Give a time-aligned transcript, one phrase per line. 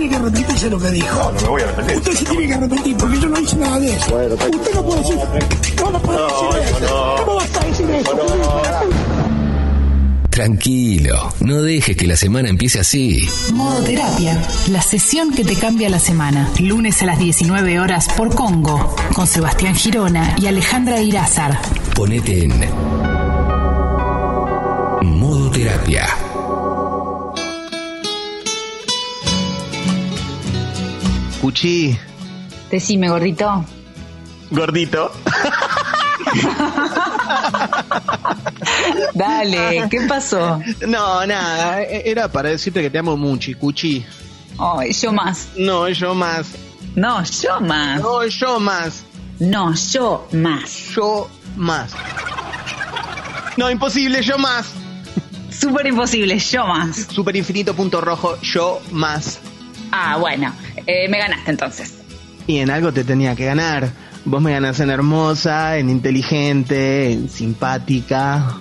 [0.00, 1.14] Tiene que arrepentirse de lo que dijo.
[1.18, 1.96] No, no me voy a arrepentir.
[1.98, 4.10] Usted se tiene que arrepentir porque yo no hice nada de eso.
[4.10, 4.34] Bueno.
[4.34, 5.16] Usted no puede decir.
[5.76, 6.80] No, no puede No, decir eso.
[6.80, 7.16] no.
[7.24, 8.16] ¿Cómo vas a decir eso?
[10.30, 13.28] Tranquilo, no dejes que la semana empiece así.
[13.52, 16.48] Modo Terapia, la sesión que te cambia la semana.
[16.60, 21.60] Lunes a las 19 horas por Congo, con Sebastián Girona y Alejandra Irázar.
[21.94, 22.54] Ponete en
[25.02, 26.06] modo terapia.
[31.50, 31.98] Cuchi,
[32.70, 33.64] Decime, gordito.
[34.52, 35.10] gordito.
[39.14, 40.60] Dale, ¿qué pasó?
[40.86, 44.06] No, nada, era para decirte que te amo mucho, Cuchi.
[44.60, 45.48] Ay, yo más.
[45.56, 46.46] No, yo más.
[46.94, 48.00] No, yo más.
[48.00, 49.02] No, yo más.
[49.40, 50.70] No, yo más.
[50.94, 51.90] Yo más.
[53.56, 54.66] No, imposible, yo más.
[55.50, 57.08] Súper imposible, yo más.
[57.12, 59.40] Super infinito punto rojo, yo más.
[59.92, 60.52] Ah, bueno,
[60.86, 61.94] eh, me ganaste entonces.
[62.46, 63.90] Y en algo te tenía que ganar.
[64.24, 68.56] Vos me ganás en hermosa, en inteligente, en simpática.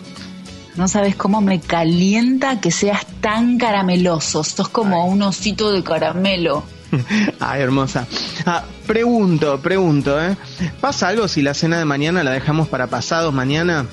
[0.76, 4.44] No sabes cómo me calienta que seas tan carameloso.
[4.44, 6.64] Sos como un osito de caramelo.
[7.40, 8.08] Ay, hermosa.
[8.46, 10.38] Ah, pregunto, pregunto, ¿eh?
[10.80, 13.86] ¿Pasa algo si la cena de mañana la dejamos para pasados mañana?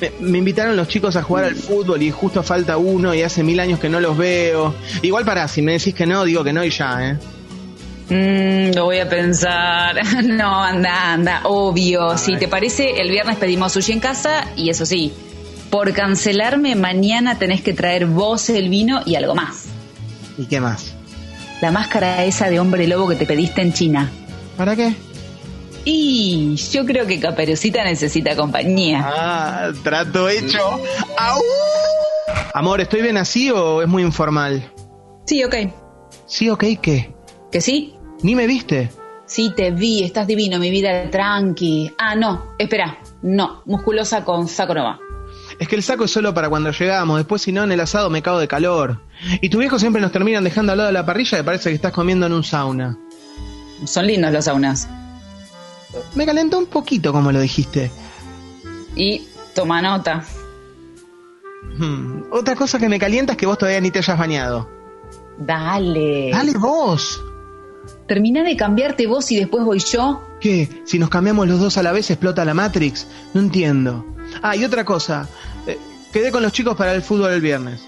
[0.00, 3.42] Me, me invitaron los chicos a jugar al fútbol y justo falta uno y hace
[3.42, 4.74] mil años que no los veo.
[5.02, 7.18] Igual para, si me decís que no, digo que no y ya, ¿eh?
[8.08, 9.96] Mm, lo voy a pensar.
[10.24, 12.18] No, anda, anda, obvio.
[12.18, 15.12] Si te parece, el viernes pedimos sushi en casa y eso sí,
[15.70, 19.66] por cancelarme, mañana tenés que traer vos el vino y algo más.
[20.38, 20.94] ¿Y qué más?
[21.60, 24.10] La máscara esa de hombre lobo que te pediste en China.
[24.56, 24.94] ¿Para qué?
[25.84, 29.02] Y yo creo que Caperucita necesita compañía.
[29.04, 30.58] Ah, trato hecho.
[31.18, 31.42] ¡Au!
[32.54, 34.72] Amor, ¿estoy bien así o es muy informal?
[35.26, 35.54] Sí, ok.
[36.26, 37.12] Sí, ok, ¿qué?
[37.50, 37.94] ¿Que sí?
[38.22, 38.90] ¿Ni me viste?
[39.26, 41.92] Sí, te vi, estás divino, mi vida tranqui.
[41.98, 45.00] Ah, no, espera, no, musculosa con saco no va.
[45.58, 48.10] Es que el saco es solo para cuando llegamos, después si no en el asado
[48.10, 49.02] me cago de calor.
[49.40, 51.76] Y tus viejos siempre nos terminan dejando al lado de la parrilla y parece que
[51.76, 52.98] estás comiendo en un sauna.
[53.84, 54.88] Son lindos los saunas.
[56.14, 57.90] Me calentó un poquito como lo dijiste.
[58.96, 60.24] Y toma nota.
[61.78, 64.68] Hmm, Otra cosa que me calienta es que vos todavía ni te hayas bañado.
[65.38, 66.30] Dale.
[66.30, 67.22] Dale vos.
[68.06, 70.22] Terminá de cambiarte vos y después voy yo.
[70.40, 70.68] ¿Qué?
[70.84, 73.06] Si nos cambiamos los dos a la vez explota la Matrix.
[73.32, 74.04] No entiendo.
[74.42, 75.28] Ah, y otra cosa.
[75.66, 75.78] Eh,
[76.12, 77.84] quedé con los chicos para el fútbol el viernes.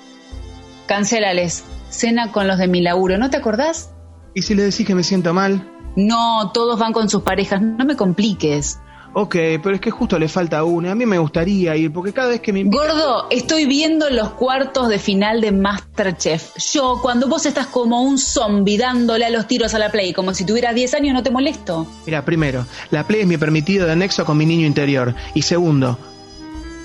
[0.86, 1.64] Cancélales.
[1.90, 3.90] Cena con los de mi laburo, ¿no te acordás?
[4.34, 5.70] ¿Y si le decís que me siento mal?
[5.96, 8.78] No, todos van con sus parejas, no me compliques.
[9.18, 10.92] Ok, pero es que justo le falta una.
[10.92, 12.64] A mí me gustaría ir, porque cada vez que me...
[12.64, 16.54] Gordo, estoy viendo los cuartos de final de Masterchef.
[16.58, 20.34] Yo, cuando vos estás como un zombie dándole a los tiros a la play, como
[20.34, 21.86] si tuvieras 10 años, no te molesto.
[22.04, 25.14] Mira, primero, la play es mi permitido de nexo con mi niño interior.
[25.32, 25.98] Y segundo,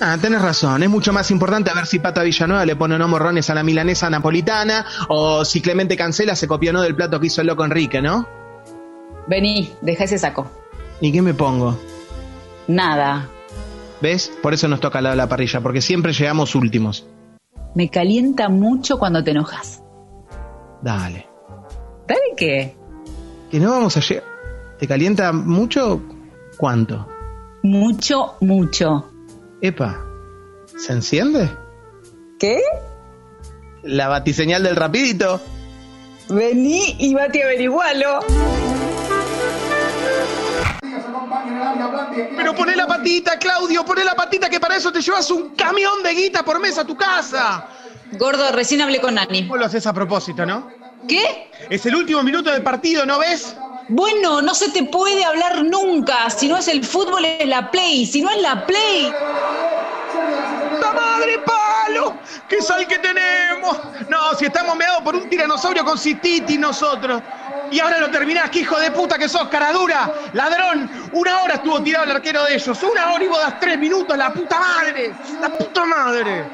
[0.00, 3.08] ah, tenés razón, es mucho más importante a ver si Pata Villanueva le pone no
[3.08, 7.26] morrones a la milanesa napolitana o si Clemente Cancela se copió no del plato que
[7.26, 8.40] hizo el loco Enrique, ¿no?
[9.26, 10.50] Vení, deja ese saco.
[11.00, 11.78] ¿Y qué me pongo?
[12.68, 13.28] Nada.
[14.00, 14.32] ¿Ves?
[14.42, 17.06] Por eso nos toca al lado de la parrilla, porque siempre llegamos últimos.
[17.74, 19.82] Me calienta mucho cuando te enojas.
[20.82, 21.26] Dale.
[22.06, 22.76] ¿Dale qué?
[23.50, 24.24] ¿Que no vamos a llegar?
[24.78, 26.02] ¿Te calienta mucho?
[26.56, 27.08] ¿Cuánto?
[27.62, 29.08] Mucho, mucho.
[29.60, 30.04] Epa,
[30.76, 31.48] ¿se enciende?
[32.38, 32.60] ¿Qué?
[33.84, 35.40] La batiseñal del rapidito.
[36.28, 38.20] Vení y bate averigualo.
[42.36, 46.02] Pero poné la patita, Claudio, poné la patita que para eso te llevas un camión
[46.02, 47.66] de guita por mes a tu casa.
[48.12, 49.42] Gordo, recién hablé con Nani.
[49.42, 50.68] Vos lo haces a propósito, ¿no?
[51.08, 51.50] ¿Qué?
[51.70, 53.56] Es el último minuto del partido, ¿no ves?
[53.88, 56.30] Bueno, no se te puede hablar nunca.
[56.30, 58.06] Si no es el fútbol, es la play.
[58.06, 59.12] Si no es la play.
[60.80, 62.16] ¡La madre palo!
[62.48, 63.78] ¡Qué sal que tenemos!
[64.08, 67.22] No, si estamos meados por un tiranosaurio con cititi nosotros.
[67.72, 70.90] Y ahora lo terminás, que hijo de puta que sos, caradura, ladrón.
[71.12, 72.78] Una hora estuvo tirado el arquero de ellos.
[72.82, 75.12] Una hora y vos das tres minutos, la puta madre.
[75.40, 76.44] La puta madre.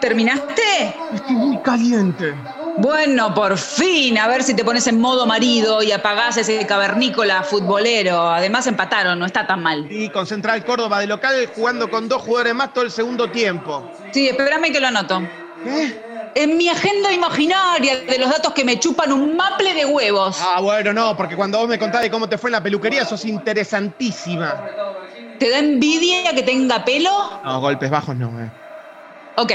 [0.00, 0.96] ¿Terminaste?
[1.14, 2.34] Estoy muy caliente.
[2.78, 7.44] Bueno, por fin, a ver si te pones en modo marido y apagás ese cavernícola
[7.44, 8.28] futbolero.
[8.28, 9.86] Además empataron, no está tan mal.
[9.88, 13.88] Y con Central Córdoba de local jugando con dos jugadores más todo el segundo tiempo.
[14.12, 15.22] Sí, espérame que lo anoto.
[15.62, 16.11] ¿Qué?
[16.34, 20.38] En mi agenda imaginaria de los datos que me chupan un maple de huevos.
[20.40, 23.04] Ah, bueno, no, porque cuando vos me contás de cómo te fue en la peluquería,
[23.04, 24.64] sos interesantísima.
[25.38, 27.10] ¿Te da envidia que tenga pelo?
[27.44, 28.50] No, golpes bajos no, eh.
[29.36, 29.52] Ok,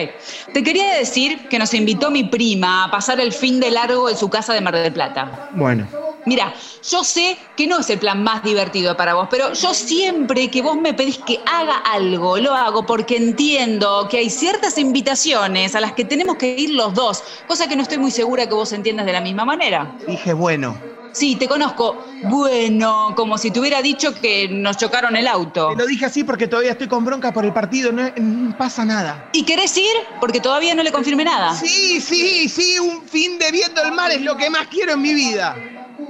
[0.53, 4.17] te quería decir que nos invitó mi prima a pasar el fin de largo en
[4.17, 5.49] su casa de Mar del Plata.
[5.53, 5.87] Bueno.
[6.25, 6.53] Mira,
[6.89, 10.61] yo sé que no es el plan más divertido para vos, pero yo siempre que
[10.61, 15.79] vos me pedís que haga algo, lo hago porque entiendo que hay ciertas invitaciones a
[15.79, 18.73] las que tenemos que ir los dos, cosa que no estoy muy segura que vos
[18.73, 19.95] entiendas de la misma manera.
[20.05, 20.96] Dije bueno.
[21.17, 22.05] Sí, te conozco.
[22.25, 25.69] Bueno, como si te hubiera dicho que nos chocaron el auto.
[25.69, 28.85] Te lo dije así porque todavía estoy con bronca por el partido, no, no pasa
[28.85, 29.27] nada.
[29.33, 29.95] ¿Y querés ir?
[30.19, 31.55] Porque todavía no le confirmé nada.
[31.55, 35.01] Sí, sí, sí, un fin de viendo el mar es lo que más quiero en
[35.01, 35.55] mi vida.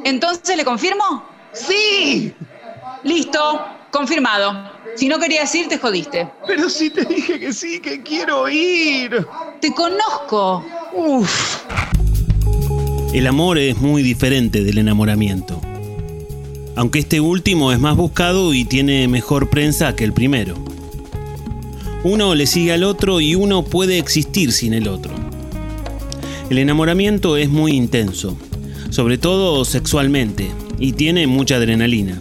[0.04, 1.24] ¿Entonces le confirmo?
[1.54, 2.36] ¡Sí!
[3.04, 4.72] Listo, confirmado.
[4.98, 6.30] Si no querías ir, te jodiste.
[6.46, 9.26] Pero sí te dije que sí, que quiero ir.
[9.62, 10.66] Te conozco.
[10.92, 11.64] Uf.
[13.14, 15.62] El amor es muy diferente del enamoramiento.
[16.76, 20.56] Aunque este último es más buscado y tiene mejor prensa que el primero.
[22.04, 25.14] Uno le sigue al otro y uno puede existir sin el otro.
[26.50, 28.38] El enamoramiento es muy intenso,
[28.90, 32.20] sobre todo sexualmente, y tiene mucha adrenalina.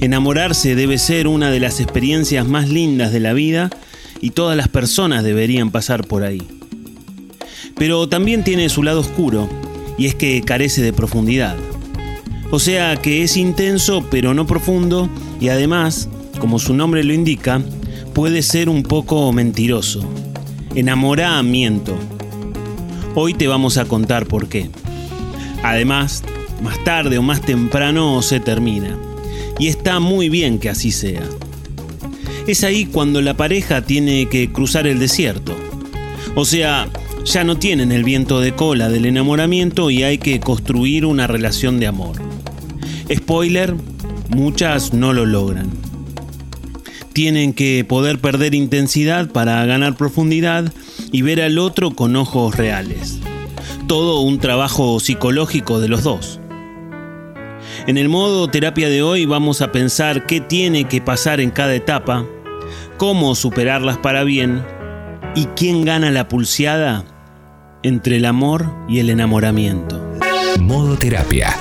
[0.00, 3.70] Enamorarse debe ser una de las experiencias más lindas de la vida
[4.20, 6.42] y todas las personas deberían pasar por ahí.
[7.76, 9.48] Pero también tiene su lado oscuro,
[9.98, 11.56] y es que carece de profundidad.
[12.50, 15.08] O sea que es intenso pero no profundo
[15.40, 16.08] y además,
[16.38, 17.62] como su nombre lo indica,
[18.14, 20.08] puede ser un poco mentiroso.
[20.74, 21.96] Enamoramiento.
[23.14, 24.70] Hoy te vamos a contar por qué.
[25.62, 26.22] Además,
[26.62, 28.96] más tarde o más temprano se termina.
[29.58, 31.22] Y está muy bien que así sea.
[32.46, 35.56] Es ahí cuando la pareja tiene que cruzar el desierto.
[36.34, 36.88] O sea,
[37.26, 41.80] ya no tienen el viento de cola del enamoramiento y hay que construir una relación
[41.80, 42.16] de amor.
[43.12, 43.74] Spoiler,
[44.28, 45.68] muchas no lo logran.
[47.12, 50.72] Tienen que poder perder intensidad para ganar profundidad
[51.10, 53.18] y ver al otro con ojos reales.
[53.88, 56.40] Todo un trabajo psicológico de los dos.
[57.88, 61.74] En el modo terapia de hoy vamos a pensar qué tiene que pasar en cada
[61.74, 62.24] etapa,
[62.98, 64.62] cómo superarlas para bien
[65.34, 67.15] y quién gana la pulseada
[67.86, 70.18] entre el amor y el enamoramiento.
[70.58, 71.56] Modo terapia.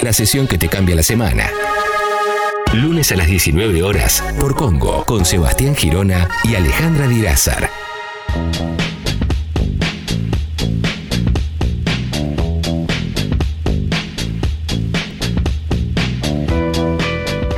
[0.00, 1.50] La sesión que te cambia la semana.
[2.72, 7.68] Lunes a las 19 horas por Congo con Sebastián Girona y Alejandra Dirázar.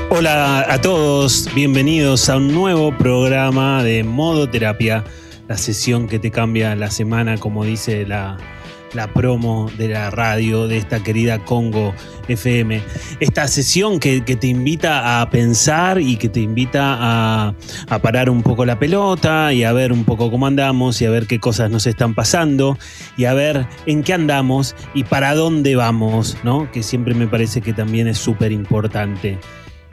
[0.09, 5.05] Hola a todos, bienvenidos a un nuevo programa de Modo Terapia,
[5.49, 8.37] la sesión que te cambia la semana, como dice la,
[8.93, 11.95] la promo de la radio de esta querida Congo
[12.29, 12.83] FM.
[13.21, 17.55] Esta sesión que, que te invita a pensar y que te invita a,
[17.89, 21.11] a parar un poco la pelota y a ver un poco cómo andamos y a
[21.11, 22.79] ver qué cosas nos están pasando
[23.17, 26.71] y a ver en qué andamos y para dónde vamos, ¿no?
[26.71, 29.39] Que siempre me parece que también es súper importante.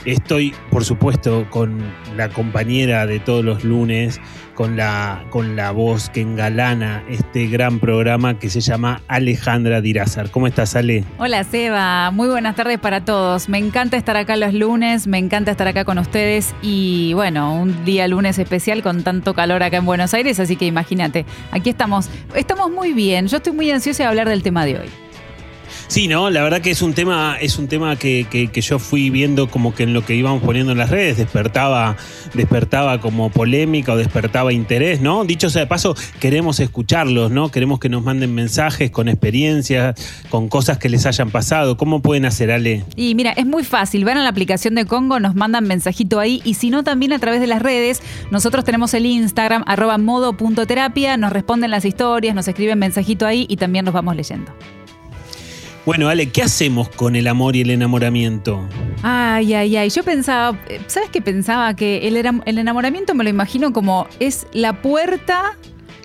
[0.05, 1.81] Estoy, por supuesto, con
[2.15, 4.21] la compañera de todos los lunes,
[4.53, 10.29] con la, con la voz que engalana este gran programa que se llama Alejandra Dirázar.
[10.29, 11.03] ¿Cómo estás, Ale?
[11.17, 12.11] Hola, Seba.
[12.11, 13.49] Muy buenas tardes para todos.
[13.49, 17.83] Me encanta estar acá los lunes, me encanta estar acá con ustedes y, bueno, un
[17.83, 22.09] día lunes especial con tanto calor acá en Buenos Aires, así que imagínate, aquí estamos.
[22.35, 23.27] Estamos muy bien.
[23.27, 25.04] Yo estoy muy ansiosa de hablar del tema de hoy.
[25.87, 29.11] Sí, no, la verdad que es un tema, es un tema que, que, yo fui
[29.11, 31.95] viendo como que en lo que íbamos poniendo en las redes despertaba,
[32.33, 35.23] despertaba como polémica o despertaba interés, ¿no?
[35.25, 37.49] Dicho sea de paso, queremos escucharlos, ¿no?
[37.49, 39.95] Queremos que nos manden mensajes con experiencias,
[40.29, 41.77] con cosas que les hayan pasado.
[41.77, 42.83] ¿Cómo pueden hacer, Ale?
[42.95, 44.05] Y mira, es muy fácil.
[44.05, 47.19] Van a la aplicación de Congo, nos mandan mensajito ahí y si no, también a
[47.19, 48.01] través de las redes.
[48.31, 53.57] Nosotros tenemos el Instagram, arroba modo.terapia, nos responden las historias, nos escriben mensajito ahí y
[53.57, 54.51] también nos vamos leyendo.
[55.85, 58.67] Bueno, Ale, ¿qué hacemos con el amor y el enamoramiento?
[59.03, 59.89] Ay, ay, ay.
[59.89, 61.75] Yo pensaba, ¿sabes qué pensaba?
[61.75, 65.55] Que el, el enamoramiento me lo imagino como es la puerta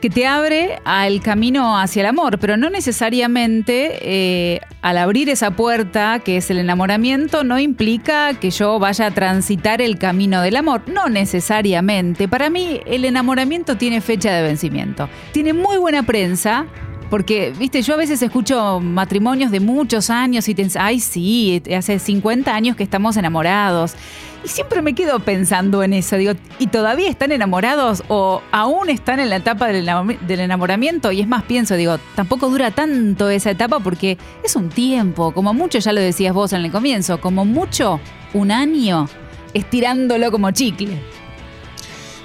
[0.02, 5.50] que te abre al camino hacia el amor, pero no necesariamente eh, al abrir esa
[5.52, 10.56] puerta, que es el enamoramiento, no implica que yo vaya a transitar el camino del
[10.56, 10.82] amor.
[10.88, 12.28] No necesariamente.
[12.28, 15.08] Para mí el enamoramiento tiene fecha de vencimiento.
[15.32, 16.66] Tiene muy buena prensa,
[17.10, 21.98] Porque, viste, yo a veces escucho matrimonios de muchos años y dicen, ay, sí, hace
[21.98, 23.94] 50 años que estamos enamorados.
[24.44, 26.16] Y siempre me quedo pensando en eso.
[26.16, 31.10] Digo, ¿y todavía están enamorados o aún están en la etapa del enamoramiento?
[31.10, 35.32] Y es más, pienso, digo, tampoco dura tanto esa etapa porque es un tiempo.
[35.32, 38.00] Como mucho, ya lo decías vos en el comienzo, como mucho,
[38.32, 39.08] un año
[39.52, 40.96] estirándolo como chicle.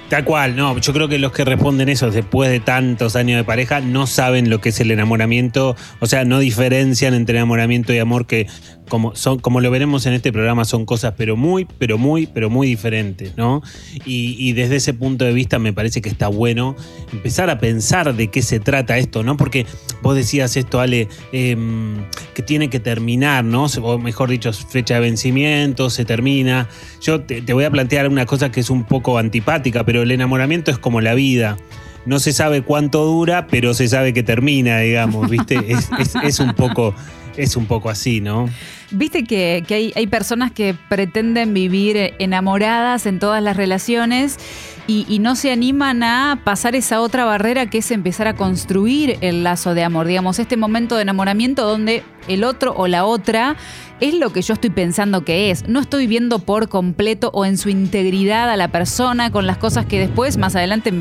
[0.08, 3.44] Tal cual, no, yo creo que los que responden eso después de tantos años de
[3.44, 7.98] pareja no saben lo que es el enamoramiento, o sea, no diferencian entre enamoramiento y
[7.98, 8.46] amor que
[8.88, 12.50] como son como lo veremos en este programa son cosas pero muy, pero muy, pero
[12.50, 13.62] muy diferentes, ¿no?
[14.04, 16.76] Y, desde ese punto de vista me parece que está bueno
[17.12, 19.36] empezar a pensar de qué se trata esto, ¿no?
[19.36, 19.66] Porque
[20.02, 21.96] vos decías esto, Ale, em,
[22.32, 23.66] que tiene que terminar, ¿no?
[23.82, 26.68] O mejor dicho, fecha de vencimiento, se termina.
[27.02, 30.70] Yo te voy a plantear una cosa que es un poco antipática, pero el enamoramiento
[30.70, 31.56] es como la vida.
[32.04, 35.56] No se sabe cuánto dura, pero se sabe que termina, digamos, ¿viste?
[35.68, 36.94] Es, es- es un poco,
[37.36, 38.48] es un poco así, ¿no?
[38.92, 44.38] Viste que, que hay, hay personas que pretenden vivir enamoradas en todas las relaciones
[44.86, 49.42] y, no se animan a pasar esa otra barrera que es empezar a construir el
[49.42, 50.06] lazo de amor.
[50.06, 53.56] Digamos, este momento de enamoramiento donde el otro o la otra
[54.00, 55.68] es lo que yo estoy pensando que es.
[55.68, 59.86] No estoy viendo por completo o en su integridad a la persona con las cosas
[59.86, 60.92] que después, más adelante,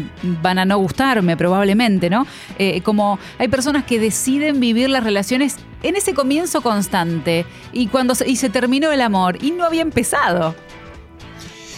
[0.42, 2.26] van a no gustarme probablemente, ¿no?
[2.58, 8.16] Eh, como hay personas que deciden vivir las relaciones en ese comienzo constante y cuando
[8.26, 10.56] y se terminó el amor y no había empezado.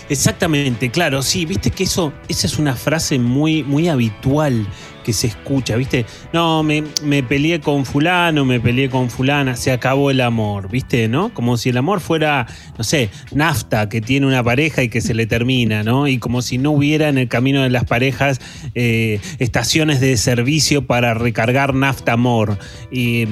[0.10, 4.66] Exactamente, claro, sí, viste que eso, esa es una frase muy, muy habitual
[5.04, 9.72] que se escucha, viste, no, me, me peleé con fulano, me peleé con fulana, se
[9.72, 11.34] acabó el amor, viste, ¿no?
[11.34, 12.46] Como si el amor fuera,
[12.78, 16.08] no sé, nafta que tiene una pareja y que se le termina, ¿no?
[16.08, 18.40] Y como si no hubiera en el camino de las parejas
[18.76, 22.58] eh, estaciones de servicio para recargar nafta amor.
[22.92, 23.28] Y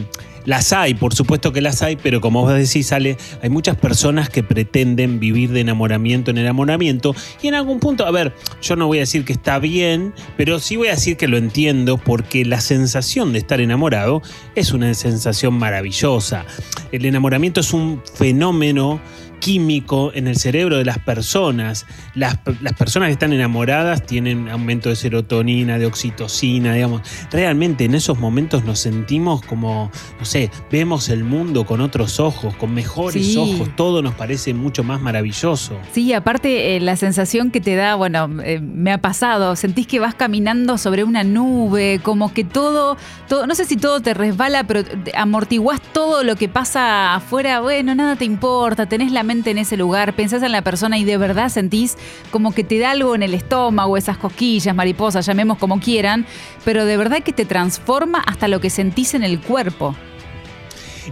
[0.45, 4.29] las hay, por supuesto que las hay, pero como vos decís, Ale, hay muchas personas
[4.29, 8.87] que pretenden vivir de enamoramiento en enamoramiento y en algún punto, a ver, yo no
[8.87, 12.45] voy a decir que está bien, pero sí voy a decir que lo entiendo porque
[12.45, 14.21] la sensación de estar enamorado
[14.55, 16.45] es una sensación maravillosa.
[16.91, 19.01] El enamoramiento es un fenómeno
[19.39, 21.85] químico en el cerebro de las personas.
[22.13, 27.01] Las, las personas que están enamoradas tienen aumento de serotonina, de oxitocina, digamos.
[27.31, 32.55] Realmente en esos momentos nos sentimos como, no sé, vemos el mundo con otros ojos,
[32.55, 33.37] con mejores Sí.
[33.37, 35.77] ojos, todo nos parece mucho más maravilloso.
[35.91, 39.99] Sí, aparte eh, la sensación que te da, bueno, eh, me ha pasado, sentís que
[39.99, 44.63] vas caminando sobre una nube, como que todo, todo, no sé si todo te resbala,
[44.65, 44.81] pero
[45.15, 50.15] amortiguás todo lo que pasa afuera, bueno, nada te importa, tenés la en ese lugar,
[50.15, 51.97] pensás en la persona y de verdad sentís
[52.31, 56.25] como que te da algo en el estómago, esas cosquillas, mariposas, llamemos como quieran,
[56.63, 59.95] pero de verdad que te transforma hasta lo que sentís en el cuerpo.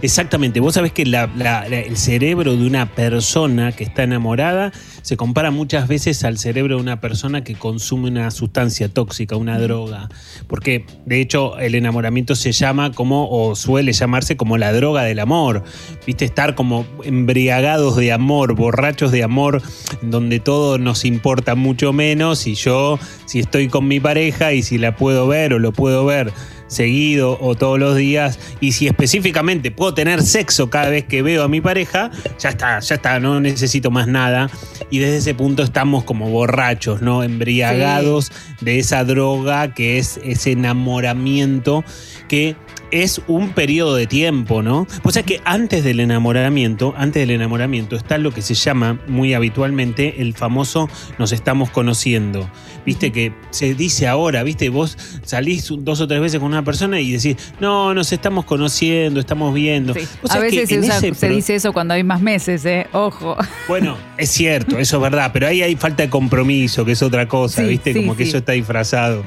[0.02, 1.24] Exactamente, vos sabés que la-
[1.70, 4.72] el cerebro de una persona que está enamorada
[5.02, 9.58] se compara muchas veces al cerebro de una persona que consume una sustancia tóxica, una
[9.58, 10.08] droga.
[10.46, 15.20] Porque de hecho el enamoramiento se llama como, o suele llamarse como la droga del
[15.20, 15.62] amor.
[16.06, 19.62] Viste, estar como embriagados de amor, borrachos de amor,
[20.02, 24.78] donde todo nos importa mucho menos y yo, si estoy con mi pareja y si
[24.78, 26.32] la puedo ver o lo puedo ver
[26.66, 28.38] seguido o todos los días.
[28.60, 32.78] Y si específicamente puedo tener sexo cada vez que veo a mi pareja, ya está,
[32.80, 34.50] ya está, no necesito más nada.
[34.90, 37.22] Y desde ese punto estamos como borrachos, ¿no?
[37.22, 41.84] Embriagados de esa droga que es ese enamoramiento
[42.28, 42.56] que
[43.02, 44.86] es un periodo de tiempo, ¿no?
[45.02, 49.34] Pues es que antes del enamoramiento, antes del enamoramiento está lo que se llama muy
[49.34, 52.48] habitualmente el famoso nos estamos conociendo.
[52.86, 57.00] Viste que se dice ahora, viste, vos salís dos o tres veces con una persona
[57.00, 59.94] y decís, no, nos estamos conociendo, estamos viendo.
[59.94, 60.00] Sí.
[60.24, 62.20] A sabés que veces se, en usa- ese se pro- dice eso cuando hay más
[62.20, 62.86] meses, ¿eh?
[62.92, 63.36] Ojo.
[63.68, 67.26] bueno, es cierto, eso es verdad, pero ahí hay falta de compromiso, que es otra
[67.26, 67.92] cosa, Sí, ¿viste?
[67.92, 69.24] sí, Como que eso está disfrazado.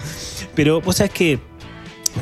[0.55, 1.39] Pero vos sabés que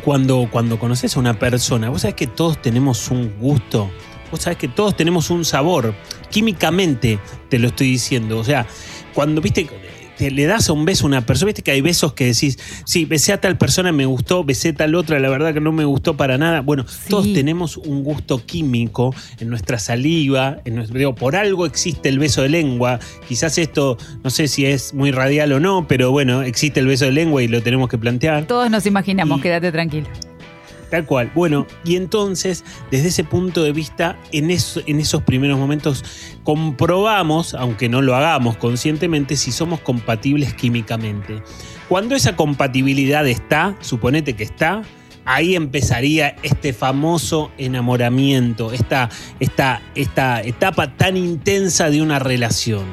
[0.03, 3.89] cuando, cuando conoces a una persona, vos sabés que todos tenemos un gusto,
[4.31, 5.95] vos sabés que todos tenemos un sabor.
[6.29, 8.37] Químicamente te lo estoy diciendo.
[8.37, 8.65] O sea,
[9.13, 9.69] cuando viste.
[10.17, 12.57] Te- le das a un beso a una persona, viste que hay besos que decís,
[12.86, 15.72] sí, besé a tal persona, me gustó, besé a tal otra, la verdad que no
[15.72, 16.62] me gustó para nada.
[16.62, 22.10] Bueno, todos tenemos un gusto químico en nuestra saliva, en nuestro, digo, por algo existe
[22.10, 23.00] el beso de lengua.
[23.27, 27.05] Quizás esto, no sé si es muy radial o no, pero bueno, existe el beso
[27.05, 28.45] de lengua y lo tenemos que plantear.
[28.45, 30.07] Todos nos imaginamos, Y- quédate tranquilo.
[30.95, 31.29] Tal cual.
[31.35, 36.05] Bueno, y entonces, desde ese punto de vista, en, eso- en esos primeros momentos
[36.45, 41.43] comprobamos, aunque no lo hagamos conscientemente, si somos compatibles químicamente.
[41.89, 44.83] Cuando esa compatibilidad está, suponete que está,
[45.25, 49.09] ahí empezaría este famoso enamoramiento, esta,
[49.41, 52.85] esta, esta etapa tan intensa de una relación.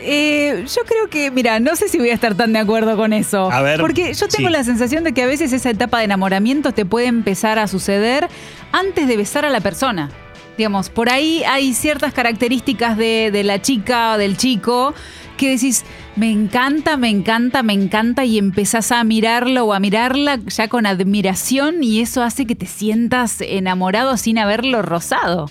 [0.00, 3.12] Eh, yo creo que, mira, no sé si voy a estar tan de acuerdo con
[3.12, 3.50] eso.
[3.50, 4.52] A ver, Porque yo tengo sí.
[4.52, 8.28] la sensación de que a veces esa etapa de enamoramiento te puede empezar a suceder
[8.72, 10.10] antes de besar a la persona.
[10.56, 14.94] Digamos, por ahí hay ciertas características de, de la chica o del chico
[15.36, 15.84] que decís,
[16.16, 20.84] me encanta, me encanta, me encanta, y empezás a mirarlo o a mirarla ya con
[20.84, 25.48] admiración, y eso hace que te sientas enamorado sin haberlo rozado.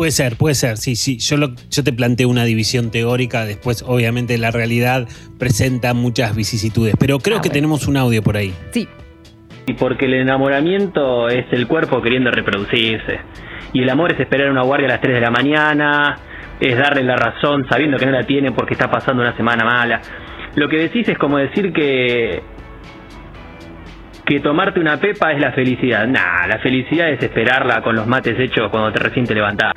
[0.00, 1.18] Puede ser, puede ser, sí, sí.
[1.18, 5.06] Yo, lo- yo te planteo una división teórica, después obviamente la realidad
[5.38, 8.54] presenta muchas vicisitudes, pero creo A que tenemos un audio por ahí.
[8.70, 8.88] Sí.
[9.66, 13.20] Y porque el enamoramiento es el cuerpo queriendo reproducirse.
[13.74, 16.16] Y el amor es esperar una guardia a las 3 de la mañana,
[16.58, 20.00] es darle la razón sabiendo que no la tiene porque está pasando una semana mala.
[20.54, 22.42] Lo que decís es como decir que
[24.24, 26.06] que tomarte una pepa es la felicidad.
[26.06, 29.72] Nah, la felicidad es esperarla con los mates hechos cuando te recién te levantás.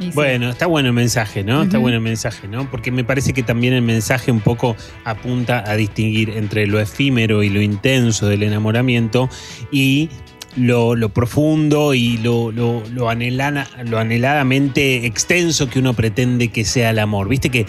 [0.00, 0.10] Sí.
[0.14, 1.62] Bueno, está bueno el mensaje, ¿no?
[1.62, 2.70] Está bueno el mensaje, ¿no?
[2.70, 7.42] Porque me parece que también el mensaje un poco apunta a distinguir entre lo efímero
[7.42, 9.28] y lo intenso del enamoramiento
[9.70, 10.08] y
[10.56, 16.64] lo, lo profundo y lo, lo, lo, anhelana- lo anheladamente extenso que uno pretende que
[16.64, 17.28] sea el amor.
[17.28, 17.66] Viste que,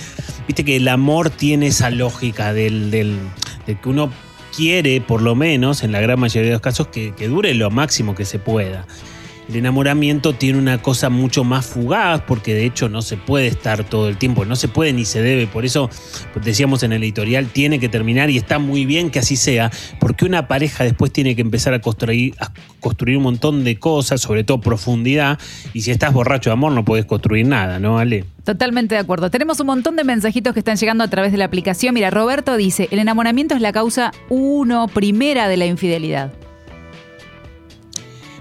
[0.48, 3.18] viste que el amor tiene esa lógica del, del-
[3.68, 4.12] de que uno
[4.56, 7.70] quiere, por lo menos, en la gran mayoría de los casos, que, que dure lo
[7.72, 8.86] máximo que se pueda.
[9.52, 13.84] El enamoramiento tiene una cosa mucho más fugaz porque de hecho no se puede estar
[13.84, 15.90] todo el tiempo, no se puede ni se debe, por eso
[16.32, 19.70] pues, decíamos en el editorial tiene que terminar y está muy bien que así sea,
[20.00, 22.34] porque una pareja después tiene que empezar a construir,
[23.18, 25.38] un montón de cosas, sobre todo profundidad,
[25.74, 28.24] y si estás borracho de amor no podés construir nada, ¿no, Ale?
[28.46, 29.30] Totalmente de acuerdo.
[29.30, 31.94] Tenemos un montón de mensajitos que están llegando a través de la aplicación.
[31.94, 36.32] Mira, Roberto dice, el enamoramiento es la causa uno primera de la infidelidad.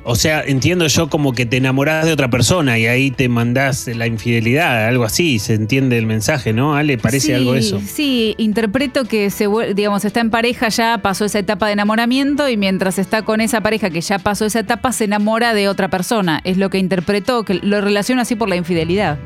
[0.03, 3.87] O sea, entiendo yo como que te enamorás de otra persona y ahí te mandás
[3.87, 6.75] la infidelidad, algo así, se entiende el mensaje, ¿no?
[6.75, 7.81] Ale, parece Sí, algo eso.
[7.87, 12.57] Sí, interpreto que se digamos, está en pareja, ya pasó esa etapa de enamoramiento y
[12.57, 16.41] mientras está con esa pareja que ya pasó esa etapa, se enamora de otra persona.
[16.45, 19.19] Es lo que interpretó, que lo relaciona así por la infidelidad.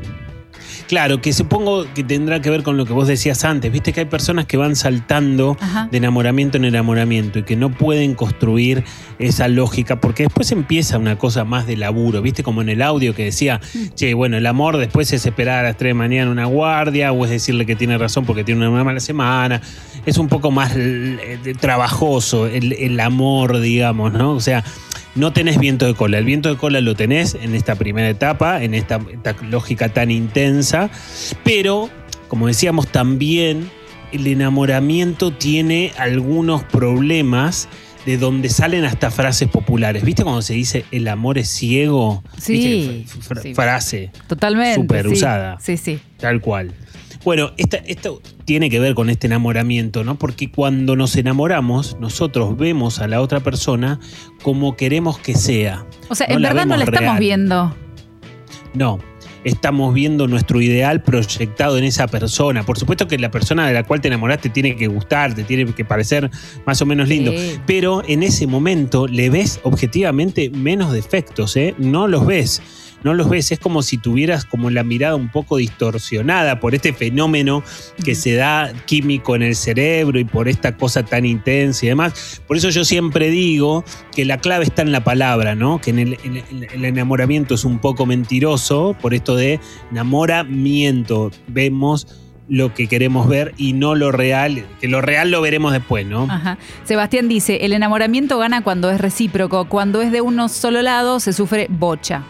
[0.88, 3.72] Claro, que supongo que tendrá que ver con lo que vos decías antes.
[3.72, 5.88] Viste que hay personas que van saltando Ajá.
[5.90, 8.84] de enamoramiento en enamoramiento y que no pueden construir
[9.18, 12.20] esa lógica porque después empieza una cosa más de laburo.
[12.20, 13.60] Viste como en el audio que decía,
[13.94, 17.24] che, bueno, el amor después es esperar a las 3 de mañana una guardia o
[17.24, 19.60] es decirle que tiene razón porque tiene una mala semana.
[20.04, 24.32] Es un poco más eh, trabajoso el, el amor, digamos, ¿no?
[24.32, 24.64] O sea,
[25.14, 26.18] no tenés viento de cola.
[26.18, 30.10] El viento de cola lo tenés en esta primera etapa, en esta, esta lógica tan
[30.10, 30.90] intensa,
[31.44, 31.90] pero,
[32.28, 33.70] como decíamos, también
[34.12, 37.68] el enamoramiento tiene algunos problemas
[38.06, 40.04] de donde salen hasta frases populares.
[40.04, 42.22] ¿Viste cuando se dice el amor es ciego?
[42.38, 43.54] Sí, sí.
[43.54, 44.74] Frase, Totalmente.
[44.74, 45.12] Súper sí.
[45.12, 45.58] usada.
[45.60, 45.98] Sí, sí.
[46.18, 46.72] tal cual.
[47.24, 50.16] Bueno, esta- esto tiene que ver con este enamoramiento, ¿no?
[50.18, 53.98] Porque cuando nos enamoramos, nosotros vemos a la otra persona
[54.42, 55.86] como queremos que sea.
[56.10, 57.18] O sea, No en verdad no la estamos real.
[57.20, 57.74] viendo.
[58.74, 58.98] No,
[59.44, 62.62] estamos viendo nuestro ideal proyectado en esa persona.
[62.64, 65.64] Por supuesto que la persona de la cual te enamoraste tiene que gustar, te tiene
[65.72, 66.30] que parecer
[66.66, 67.30] más o menos lindo.
[67.32, 67.58] Sí.
[67.66, 71.74] Pero en ese momento le ves objetivamente menos defectos, ¿eh?
[71.78, 72.60] No los ves.
[73.04, 76.92] No los ves, es como si tuvieras como la mirada un poco distorsionada por este
[76.92, 77.62] fenómeno
[78.04, 82.42] que se da químico en el cerebro y por esta cosa tan intensa y demás.
[82.48, 83.84] Por eso yo siempre digo
[84.16, 85.80] que la clave está en la palabra, ¿no?
[85.80, 89.60] Que en el, en el- el enamoramiento es un poco mentiroso por esto de
[89.92, 91.30] enamoramiento.
[91.46, 92.06] Vemos
[92.48, 96.24] lo que queremos ver y no lo real, que lo real lo veremos después, ¿no?
[96.30, 96.58] Ajá.
[96.84, 101.32] Sebastián dice, el enamoramiento gana cuando es recíproco, cuando es de uno solo lado se
[101.32, 102.22] sufre bocha.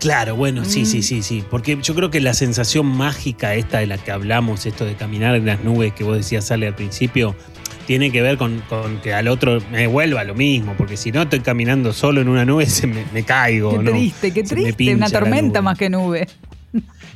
[0.00, 0.86] Claro, bueno, sí, Mm.
[0.86, 1.44] sí, sí, sí.
[1.50, 5.34] Porque yo creo que la sensación mágica esta de la que hablamos, esto de caminar
[5.34, 7.34] en las nubes que vos decías, sale al principio,
[7.86, 10.74] tiene que ver con, con que al otro me vuelva lo mismo.
[10.78, 13.70] Porque si no estoy caminando solo en una nube, se me, me caigo.
[13.72, 13.90] Qué ¿no?
[13.90, 16.28] triste, qué Se triste, una tormenta más que nube.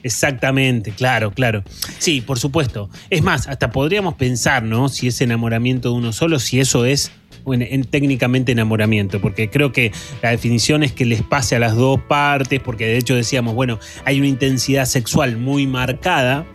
[0.02, 1.62] Exactamente, claro, claro.
[1.98, 2.90] Sí, por supuesto.
[3.10, 4.88] Es más, hasta podríamos pensar, ¿no?
[4.88, 7.12] Si es enamoramiento de uno solo, si eso es
[7.44, 11.76] bueno, en, técnicamente enamoramiento, porque creo que la definición es que les pase a las
[11.76, 16.46] dos partes, porque de hecho decíamos, bueno, hay una intensidad sexual muy marcada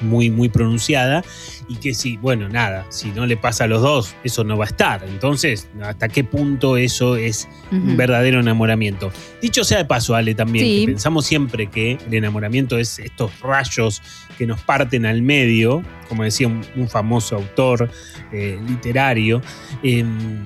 [0.00, 1.24] muy, muy pronunciada
[1.68, 4.64] y que si, bueno, nada, si no le pasa a los dos, eso no va
[4.64, 5.04] a estar.
[5.08, 9.10] Entonces, ¿hasta qué punto eso es un verdadero enamoramiento?
[9.42, 10.80] Dicho sea de paso, Ale, también, Sí.
[10.86, 14.02] que pensamos siempre que el enamoramiento es estos rayos
[14.38, 17.90] que nos parten al medio, como decía un, un famoso autor
[18.32, 19.40] eh, literario.
[19.82, 20.42] em,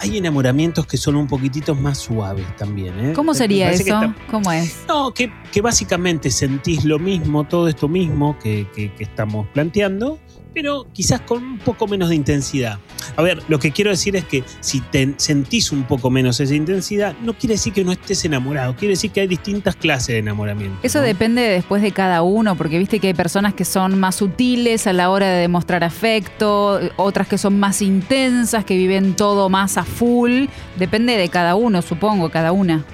[0.00, 2.98] hay enamoramientos que son un poquitito más suaves también.
[2.98, 3.12] ¿eh?
[3.14, 3.82] ¿Cómo sería eso?
[3.82, 4.84] está- ¿Cómo es?
[4.88, 10.18] no, que, que básicamente sentís lo mismo, todo esto mismo que, que- que estamos planteando,
[10.52, 12.78] pero quizás con un poco menos de intensidad.
[13.16, 16.54] A ver, lo que quiero decir es que si te sentís un poco menos esa
[16.54, 20.18] intensidad, no quiere decir que no estés enamorado, quiere decir que hay distintas clases de
[20.18, 20.78] enamoramiento.
[20.82, 21.04] Eso ¿no?
[21.04, 24.92] depende después de cada uno, porque viste que hay personas que son más sutiles a
[24.92, 29.84] la hora de demostrar afecto, otras que son más intensas, que viven todo más a
[29.84, 30.46] full.
[30.76, 32.84] Depende de cada uno, supongo, cada una.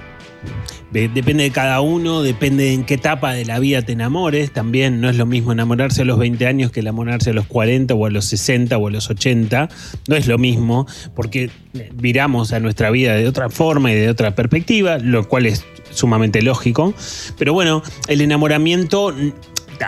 [0.92, 4.52] De- depende de cada uno, depende en qué etapa de la vida te enamores.
[4.52, 7.94] También no es lo mismo enamorarse a los 20 años que enamorarse a los 40
[7.94, 9.68] o a los 60 o a los 80.
[10.08, 11.50] No es lo mismo porque
[11.94, 16.40] viramos a nuestra vida de otra forma y de otra perspectiva, lo cual es sumamente
[16.42, 16.94] lógico.
[17.38, 19.14] Pero bueno, el enamoramiento...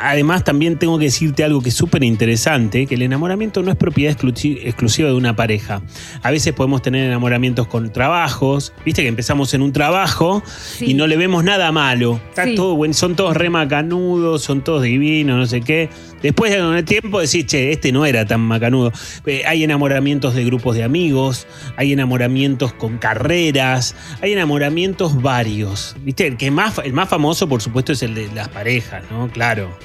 [0.01, 3.77] Además, también tengo que decirte algo que es súper interesante, que el enamoramiento no es
[3.77, 5.83] propiedad exclusi- exclusiva de una pareja.
[6.23, 10.43] A veces podemos tener enamoramientos con trabajos, viste que empezamos en un trabajo
[10.77, 10.87] Sí.
[10.91, 12.21] y no le vemos nada malo.
[12.29, 12.55] Está Sí.
[12.55, 15.89] todo bueno, son todos re macanudos, son todos divinos, no sé qué.
[16.23, 18.93] Después con el tiempo decís, che, este no era tan macanudo.
[19.27, 21.47] Eh, hay enamoramientos de grupos de amigos,
[21.77, 25.95] hay enamoramientos con carreras, hay enamoramientos varios.
[26.03, 26.27] ¿Viste?
[26.27, 29.29] El, que más, el más famoso, por supuesto, es el de las parejas, ¿no?
[29.29, 29.78] Claro.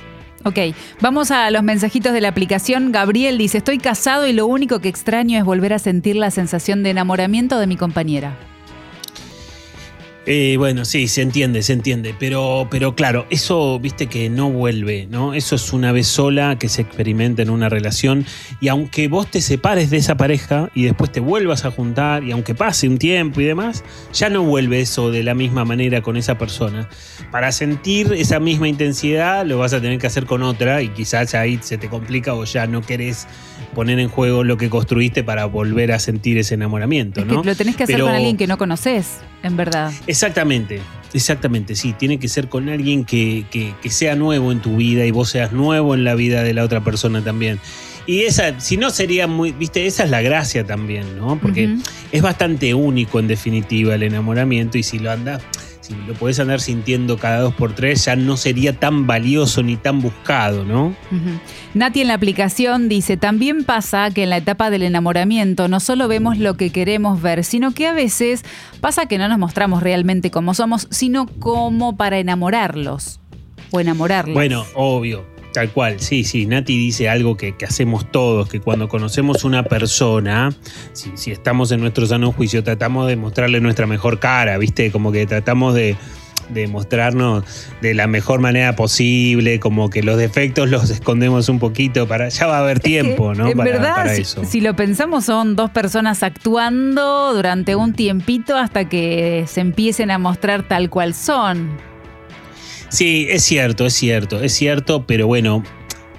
[0.46, 0.58] Ok,
[1.00, 2.92] vamos a los mensajitos de la aplicación.
[2.92, 6.84] Gabriel dice, estoy casado y lo único que extraño es volver a sentir la sensación
[6.84, 8.38] de enamoramiento de mi compañera.
[10.26, 12.16] Eh, bueno, sí, se entiende, se entiende.
[12.18, 15.34] Pero, pero claro, eso, viste que no vuelve, ¿no?
[15.34, 18.26] Eso es una vez sola que se experimenta en una relación.
[18.62, 22.32] Y aunque vos te separes de esa pareja y después te vuelvas a juntar, y
[22.32, 23.84] aunque pase un tiempo y demás,
[24.14, 26.88] ya no vuelve eso de la misma manera con esa persona.
[27.30, 31.36] Para sentir esa misma intensidad, lo vas a tener que hacer con otra, y quizás
[31.36, 33.28] ahí se te complica o ya no querés
[33.74, 37.44] poner en juego lo que construiste para volver a sentir ese enamoramiento, Es ¿no?
[37.44, 39.92] lo tenés que hacer Pero- con alguien que no conoces, en verdad.
[40.08, 40.80] Exactamente,
[41.14, 41.94] exactamente, sí.
[41.98, 45.30] Tiene que ser con alguien que, que- que sea nuevo en tu vida y vos
[45.30, 47.60] seas nuevo en la vida de la otra persona también.
[48.06, 51.40] Y esa, si no sería muy, viste, esa es la gracia también, ¿no?
[51.40, 51.78] Porque
[52.12, 55.42] es bastante único en definitiva el enamoramiento y si lo andas,
[55.84, 59.76] si lo podés andar sintiendo cada dos por tres, ya no sería tan valioso ni
[59.76, 60.96] tan buscado, ¿no?
[61.12, 61.40] Ujú.
[61.74, 66.08] Nati en la aplicación dice, también pasa que en la etapa del enamoramiento no solo
[66.08, 68.46] vemos lo que queremos ver, sino que a veces
[68.80, 73.20] pasa que no nos mostramos realmente como somos, sino como para enamorarlos
[73.72, 74.36] o enamorarlos.
[74.36, 76.00] Bueno, obvio, tal cual.
[76.00, 80.54] Sí, sí, Nati dice algo que, que hacemos todos, que cuando conocemos una persona,
[80.92, 84.92] si, si estamos en nuestro sano juicio, tratamos de mostrarle nuestra mejor cara, ¿viste?
[84.92, 85.96] Como que tratamos de,
[86.50, 87.44] de mostrarnos
[87.82, 92.30] de la mejor manera posible, como que los defectos los escondemos un poquito para...
[92.30, 93.48] Ya va a haber tiempo, ¿no?
[93.48, 94.44] En para, verdad, para si, eso.
[94.46, 100.18] si lo pensamos, son dos personas actuando durante un tiempito hasta que se empiecen a
[100.18, 101.93] mostrar tal cual son.
[102.94, 105.64] Sí, es cierto, es cierto, es cierto, pero bueno,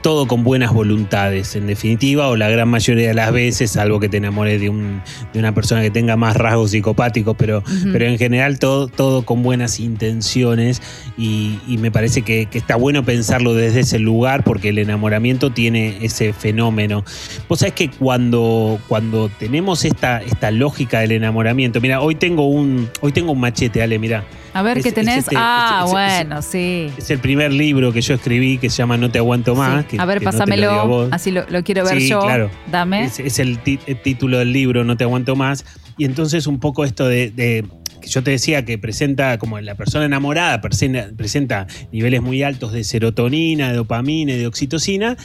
[0.02, 4.08] todo con buenas voluntades, en definitiva, o la gran mayoría de las veces, salvo que
[4.08, 5.00] te enamores de, un,
[5.32, 9.44] de una persona que tenga más rasgos psicopáticos, pero, pero en general todo, todo con
[9.44, 10.82] buenas intenciones
[11.16, 15.52] y, y me parece que, que está bueno pensarlo desde ese lugar porque el enamoramiento
[15.52, 17.04] tiene ese fenómeno.
[17.48, 22.90] Vos sabés que cuando, cuando tenemos esta, esta lógica del enamoramiento, mira, hoy tengo un,
[23.00, 24.24] hoy tengo un machete, Ale, mira.
[24.54, 25.18] A ver Es- qué es tenés.
[25.18, 26.90] este- ah, es- bueno, sí.
[26.96, 29.84] Es el primer libro que yo escribí que se llama No te aguanto más.
[29.90, 29.96] Sí.
[29.98, 31.08] a ver, que pásamelo.
[31.10, 32.20] así lo, lo quiero ver Sí, yo.
[32.20, 32.50] claro.
[32.70, 33.04] Dame.
[33.04, 35.64] Es, el, título del libro, No te aguanto más.
[35.98, 37.64] Y entonces un poco esto de, de-
[38.00, 42.72] que yo te decía que presenta como la persona enamorada, presenta, presenta niveles muy altos
[42.72, 45.16] de serotonina, de dopamina y de oxitocina.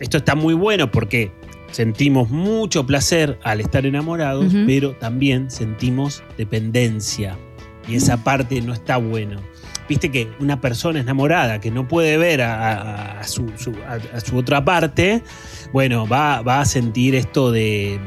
[0.00, 1.30] Esto está muy bueno porque
[1.70, 7.36] sentimos mucho placer al estar enamorados, pero también sentimos dependencia.
[7.88, 9.40] Y esa parte no está bueno.
[9.88, 13.52] Viste que una persona enamorada que no puede ver a, su,
[13.86, 15.22] a su otra parte,
[15.72, 18.00] bueno, va, va a sentir esto de,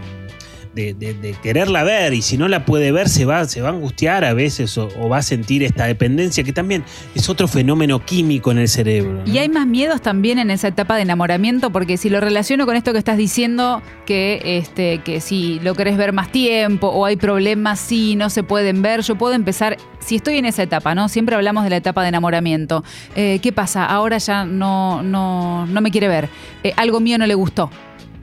[0.77, 4.23] de, quererla ver y si no la puede ver se va, se va a angustiar
[4.23, 6.83] a veces o, va a sentir esta dependencia que también
[7.15, 9.23] es otro fenómeno químico en el cerebro.
[9.25, 12.75] Y hay más miedos también en esa etapa de enamoramiento, porque si lo relaciono con
[12.75, 17.15] esto que estás diciendo, que este, que si lo querés ver más tiempo o hay
[17.15, 21.09] problemas, sí, no se pueden ver, yo puedo empezar, si estoy en esa etapa, ¿no?
[21.09, 22.83] Siempre hablamos de la etapa de enamoramiento.
[23.15, 23.85] Eh, ¿Qué pasa?
[23.85, 26.29] Ahora ya no, no, no me quiere ver.
[26.63, 27.69] Eh, algo mío no le gustó.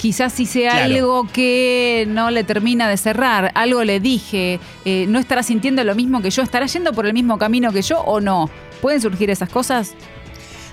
[0.05, 0.85] Quizás si sea Claro.
[0.97, 5.95] algo que no le termina de cerrar, algo le dije, eh, no estará sintiendo lo
[5.95, 8.51] mismo que yo, estará yendo por el mismo camino que yo o no.
[8.83, 9.95] ¿Pueden surgir esas cosas?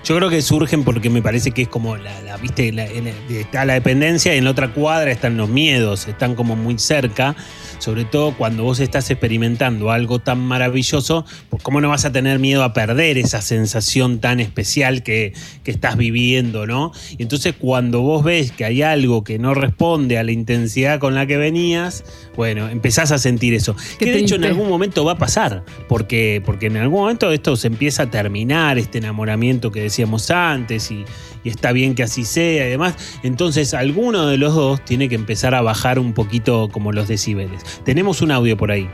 [0.03, 3.37] Yo creo que surgen porque me parece que es como la, la- viste, la- la-
[3.39, 7.33] está la dependencia y en la otra cuadra están los miedos, están como muy cerca.
[7.81, 12.37] Sobre todo cuando vos estás experimentando algo tan maravilloso, pues cómo no vas a tener
[12.37, 16.91] miedo a perder esa sensación tan especial que, que estás viviendo, ¿no?
[17.17, 21.15] Y entonces cuando vos ves que hay algo que no responde a la intensidad con
[21.15, 22.03] la que venías,
[22.35, 23.75] bueno, empezás a sentir eso.
[23.97, 27.55] Que de hecho en algún momento va a pasar, porque, porque en algún momento esto
[27.55, 31.03] se empieza a terminar, este enamoramiento que decíamos antes, y,
[31.43, 32.95] y está bien que así sea y demás.
[33.23, 37.70] Entonces alguno de los dos tiene que empezar a bajar un poquito como los decibeles.
[37.83, 38.89] Tenemos un audio por ahí.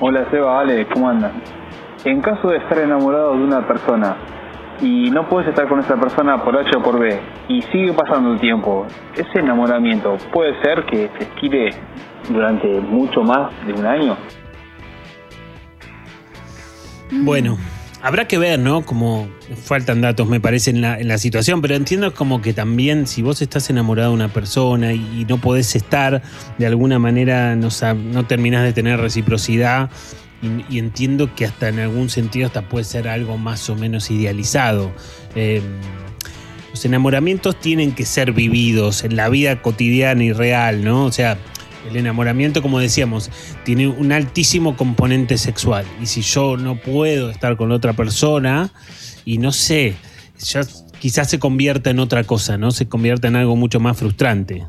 [0.00, 1.32] Hola Seba, Ale, ¿cómo andan?
[2.04, 4.16] En caso de estar enamorado de una persona
[4.80, 8.32] y no puedes estar con esa persona por H o por B y sigue pasando
[8.32, 11.70] el tiempo, ese enamoramiento puede ser que se estire
[12.28, 14.16] durante mucho más de un año.
[17.10, 17.56] Bueno,
[18.04, 18.84] habrá que ver, ¿no?
[18.84, 19.28] Como
[19.64, 23.22] faltan datos, me parece, en la, en la situación, pero entiendo como que también si
[23.22, 26.22] vos estás enamorado de una persona y, no podés estar,
[26.58, 27.70] de alguna manera no,
[28.12, 29.90] no terminás de tener reciprocidad.
[30.68, 34.92] Y, entiendo que hasta en algún sentido hasta puede ser algo más o menos idealizado.
[35.34, 35.62] Eh,
[36.70, 41.06] los enamoramientos tienen que ser vividos en la vida cotidiana y real, ¿no?
[41.06, 41.38] O sea,
[41.88, 43.30] el enamoramiento, como decíamos,
[43.64, 45.84] tiene un altísimo componente sexual.
[46.02, 48.70] Y si yo no puedo estar con otra persona,
[49.24, 49.94] y no sé,
[50.38, 50.62] ya
[50.98, 52.70] quizás se convierta en otra cosa, ¿no?
[52.70, 54.64] Se convierta en algo mucho más frustrante.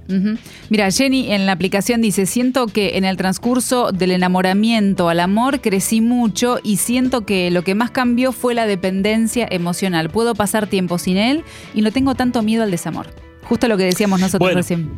[0.69, 5.61] Mira, Jenny en la aplicación dice, siento que en el transcurso del enamoramiento al amor
[5.61, 10.09] crecí mucho y siento que lo que más cambió fue la dependencia emocional.
[10.09, 13.07] Puedo pasar tiempo sin él y no tengo tanto miedo al desamor.
[13.43, 14.57] Justo lo que decíamos nosotros Bueno.
[14.57, 14.89] recién.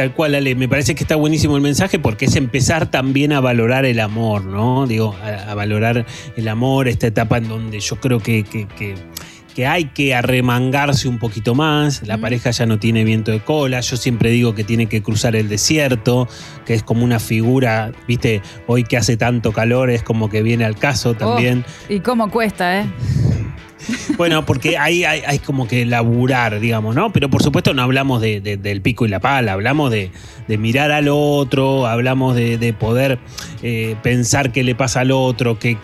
[0.00, 3.40] Tal cual, Ale, me parece que está buenísimo el mensaje porque es empezar también a
[3.40, 4.86] valorar el amor, ¿no?
[4.86, 6.06] Digo, a, a valorar
[6.38, 8.94] el amor, esta etapa en donde yo creo que, que- que-
[9.54, 12.20] que hay que arremangarse un poquito más, la Mm.
[12.22, 15.50] pareja ya no tiene viento de cola, yo siempre digo que tiene que cruzar el
[15.50, 16.28] desierto,
[16.64, 20.64] que es como una figura, viste, hoy que hace tanto calor es como que viene
[20.64, 21.66] al caso también.
[21.90, 22.86] Oh, y cómo cuesta, ¿eh?
[24.16, 27.12] Bueno, porque hay, hay, como que laburar, digamos, ¿no?
[27.12, 30.10] Pero por supuesto no hablamos de- de- del pico y la pala, hablamos de,
[30.58, 33.18] mirar al otro, hablamos de, de poder
[33.62, 35.78] eh, pensar qué le pasa al otro, qué-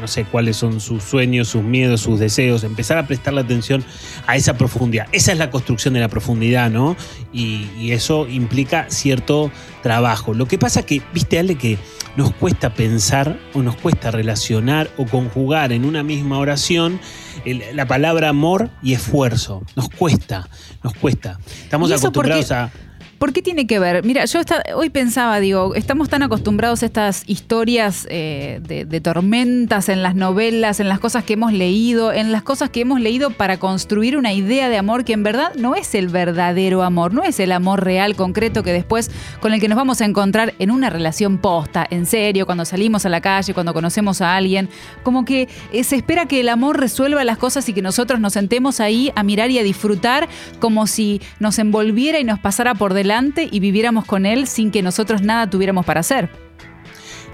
[0.00, 3.82] no sé cuáles son sus sueños, sus miedos, sus deseos, empezar a prestarle atención
[4.26, 5.06] a esa profundidad.
[5.12, 6.96] Esa es la construcción de la profundidad, ¿no?
[7.32, 9.50] Y, y eso implica cierto
[9.82, 10.34] trabajo.
[10.34, 11.78] Lo que pasa que, viste, Ale, que
[12.16, 17.00] nos cuesta pensar o nos cuesta relacionar o conjugar en una misma oración
[17.44, 19.62] el- la palabra amor y esfuerzo.
[19.76, 20.48] Nos cuesta,
[20.82, 21.38] nos cuesta.
[21.62, 22.70] Estamos acostumbrados a...
[23.18, 24.04] ¿Por qué tiene que ver?
[24.04, 24.40] Mira, yo
[24.74, 30.14] hoy pensaba, digo, estamos tan acostumbrados a estas historias eh, de, de tormentas en las
[30.14, 34.16] novelas, en las cosas que hemos leído, en las cosas que hemos leído para construir
[34.16, 37.52] una idea de amor que en verdad no es el verdadero amor, no es el
[37.52, 41.38] amor real, concreto, que después con el que nos vamos a encontrar en una relación
[41.38, 44.68] posta, en serio, cuando salimos a la calle, cuando conocemos a alguien.
[45.02, 48.32] Como que eh, se espera que el amor resuelva las cosas y que nosotros nos
[48.32, 52.92] sentemos ahí a mirar y a disfrutar como si nos envolviera y nos pasara por
[52.92, 53.03] delante
[53.50, 56.43] y viviéramos con él sin que nosotros nada tuviéramos para hacer.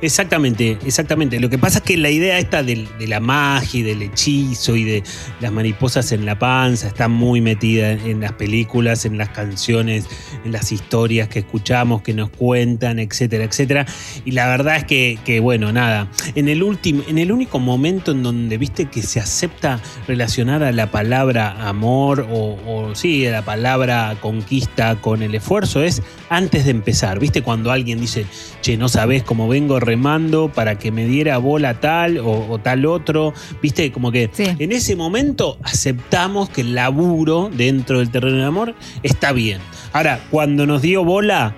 [0.03, 1.39] Exactamente, exactamente.
[1.41, 4.85] Lo que pasa es que la idea esta de, la magia y del hechizo y
[4.85, 5.03] de
[5.41, 10.07] las mariposas en la panza está muy metida en, las películas, en las canciones,
[10.45, 13.87] en las historias que escuchamos, que nos cuentan, etcétera, etcétera.
[14.25, 16.11] Y la verdad es que, bueno, nada.
[16.35, 20.73] En el último, en el único momento en donde viste que se acepta relacionar a
[20.73, 26.65] la palabra amor o, o sí, a la palabra conquista con el esfuerzo es antes
[26.65, 27.19] de empezar.
[27.19, 27.43] ¿Viste?
[27.43, 28.25] Cuando alguien dice,
[28.63, 32.87] che, no sabes cómo vengo remando para que me diera bola tal o, o tal
[32.87, 33.35] otro.
[33.61, 33.91] ¿Viste?
[33.91, 34.45] Como que Sí.
[34.59, 39.59] en ese momento aceptamos que el laburo dentro del terreno del amor está bien.
[39.93, 41.57] Ahora, cuando nos dio bola,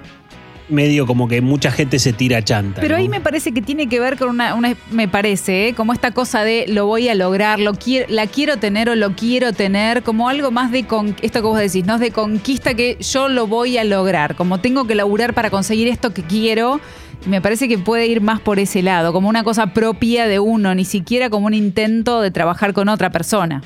[0.73, 2.81] medio como que mucha gente se tira chanta.
[2.81, 2.99] Pero ¿no?
[3.01, 5.75] ahí me parece que tiene que ver con una, una- me parece, ¿eh?
[5.75, 9.15] como esta cosa de lo voy a lograr, lo quiero, la quiero tener o lo
[9.15, 12.75] quiero tener, como algo más de con, esto que vos decís, no es de conquista
[12.75, 16.81] que yo lo voy a lograr, como tengo que laburar para conseguir esto que quiero.
[17.25, 20.75] Me parece que puede ir más por ese lado, como una cosa propia de uno,
[20.75, 23.63] ni siquiera como un intento de trabajar con otra persona.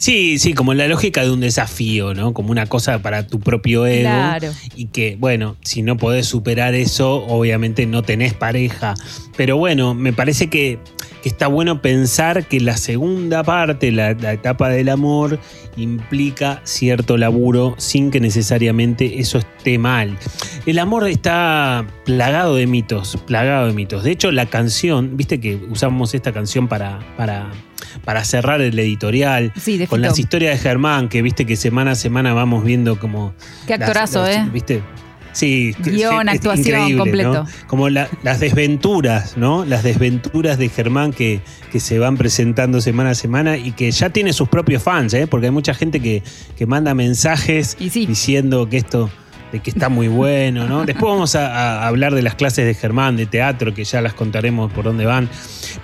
[0.00, 2.32] Sí, sí, como la lógica de un desafío, ¿no?
[2.32, 4.08] Como una cosa para tu propio ego.
[4.08, 4.50] Claro.
[4.74, 8.94] Y que, bueno, si no podés superar eso, obviamente no tenés pareja.
[9.36, 10.78] Pero bueno, me parece que,
[11.22, 15.38] que está bueno pensar que la segunda parte, la, la etapa del amor,
[15.76, 20.16] implica cierto laburo sin que necesariamente eso esté mal.
[20.64, 24.02] El amor está plagado de mitos, plagado de mitos.
[24.02, 27.50] De hecho, la canción, viste que usamos esta canción para, para,
[28.04, 31.94] para cerrar el editorial, Sí, con las historias de Germán, que viste que semana a
[31.94, 33.34] semana vamos viendo como...
[33.66, 34.48] Qué actorazo, las- ¿eh?
[34.52, 34.82] ¿Viste?
[35.32, 37.32] Sí, Guión, actuación, increíble, completo.
[37.44, 37.46] ¿no?
[37.68, 39.64] Como la- las desventuras, ¿no?
[39.64, 41.40] Las desventuras de Germán que,
[41.70, 45.28] que se van presentando semana a semana y que ya tiene sus propios fans, ¿eh?
[45.28, 46.24] Porque hay mucha gente que,
[46.58, 49.08] que manda mensajes diciendo que esto
[49.52, 50.84] de que está muy bueno, ¿no?
[50.84, 54.72] Después vamos a, hablar de las clases de Germán, de teatro, que ya las contaremos
[54.72, 55.28] por dónde van.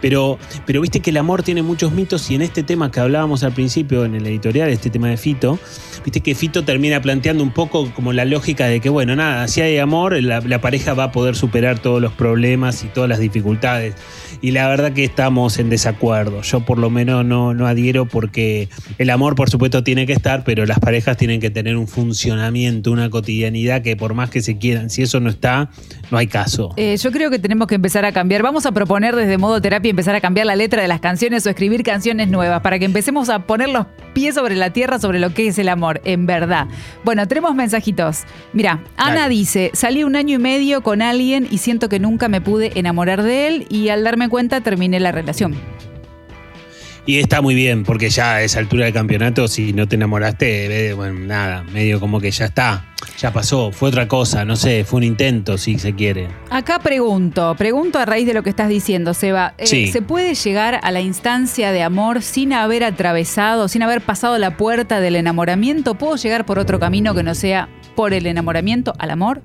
[0.00, 3.42] Pero, pero viste que el amor tiene muchos mitos y en este tema que hablábamos
[3.42, 5.59] al principio en el editorial, este tema de Fito,
[6.05, 9.61] viste que Fito termina planteando un poco como la lógica de que, bueno, nada, si
[9.61, 13.18] hay amor, la, la pareja va a poder superar todos los problemas y todas las
[13.18, 13.94] dificultades.
[14.46, 16.42] Y la verdad que estamos en desacuerdo.
[16.42, 20.44] Yo por lo menos no, no adhiero porque el amor, por supuesto, tiene que estar,
[20.44, 24.56] pero las parejas tienen que tener un funcionamiento, una cotidianidad que por más que se
[24.56, 25.70] quieran, si eso no está,
[26.12, 26.72] no hay caso.
[26.76, 28.44] Eh, yo creo que tenemos que empezar a cambiar.
[28.44, 31.50] Vamos a proponer desde modo terapia empezar a cambiar la letra de las canciones o
[31.50, 35.35] escribir canciones nuevas para que empecemos a poner los pies sobre la tierra sobre lo
[35.35, 36.68] que es el amor, en verdad.
[37.02, 38.22] Bueno, tenemos mensajitos.
[38.52, 39.35] Mira, Ana Dale.
[39.35, 43.24] dice, salí un año y medio con alguien y siento que nunca me pude enamorar
[43.24, 45.55] de él y al darme cuenta terminé la relación.
[47.09, 50.92] Y está muy bien, porque ya a esa altura del campeonato, si no te enamoraste,
[50.94, 52.85] bueno, nada, medio como que ya está,
[53.16, 56.27] ya pasó, fue otra cosa, no sé, fue un intento, si se quiere.
[56.51, 59.55] Acá pregunto, pregunto a raíz de lo que estás diciendo, Seba.
[59.57, 59.87] eh, Sí.
[59.92, 64.57] ¿Se puede llegar a la instancia de amor sin haber atravesado, sin haber pasado la
[64.57, 65.94] puerta del enamoramiento?
[65.94, 69.42] ¿Puedo llegar por otro camino que no sea por el enamoramiento al amor?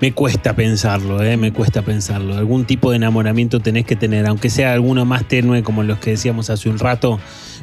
[0.00, 2.34] Me cuesta pensarlo, eh, me cuesta pensarlo.
[2.34, 6.12] Algún tipo de enamoramiento tenés que tener, aunque sea alguno más tenue como los que
[6.12, 7.20] decíamos hace un rato.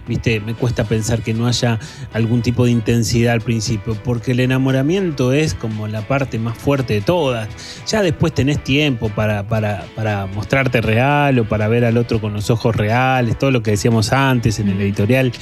[0.08, 1.80] Viste, me cuesta pensar que no haya
[2.13, 6.93] algún tipo de intensidad al principio, porque el enamoramiento es como la parte más fuerte
[6.93, 7.50] de todas.
[7.88, 12.34] Ya después tenés tiempo para, para, para mostrarte real o para ver al otro con
[12.34, 15.34] los ojos reales, todo lo que decíamos antes en el editorial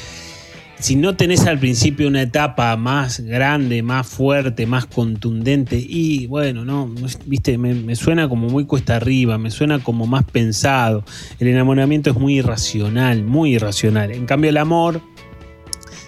[0.80, 6.66] si no tenés al principio una etapa más grande, más fuerte, más contundente, y bueno,
[6.66, 6.94] no,
[7.26, 11.04] viste, me, me suena como muy cuesta arriba, me suena como más pensado.
[11.40, 14.12] El enamoramiento es muy irracional, muy irracional.
[14.12, 15.02] En cambio, el amor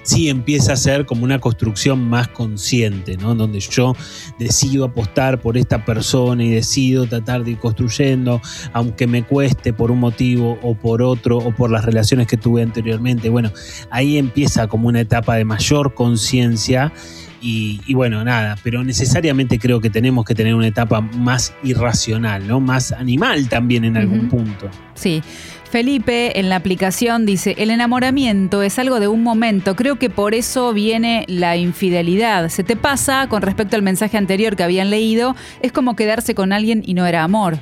[0.08, 3.36] sí empieza a ser como una construcción más consciente, ¿no?
[3.36, 3.94] Donde yo
[4.40, 8.42] decido apostar por esta persona y decido tratar de ir construyendo,
[8.72, 12.64] aunque me cueste por un motivo o por otro, o por las relaciones que tuve
[12.64, 13.28] anteriormente.
[13.28, 13.52] Bueno,
[13.90, 16.94] ahí empieza como una etapa de mayor conciencia.
[17.40, 22.48] Y, y bueno, nada, pero necesariamente creo que tenemos que tener una etapa más irracional,
[22.48, 22.60] ¿no?
[22.60, 24.70] Más animal también en algún punto.
[24.96, 25.22] Sí.
[25.70, 30.34] Felipe en la aplicación dice, el enamoramiento es algo de un momento, creo que por
[30.34, 32.50] eso viene la infidelidad.
[32.50, 36.54] Se te pasa con respecto al mensaje anterior que habían leído, es como quedarse con
[36.54, 37.60] alguien y no era amor.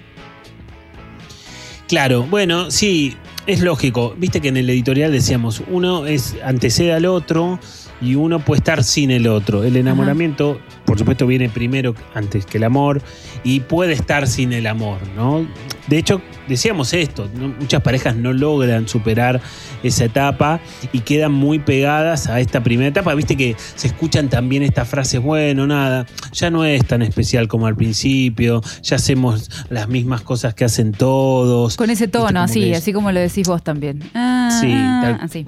[1.88, 3.16] Claro, bueno, sí,
[3.48, 4.16] es lógico.
[4.18, 7.60] Viste que en el editorial decíamos, uno es antecede al otro
[8.02, 9.64] y uno puede estar sin el otro.
[9.64, 13.02] El enamoramiento, por supuesto, viene primero antes que el amor
[13.44, 15.48] y puede estar sin el amor, ¿no?
[15.88, 17.48] De hecho, decíamos esto, ¿no?
[17.60, 19.40] muchas parejas no logran superar
[19.84, 20.60] esa etapa
[20.92, 23.14] y quedan muy pegadas a esta primera etapa.
[23.14, 27.68] Viste que se escuchan también estas frases, bueno, nada, ya no es tan especial como
[27.68, 31.76] al principio, ya hacemos las mismas cosas que hacen todos.
[31.78, 34.00] Con ese tono, así, así como lo decís vos también.
[34.16, 35.46] Ah, Sí, tal- así.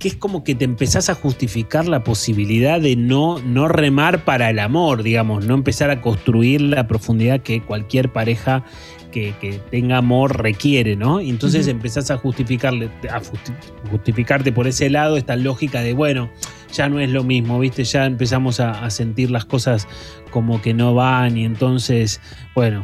[0.00, 4.48] Que es como que te empezás a justificar la posibilidad de no, no remar para
[4.48, 8.64] el amor, digamos, no empezar a construir la profundidad que cualquier pareja
[9.12, 11.20] que, que tenga amor requiere, ¿no?
[11.20, 11.72] Y entonces Ujú.
[11.72, 13.52] empezás a justificarle, a justi-
[13.90, 16.30] justificarte por ese lado esta lógica de, bueno,
[16.72, 17.84] ya no es lo mismo, ¿viste?
[17.84, 19.86] Ya empezamos a, a sentir las cosas
[20.30, 22.20] como que no van y entonces,
[22.54, 22.82] bueno,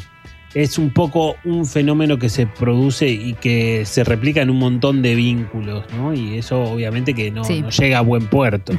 [0.62, 5.02] es un poco un fenómeno que se produce y que se replica en un montón
[5.02, 6.14] de vínculos, ¿no?
[6.14, 7.60] Y eso obviamente que no, Sí.
[7.60, 8.72] no llega a buen puerto.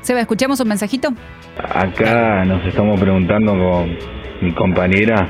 [0.00, 1.10] Seba, ¿escuchamos un mensajito?
[1.56, 3.96] Acá nos estamos preguntando con
[4.40, 5.28] mi compañera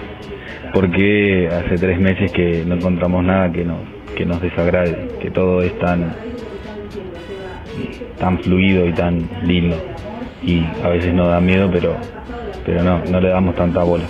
[0.73, 3.81] por qué hace tres meses que no encontramos nada que nos,
[4.17, 6.15] que nos desagrade, que todo es tan,
[8.19, 9.77] tan fluido y tan lindo.
[10.43, 11.97] Y a veces nos da miedo, pero,
[12.65, 14.05] pero no, no le damos tanta bola.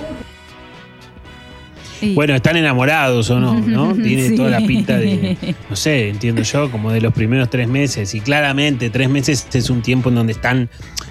[2.15, 3.95] Bueno, están enamorados o no, ¿no?
[4.03, 4.37] Tiene Sí.
[4.37, 5.37] toda la pinta de,
[5.71, 8.15] no sé, entiendo yo, como de los primeros tres meses.
[8.15, 10.69] Y claramente, tres meses es un tiempo en donde están,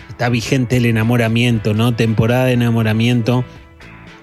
[0.10, 1.96] está vigente el enamoramiento, ¿no?
[1.96, 3.44] Temporada de enamoramiento.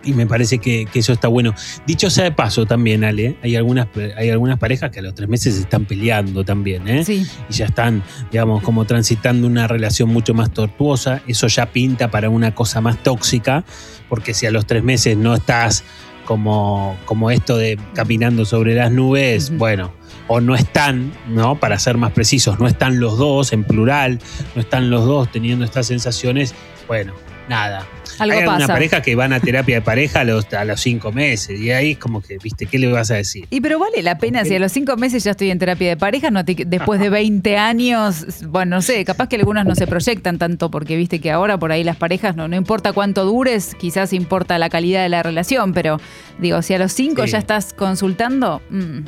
[0.05, 1.55] Y me parece que, que eso está bueno.
[1.87, 5.29] Dicho sea de paso también, Ale, hay algunas, hay algunas parejas que a los tres
[5.29, 7.05] meses se están peleando también, ¿eh?
[7.05, 7.27] Sí.
[7.51, 11.21] Y ya están, digamos, como transitando una relación mucho más tortuosa.
[11.27, 13.65] Eso ya pinta para una cosa más tóxica,
[14.09, 15.85] porque si a los tres meses no estás
[16.29, 19.95] como, como esto de caminando sobre las nubes, bueno,
[20.27, 21.59] o no están, ¿no?
[21.59, 24.19] Para ser más precisos, no están los dos en plural,
[24.55, 26.55] no están los dos teniendo estas sensaciones,
[26.87, 27.15] bueno,
[27.49, 27.87] nada.
[28.19, 28.67] Algo Hay pasa.
[28.67, 31.93] pareja que van a terapia de pareja a los, a los cinco meses, y ahí
[31.93, 33.47] es como que, viste, ¿qué le vas a decir?
[33.51, 35.97] Y pero vale la pena si a los cinco meses ya estoy en terapia de
[35.97, 39.87] pareja, no te- después de 20 años, bueno, no sé, capaz que algunos no se
[39.87, 43.75] proyectan tanto porque viste que ahora por ahí las parejas no, no importa cuánto dures,
[43.77, 46.01] quizás importa la calidad de la relación, pero
[46.39, 47.33] digo, si a los cinco Sí.
[47.33, 48.99] ya estás consultando, mm,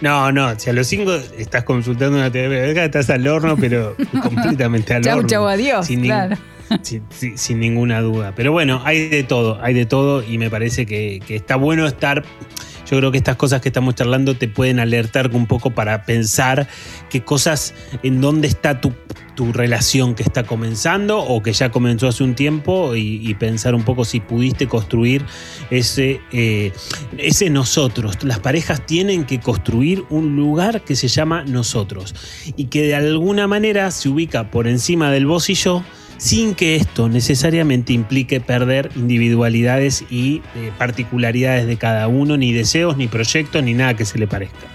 [0.00, 3.56] No, no, si a los cinco estás consultando una terapia de pareja, estás al horno,
[3.56, 5.28] pero completamente al chau, horno.
[5.28, 6.36] chau, adiós, Sin claro.
[6.82, 8.32] Sin, ninguna duda.
[8.34, 12.24] Pero bueno, hay de todo, hay de todo y me parece que, está bueno estar.
[12.90, 16.68] Yo creo que estas cosas que estamos charlando te pueden alertar un poco para pensar
[17.08, 18.92] qué cosas, en dónde está tu,
[19.52, 23.82] relación que está comenzando o que ya comenzó hace un tiempo y, y pensar un
[23.82, 25.24] poco si pudiste construir
[25.68, 26.70] ese, eh,
[27.18, 28.22] ese nosotros.
[28.22, 32.14] Las parejas tienen que construir un lugar que se llama nosotros
[32.56, 35.82] y que de alguna manera se ubica por encima del vos y yo
[36.22, 42.96] sin que esto necesariamente implique perder individualidades y eh, particularidades de cada uno, ni deseos,
[42.96, 44.68] ni proyectos, ni nada que se le parezca.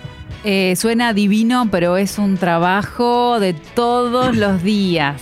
[0.44, 5.22] Eh, suena divino, pero es un trabajo de todos los días.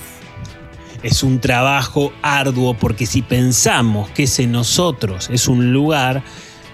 [1.03, 6.23] Es un trabajo arduo porque si pensamos que ese nosotros es un lugar,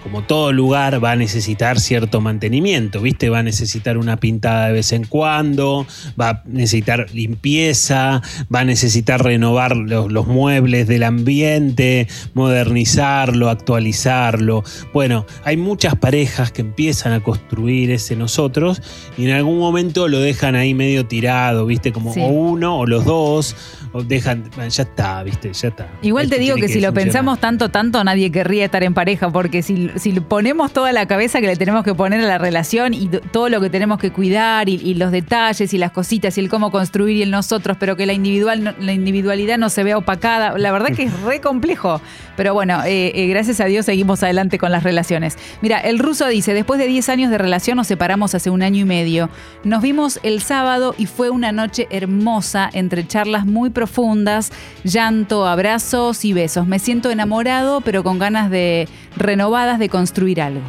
[0.02, 3.30] como todo lugar va a necesitar cierto mantenimiento, ¿viste?
[3.30, 5.86] Va a necesitar una pintada de vez en cuando,
[6.20, 8.22] va a necesitar limpieza,
[8.54, 14.64] va a necesitar renovar los, los muebles del ambiente, modernizarlo, actualizarlo.
[14.92, 18.82] Bueno, hay muchas parejas que empiezan a construir ese nosotros
[19.16, 21.92] y en algún momento lo dejan ahí medio tirado, ¿viste?
[21.92, 22.20] Como Sí.
[22.20, 23.56] o uno o los dos,
[23.92, 25.52] o dejan, bueno, ya está, ¿viste?
[25.52, 25.88] Ya está.
[26.02, 29.62] Igual te digo que, si lo pensamos tanto, tanto, nadie querría estar en pareja, porque
[29.62, 33.08] si, si ponemos toda la cabeza que le tenemos que poner a la relación y
[33.08, 36.70] todo lo que tenemos que cuidar y, los detalles y las cositas y el cómo
[36.70, 40.72] construir y el nosotros, pero que la, individual, la individualidad no se vea opacada, la
[40.72, 42.00] verdad que es re complejo.
[42.36, 45.36] Pero bueno, eh, eh, gracias a Dios seguimos adelante con las relaciones.
[45.60, 48.80] Mira, el ruso dice, después de 10 años de relación nos separamos hace un año
[48.80, 49.28] y medio.
[49.64, 54.52] Nos vimos el sábado y fue una noche hermosa entre charlas muy profundas,
[54.84, 56.66] llanto, abrazos y besos.
[56.66, 60.62] Me siento enamorado, pero con ganas de renovadas de construir algo.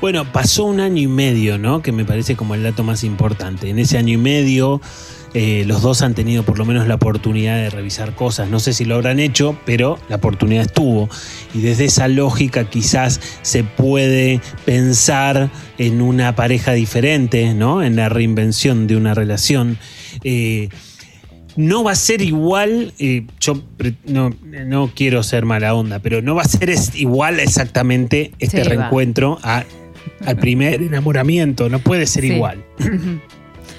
[0.00, 1.80] Bueno, pasó un año y medio, ¿no?
[1.80, 3.70] Que me parece como el dato más importante.
[3.70, 4.80] En ese año y medio,
[5.34, 8.48] eh, los dos han tenido por lo menos la oportunidad de revisar cosas.
[8.48, 11.08] No sé si lo habrán hecho, pero la oportunidad estuvo.
[11.54, 17.82] Y desde esa lógica quizás se puede pensar en una pareja diferente, ¿no?
[17.82, 19.78] En la reinvención de una relación.
[20.22, 20.68] Eh,
[21.56, 23.62] no va a ser igual, eh, yo
[24.06, 24.30] no,
[24.66, 28.68] no quiero ser mala onda, pero no va a ser es- igual exactamente este Sí,
[28.68, 29.64] reencuentro a-
[30.26, 32.32] al primer enamoramiento, no puede ser Sí.
[32.32, 32.64] igual.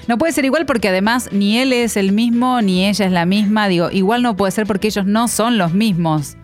[0.08, 3.26] No puede ser igual porque además ni él es el mismo ni ella es la
[3.26, 3.66] misma.
[3.66, 6.36] Digo, igual no puede ser porque ellos no son los mismos.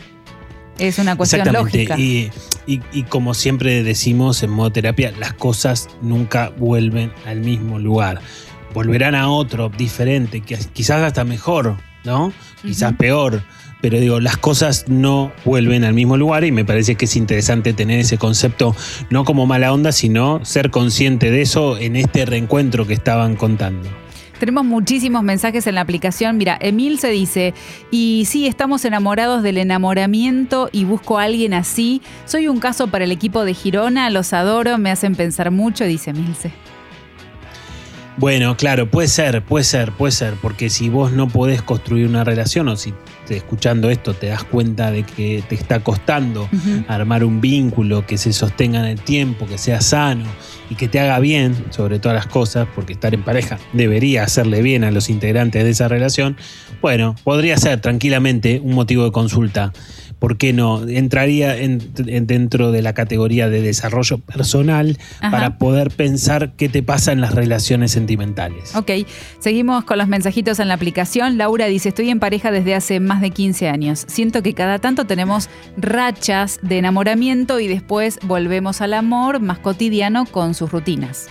[0.81, 1.97] Es una cuestión lógica.
[1.97, 2.33] Y,
[2.67, 8.21] y- y como siempre decimos en modo terapia, las cosas nunca vuelven al mismo lugar.
[8.73, 12.33] Volverán a otro diferente, que quizás hasta mejor, ¿no?
[12.63, 13.43] Quizás peor.
[13.81, 17.73] Pero digo, las cosas no vuelven al mismo lugar y me parece que es interesante
[17.73, 18.77] tener ese concepto,
[19.11, 23.89] no como mala onda, sino ser consciente de eso en este reencuentro que estaban contando.
[24.39, 26.37] Tenemos muchísimos mensajes en la aplicación.
[26.37, 27.55] Mira, Emil se dice,
[27.93, 32.03] y sí, estamos enamorados del enamoramiento y busco a alguien así.
[32.25, 36.13] Soy un caso para el equipo de Girona, los adoro, me hacen pensar mucho, dice
[36.13, 36.51] Milce.
[38.19, 42.25] Bueno, claro, puede ser, puede ser, puede ser, porque si vos no podés construir una
[42.25, 42.93] relación o si
[43.27, 46.47] te- escuchando esto te das cuenta de que te está costando
[46.89, 50.27] armar un vínculo que se sostenga en el tiempo, que sea sano
[50.69, 54.61] y que te haga bien sobre todas las cosas, porque estar en pareja debería hacerle
[54.61, 56.37] bien a los integrantes de esa relación,
[56.83, 59.73] bueno, podría ser tranquilamente un motivo de consulta.
[60.23, 60.87] ¿Por qué no?
[60.87, 65.31] Entraría en- en- dentro de la categoría de desarrollo personal Ajá.
[65.33, 68.77] para poder pensar qué te pasa en las relaciones sentimentales.
[68.77, 68.93] Ok,
[69.41, 71.39] seguimos con los mensajitos en la aplicación.
[71.39, 74.05] Laura dice, estoy en pareja desde hace más de 15 años.
[74.07, 80.25] Siento que cada tanto tenemos rachas de enamoramiento y después volvemos al amor más cotidiano
[80.27, 81.27] con sus rutinas.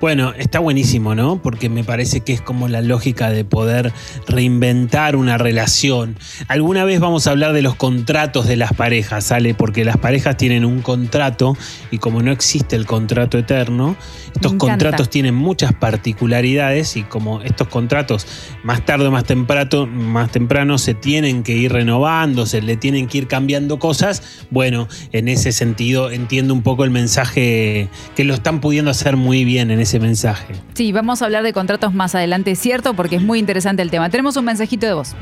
[0.00, 1.42] Bueno, está buenísimo, ¿no?
[1.42, 3.92] Porque me parece que es como la lógica de poder
[4.28, 6.16] reinventar una relación.
[6.46, 9.54] Alguna vez vamos a hablar de los contratos de las parejas, ¿sale?
[9.54, 11.56] Porque las parejas tienen un contrato
[11.90, 13.96] y como no existe el contrato eterno,
[14.38, 18.26] estos contratos tienen muchas particularidades y como estos contratos
[18.62, 23.08] más tarde o más temprano, más temprano se tienen que ir renovando, se le tienen
[23.08, 28.34] que ir cambiando cosas, bueno, en ese sentido entiendo un poco el mensaje que lo
[28.34, 30.54] están pudiendo hacer muy bien en ese mensaje.
[30.74, 32.94] Sí, vamos a hablar de contratos más adelante, ¿cierto?
[32.94, 34.08] Porque es muy interesante el tema.
[34.08, 35.16] Tenemos un mensajito de voz.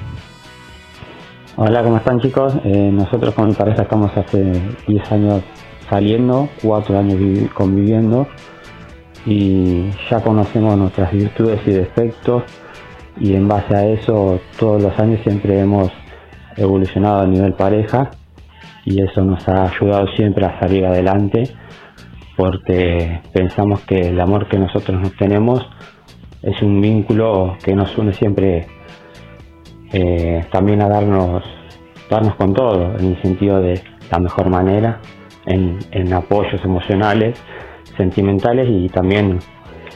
[1.57, 2.53] Hola, ¿cómo están chicos?
[2.65, 4.53] Eh, nosotros con mi pareja estamos hace
[4.87, 5.43] 10 años
[5.89, 8.29] saliendo, 4 años vivi- conviviendo
[9.27, 12.45] y ya conocemos nuestras virtudes y defectos
[13.19, 15.91] y en base a eso todos los años siempre hemos
[16.57, 18.11] evolucionado a nivel pareja
[18.85, 21.51] y eso nos ha ayudado siempre a salir adelante
[22.37, 25.67] porque pensamos que el amor que nosotros nos tenemos
[26.43, 28.67] es un vínculo que nos une siempre
[29.93, 31.43] eh, también a darnos,
[32.11, 35.01] darnos con todo, en el sentido de la mejor manera,
[35.47, 37.43] en, en apoyos emocionales,
[37.97, 39.39] sentimentales y también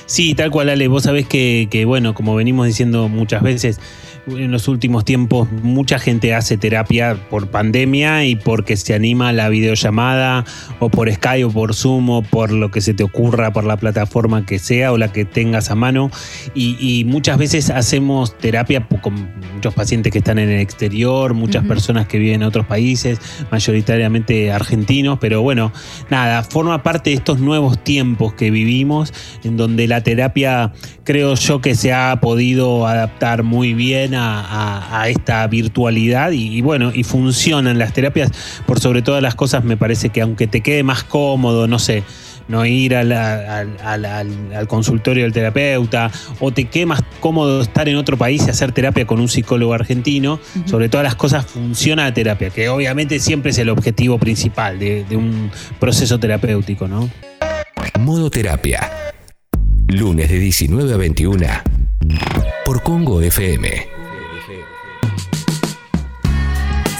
[0.06, 0.88] Sí, tal cual, Ale.
[0.88, 3.80] Vos sabés que, bueno, como venimos diciendo muchas veces,
[4.26, 9.32] en los últimos tiempos mucha gente hace terapia por pandemia y porque se anima a
[9.32, 10.44] la videollamada
[10.78, 13.76] o por Skype o por Zoom o por lo que se te ocurra, por la
[13.76, 16.10] plataforma que sea o la que tengas a mano.
[16.54, 21.64] Y, y muchas veces hacemos terapia con muchos pacientes que están en el exterior, muchas
[21.66, 23.18] personas que viven en otros países,
[23.50, 25.72] mayoritariamente argentinos, pero bueno,
[26.10, 29.12] nada, forma parte de estos nuevos tiempos que vivimos,
[29.42, 30.72] en donde la terapia
[31.04, 36.56] creo yo que se ha podido adaptar muy bien a, a- a esta virtualidad y,
[36.56, 38.30] y bueno, y funcionan las terapias,
[38.66, 42.02] por sobre todas las cosas me parece que aunque te quede más cómodo, no sé,
[42.46, 46.10] no ir a la- al, al- al- al consultorio del terapeuta
[46.40, 49.72] o te quede más cómodo estar en otro país y hacer terapia con un psicólogo
[49.72, 54.78] argentino, sobre todas las cosas funciona la terapia, que obviamente siempre es el objetivo principal
[54.78, 55.50] de, de un
[55.80, 57.08] proceso terapéutico, ¿no?
[58.00, 58.90] Modo Terapia.
[59.88, 61.46] Lunes de 19 a 21
[62.66, 63.86] por Congo FM.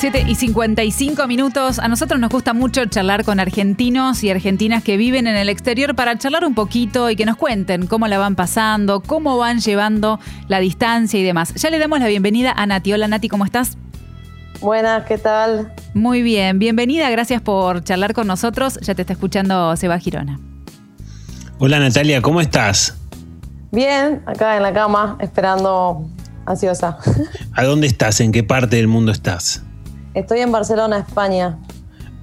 [0.05, 1.79] 7 y 55 minutos.
[1.79, 5.95] A nosotros nos gusta mucho charlar con argentinos y argentinas que viven en el exterior
[5.95, 10.21] para charlar un poquito y que nos cuenten cómo la van pasando, cómo van llevando
[10.47, 11.55] la distancia y demás.
[11.55, 12.93] Ya le damos la bienvenida a Nati.
[12.93, 13.79] Hola Nati, ¿cómo estás?
[14.61, 15.73] Buenas, ¿qué tal?
[15.95, 18.79] Muy bien, bienvenida, gracias por charlar con nosotros.
[18.83, 20.39] Ya te está escuchando Seba Girona.
[21.59, 22.95] Hola Natalia, ¿cómo estás?
[23.73, 26.07] Bien, acá en la cama, esperando
[26.45, 26.99] ansiosa.
[27.55, 28.21] ¿A dónde estás?
[28.21, 29.63] ¿En qué parte del mundo estás?
[30.15, 31.59] Estoy en Barcelona, España.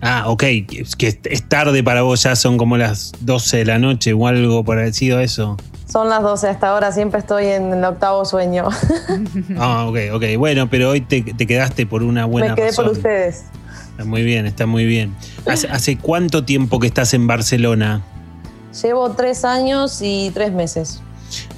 [0.02, 3.78] Ah, ok, es que es tarde para vos, ya son como las 12 de la
[3.78, 5.58] noche o algo parecido a eso.
[5.88, 8.70] Son las 12 hasta ahora, siempre estoy en el octavo sueño.
[9.60, 10.24] Ah, ok, ok.
[10.38, 12.86] Bueno, pero hoy te, te quedaste por una buena Me quedé razón.
[12.86, 13.44] por ustedes.
[13.92, 15.14] Está muy bien, está muy bien.
[15.46, 18.02] ¿Hace, hace cuánto tiempo que estás en Barcelona?
[18.82, 21.02] Llevo tres años y tres meses.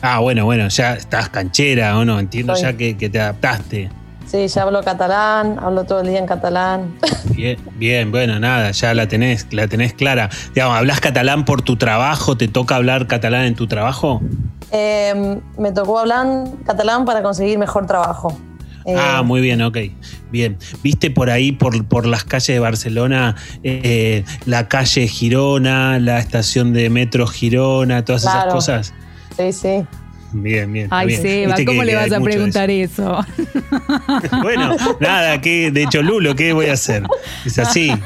[0.01, 2.19] Ah, bueno, bueno, ya estás canchera, ¿o no?
[2.19, 3.89] Entiendo ya que, que te adaptaste.
[4.33, 6.95] Sí, ya hablo catalán, hablo todo el día en catalán.
[7.35, 10.27] Bien, bien, bueno, nada, ya la tenés, la tenés clara.
[10.55, 12.35] Digamos, ¿hablas catalán por tu trabajo?
[12.35, 14.23] ¿Te toca hablar catalán en tu trabajo?
[14.71, 16.25] Eh, me tocó hablar
[16.65, 18.35] catalán para conseguir mejor trabajo.
[18.85, 19.77] Eh, Ah, muy bien, ok.
[20.31, 20.57] Bien.
[20.81, 26.73] ¿Viste por ahí, por, por las calles de Barcelona, eh, la calle Girona, la estación
[26.73, 28.95] de metro Girona, todas esas cosas?
[29.37, 29.85] Sí, sí.
[30.33, 30.87] Bien, bien.
[30.91, 31.21] Ay, bien.
[31.21, 33.19] Seba, ¿cómo que- le vas a preguntar eso?
[33.19, 33.25] eso.
[34.41, 37.03] Bueno, nada, que de hecho, Lulo, ¿qué voy a hacer?
[37.45, 37.91] Es así.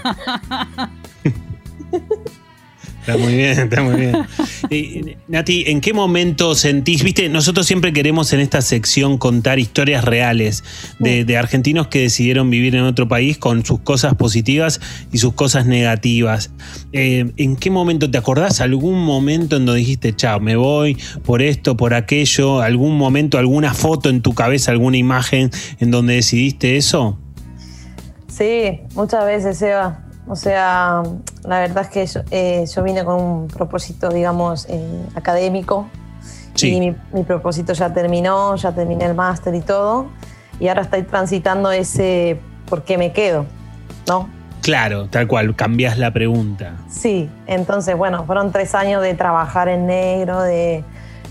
[3.01, 4.17] Está muy bien, está muy bien.
[4.69, 10.03] Eh, Nati, ¿en qué momento sentís, viste, nosotros siempre queremos en esta sección contar historias
[10.03, 10.63] reales
[10.99, 14.79] de, de argentinos que decidieron vivir en otro país con sus cosas positivas
[15.11, 16.51] y sus cosas negativas.
[16.93, 21.41] Eh, ¿En qué momento te acordás algún momento en donde dijiste, chao, me voy por
[21.41, 22.61] esto, por aquello?
[22.61, 27.17] ¿Algún momento, alguna foto en tu cabeza, alguna imagen en donde decidiste eso?
[28.27, 30.06] Sí, muchas veces, Eva.
[30.27, 31.03] O sea,
[31.43, 35.87] la verdad es que yo, eh, yo vine con un propósito, digamos, eh, académico.
[36.53, 36.73] Sí.
[36.73, 40.07] Y mi, mi propósito ya terminó, ya terminé el máster y todo.
[40.59, 43.45] Y ahora estoy transitando ese por qué me quedo,
[44.07, 44.27] ¿no?
[44.61, 46.73] Claro, tal cual, cambias la pregunta.
[46.89, 50.83] Sí, entonces, bueno, fueron tres años de trabajar en negro, de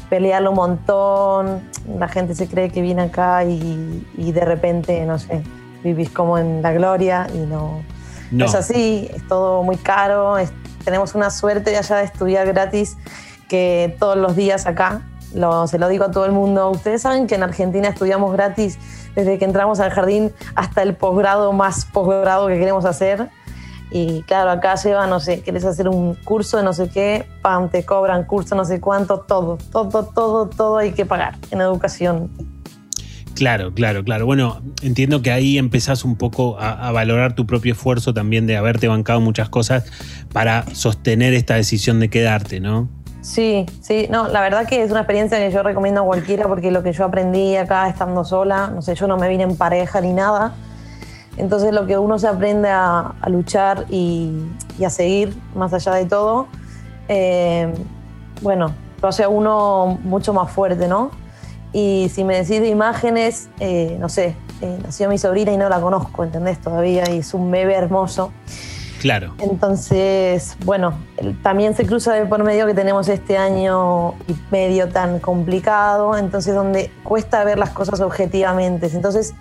[0.08, 1.60] pelearlo un montón.
[1.98, 5.42] La gente se cree que viene acá y, y de repente, no sé,
[5.84, 7.82] vivís como en la gloria y no,
[8.30, 8.44] no.
[8.44, 10.36] Es así, es todo muy caro.
[10.84, 12.96] tenemos una suerte de allá de estudiar gratis
[13.48, 15.02] que todos los días acá,
[15.66, 18.78] se lo digo a todo el mundo, ustedes saben que en Argentina estudiamos gratis
[19.14, 23.28] desde que entramos al jardín hasta el posgrado más posgrado que queremos hacer.
[23.90, 27.68] Y claro, acá lleva, no sé, quieres hacer un curso de no sé qué, pam,
[27.68, 32.30] te cobran curso no sé cuánto, todo, todo, todo, todo hay que pagar en educación.
[33.36, 34.24] Claro, claro, claro.
[34.24, 38.88] Bueno, entiendo que ahí empezás un poco a, valorar tu propio esfuerzo también de haberte
[38.88, 39.84] bancado muchas cosas
[40.32, 42.88] para sostener esta decisión de quedarte, ¿no?
[43.20, 46.70] Sí, sí, no, la verdad que es una experiencia que yo recomiendo a cualquiera porque
[46.70, 50.00] lo que yo aprendí acá estando sola, no sé, yo no me vine en pareja
[50.00, 50.54] ni nada,
[51.36, 54.32] entonces lo que uno se aprende a, luchar y,
[54.78, 56.46] y a seguir más allá de todo,
[57.08, 57.70] eh,
[58.40, 58.72] bueno,
[59.02, 61.10] lo hace a uno mucho más fuerte, ¿no?
[61.78, 65.68] Y si me decís de imágenes, eh, no sé, eh, nació mi sobrina y no
[65.68, 66.58] la conozco, ¿entendés?
[66.58, 68.32] Todavía y es un bebé hermoso.
[68.98, 69.34] Claro.
[69.40, 70.94] Entonces, bueno,
[71.42, 76.54] también se cruza de por medio que tenemos este año y medio tan complicado, entonces
[76.54, 78.86] donde cuesta ver las cosas objetivamente.
[78.94, 79.34] Entonces,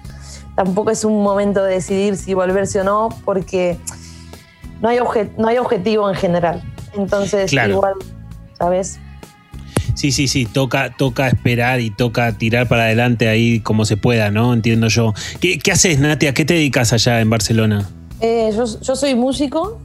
[0.55, 3.77] tampoco es un momento de decidir si volverse o no, porque
[4.81, 6.61] no hay, obje- no hay objetivo en general.
[6.97, 7.75] Entonces, Claro.
[7.75, 7.93] igual,
[8.59, 8.99] ¿sabes?
[9.95, 14.29] Sí, sí, sí, toca, toca esperar y toca tirar para adelante ahí como se pueda,
[14.29, 14.53] ¿no?
[14.53, 15.13] Entiendo yo.
[15.39, 16.27] ¿Qué, qué haces, Nati?
[16.27, 17.89] ¿A qué te dedicas allá en Barcelona?
[18.21, 19.79] Eh, yo, yo soy músico,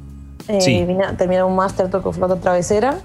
[0.49, 0.85] eh, Sí.
[0.85, 2.99] vine a terminar un máster, toco flauta travesera.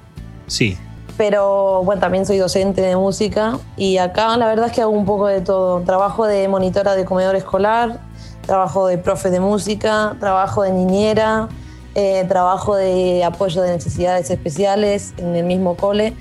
[0.48, 0.78] Sí.
[1.18, 5.06] pero bueno, también soy docente de música y acá la verdad es que hago un
[5.06, 5.80] poco de todo.
[5.82, 8.00] Trabajo de monitora de comedor escolar,
[8.46, 11.48] trabajo de profe de música, trabajo de niñera,
[11.96, 16.14] eh, trabajo de apoyo de necesidades especiales en el mismo cole.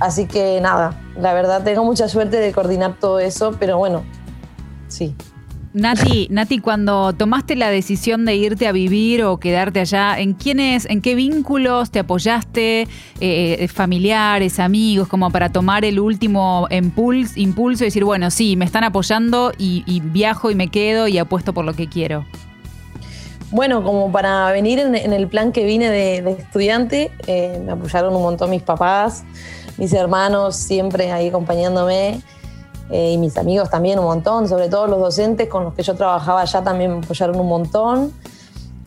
[0.00, 4.04] Así que nada, la verdad tengo mucha suerte de coordinar todo eso, pero bueno,
[4.88, 5.14] sí.
[5.72, 10.86] Nati, Nati, cuando tomaste la decisión de irte a vivir o quedarte allá, ¿en quiénes,
[10.88, 12.86] en qué vínculos te apoyaste?
[13.18, 18.64] Eh, familiares, amigos, como para tomar el último impulso, impulso y decir, bueno, sí, me
[18.64, 22.24] están apoyando y, y viajo y me quedo y apuesto por lo que quiero.
[23.50, 27.72] Bueno, como para venir en, en el plan que vine de, de estudiante, eh, me
[27.72, 29.24] apoyaron un montón mis papás,
[29.78, 32.20] mis hermanos siempre ahí acompañándome
[32.90, 35.94] eh, y mis amigos también un montón, sobre todo los docentes con los que yo
[35.94, 38.12] trabajaba allá también me apoyaron un montón.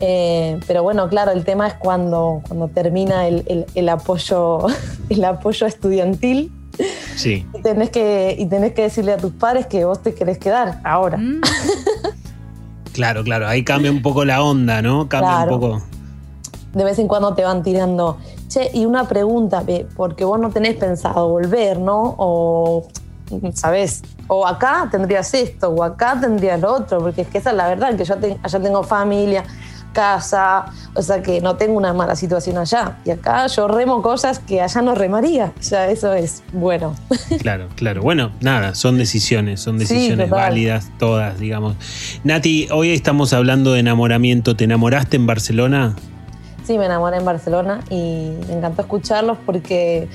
[0.00, 4.66] Eh, pero bueno, claro, el tema es cuando, cuando termina el, el- el apoyo,
[5.08, 6.52] el apoyo estudiantil
[7.16, 7.44] Sí.
[7.52, 10.80] y tenés, que, y tenés que decirle a tus padres que vos te querés quedar
[10.84, 11.18] ahora.
[12.92, 13.46] Claro, claro.
[13.46, 15.08] Ahí cambia un poco la onda, ¿no?
[15.08, 15.54] Cambia Claro.
[15.54, 15.82] un poco.
[16.74, 18.18] de vez en cuando te van tirando,
[18.48, 22.14] che, y una pregunta, ve, porque vos no tenés pensado volver, ¿no?
[22.18, 22.88] O,
[23.54, 24.02] ¿sabes?
[24.26, 27.68] O acá tendrías esto, o acá tendrías lo otro, porque es que esa es la
[27.68, 29.44] verdad, que yo te- allá tengo familia,
[29.92, 32.98] casa, o sea que no tengo una mala situación allá.
[33.04, 36.94] Y acá yo remo cosas que allá no remaría, o sea, eso es bueno.
[37.40, 38.02] Claro, claro.
[38.02, 41.76] Bueno, nada, son decisiones, son decisiones válidas, todas, digamos.
[42.24, 44.54] Nati, hoy estamos hablando de enamoramiento.
[44.56, 45.94] ¿Te enamoraste en Barcelona?
[46.68, 50.06] Sí, me enamoré en Barcelona y me encantó escucharlos porque,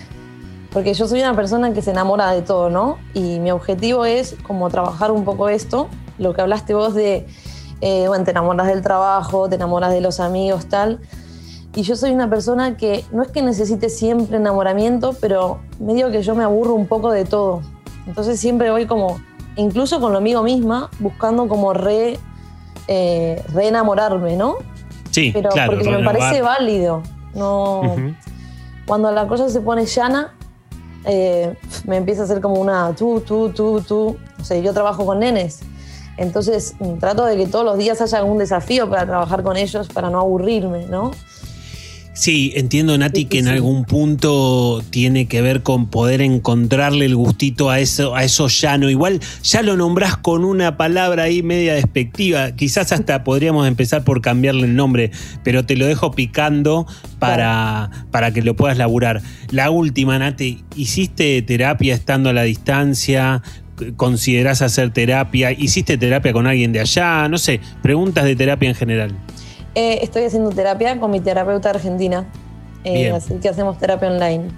[0.71, 2.99] porque yo soy una persona que se enamora de todo, ¿no?
[3.15, 5.87] Y mi objetivo es como trabajar un poco esto,
[6.19, 7.25] lo que hablaste vos de,
[7.81, 10.99] eh, bueno, te enamoras del trabajo, te enamoras de los amigos, tal.
[11.73, 16.21] Y yo soy una persona que no es que necesite siempre enamoramiento, pero medio que
[16.21, 17.61] yo me aburro un poco de todo.
[18.05, 19.19] Entonces siempre voy como,
[19.55, 22.19] incluso con lo mío misma, buscando como re,
[22.87, 24.57] eh, re enamorarme, ¿no?
[25.13, 25.73] Sí, pero claro.
[25.73, 27.03] porque me parece válido.
[27.35, 28.15] No, Ujú.
[28.85, 30.33] Cuando la cosa se pone llana,
[31.05, 31.55] eh,
[31.85, 34.17] me empieza a hacer como una tú, tú, tú, tú.
[34.39, 35.61] O sea, yo trabajo con nenes.
[36.17, 39.87] Entonces mm, trato de que todos los días haya algún desafío para trabajar con ellos,
[39.87, 41.11] para no aburrirme, ¿no?
[42.15, 47.71] Sí, entiendo, Nati, que en algún punto tiene que ver con poder encontrarle el gustito
[47.71, 48.91] a eso, a eso llano.
[48.91, 52.51] Igual ya lo nombrás con una palabra ahí media despectiva.
[52.51, 55.09] Quizás hasta podríamos empezar por cambiarle el nombre,
[55.43, 56.85] pero te lo dejo picando
[57.17, 59.23] para, para que lo puedas laburar.
[59.49, 63.41] La última, Nati, ¿hiciste terapia estando a la distancia?
[63.95, 65.51] ¿Considerás hacer terapia?
[65.51, 67.27] ¿Hiciste terapia con alguien de allá?
[67.27, 69.15] No sé, preguntas de terapia en general.
[69.75, 72.25] Eh, estoy haciendo terapia con mi terapeuta argentina.
[72.83, 74.49] Eh, así que hacemos terapia online.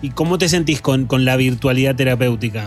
[0.00, 2.66] ¿Y cómo te sentís con, con la virtualidad terapéutica?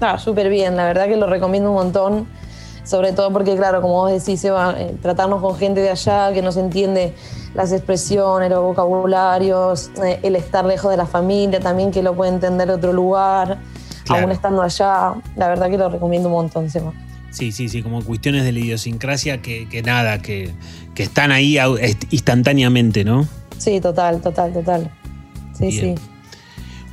[0.00, 2.26] Ah, súper bien, la verdad que lo recomiendo un montón,
[2.82, 6.42] sobre todo porque, claro, como vos decís, Eva, eh, tratarnos con gente de allá que
[6.42, 7.14] nos entiende
[7.54, 9.90] las expresiones, los vocabularios,
[10.22, 13.58] el estar lejos de la familia también, que lo puede entender de otro lugar,
[14.04, 14.22] Claro.
[14.22, 16.92] aún estando allá, la verdad que lo recomiendo un montón, Seba.
[17.34, 20.50] Sí, sí, sí, como cuestiones de la idiosincrasia que, que nada, que,
[20.94, 21.58] que están ahí
[22.10, 23.26] instantáneamente, ¿no?
[23.58, 24.90] Sí, total, total, total.
[25.58, 25.96] Sí, Bien.
[25.96, 26.02] sí.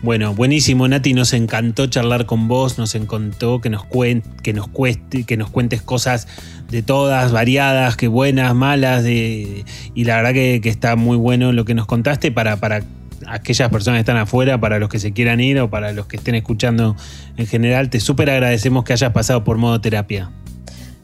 [0.01, 4.67] Bueno, buenísimo, Nati, nos encantó charlar con vos, nos encantó que nos, cuen- que nos,
[4.67, 6.27] cueste, que nos cuentes cosas
[6.71, 9.63] de todas, variadas, que buenas, malas, de,
[9.93, 12.81] y la verdad que, que está muy bueno lo que nos contaste para, para
[13.27, 16.17] aquellas personas que están afuera, para los que se quieran ir o para los que
[16.17, 16.95] estén escuchando
[17.37, 17.89] en general.
[17.89, 20.31] Te súper agradecemos que hayas pasado por modo terapia.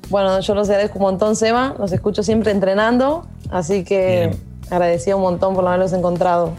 [0.09, 4.31] Bueno, yo los agradezco un montón, Seba, los escucho siempre entrenando, así que
[4.69, 6.53] agradecía un montón por haberlos encontrado.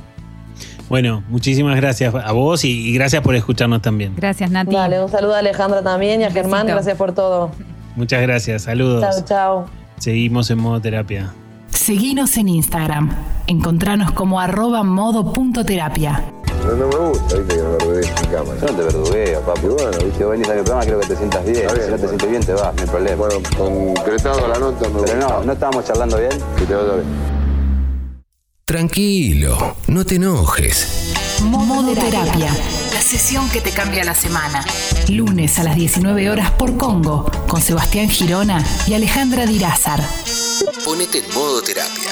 [0.89, 4.15] Bueno, muchísimas gracias a vos y, y gracias por escucharnos también.
[4.17, 4.75] Gracias, Nati.
[4.75, 7.51] Dale, un saludo a Alejandra también y a Germán, gracias por todo.
[7.97, 9.03] Muchas gracias, saludos.
[9.03, 9.67] Chao, chao.
[9.99, 11.33] Seguimos en modo terapia.
[11.79, 13.09] Seguinos en Instagram.
[13.47, 16.25] Encontranos como arroba modo.terapia.
[16.67, 18.61] No, no me gusta, viste, que me verdugues en cámara.
[18.61, 19.67] Yo no te verdugueo, papi.
[19.69, 21.71] bueno, viste, vos venís a mi programa, quiero que te sientas bien.
[21.71, 23.17] Si no te sientes bien, te vas, no hay problema.
[23.17, 26.33] Bueno, concretado la nota, me Pero no, no estábamos charlando bien.
[26.59, 27.07] Que te vaya bien.
[28.65, 31.39] Tranquilo, no te enojes.
[31.45, 32.51] Modo terapia.
[33.09, 34.63] La sesión que te cambia la semana.
[35.09, 40.03] Lunes a las 19 horas por Congo con Sebastián Girona y Alejandra Dirázar.
[40.85, 42.11] Ponete en modo terapia.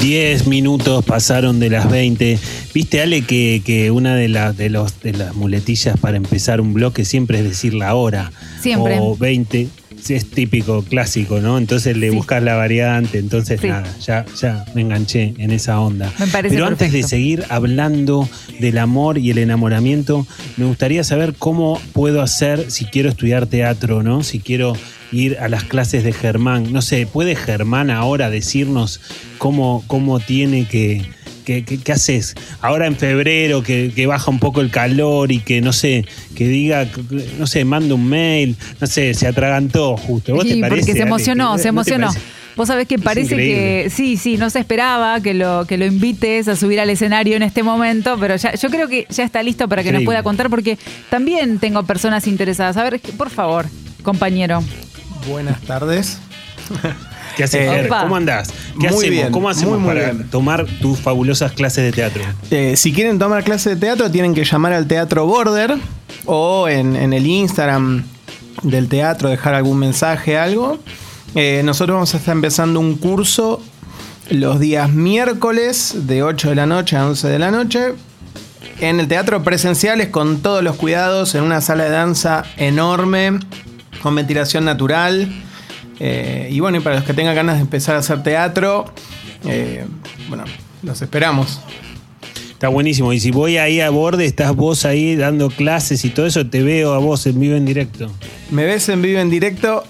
[0.00, 2.38] Diez minutos pasaron de las 20.
[2.72, 6.72] Viste, Ale, que, que una de, las de, los, de las muletillas para empezar un
[6.72, 8.32] bloque siempre es decir la hora.
[8.62, 8.96] Siempre.
[9.02, 9.68] O 20.
[10.04, 11.56] Sí, Es típico, clásico, ¿no?
[11.56, 13.18] Entonces le buscas la variante.
[13.18, 13.68] Entonces, Sí.
[13.68, 16.12] nada, ya, ya me enganché en esa onda.
[16.18, 18.28] Me parece Pero antes de seguir hablando
[18.60, 20.26] del amor y el enamoramiento,
[20.58, 24.22] me gustaría saber cómo puedo hacer si quiero estudiar teatro, ¿no?
[24.22, 24.76] Si quiero
[25.10, 26.70] ir a las clases de Germán.
[26.70, 29.00] No sé, ¿puede Germán ahora decirnos
[29.38, 31.02] cómo, cómo tiene que...
[31.44, 32.34] ¿Qué, qué, qué haces?
[32.60, 36.48] Ahora en febrero que, que baja un poco el calor y que no sé, que
[36.48, 36.88] diga,
[37.38, 40.34] no sé, manda un mail, no sé, se atragantó justo.
[40.34, 40.80] ¿Vos Sí, te parece?
[40.80, 42.10] porque se emocionó, ¿No se emocionó.
[42.56, 46.46] Vos sabés que parece que sí, sí, no se esperaba que lo, que lo invites
[46.46, 49.68] a subir al escenario en este momento, pero ya, yo creo que ya está listo
[49.68, 50.78] para que nos pueda contar, porque
[51.10, 52.76] también tengo personas interesadas.
[52.76, 53.66] A ver, por favor,
[54.04, 54.62] compañero.
[55.28, 56.18] Buenas tardes.
[57.36, 57.88] ¿Qué haces, Eh.
[57.88, 58.48] ¿Cómo andás?
[58.48, 59.10] ¿Qué Muy hacemos?
[59.10, 62.22] bien, ¿Cómo hacemos muy, para tomar tus fabulosas clases de teatro?
[62.50, 65.74] Eh, si quieren tomar clase de teatro, tienen que llamar al Teatro Border
[66.26, 68.04] o en, en el Instagram
[68.62, 70.78] del teatro dejar algún mensaje, algo.
[71.34, 73.60] Eh, nosotros vamos a estar empezando un curso
[74.30, 77.92] los días miércoles de 8 de la noche a 11 de la noche
[78.80, 83.38] en el teatro presenciales con todos los cuidados en una sala de danza enorme
[84.02, 85.28] con ventilación natural.
[86.00, 88.86] Eh, y bueno, y para los que tengan ganas de empezar a hacer teatro,
[89.46, 89.84] eh,
[90.28, 90.44] bueno,
[90.82, 91.60] los esperamos.
[92.50, 93.12] Está buenísimo.
[93.12, 96.62] Y si voy ahí a borde, estás vos ahí dando clases y todo eso, te
[96.62, 98.10] veo a vos en vivo en directo.
[98.50, 99.84] Me ves en vivo en directo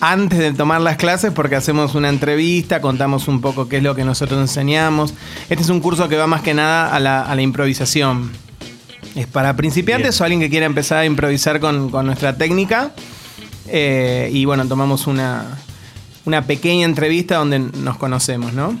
[0.00, 3.94] antes de tomar las clases porque hacemos una entrevista, contamos un poco qué es lo
[3.94, 5.14] que nosotros enseñamos.
[5.48, 8.32] Este es un curso que va más que nada a la, a la improvisación.
[9.14, 12.90] Es para principiantes o alguien que quiera empezar a improvisar con, con nuestra técnica.
[13.68, 15.58] Eh, y bueno, tomamos una,
[16.24, 18.76] una pequeña entrevista donde nos conocemos, ¿no?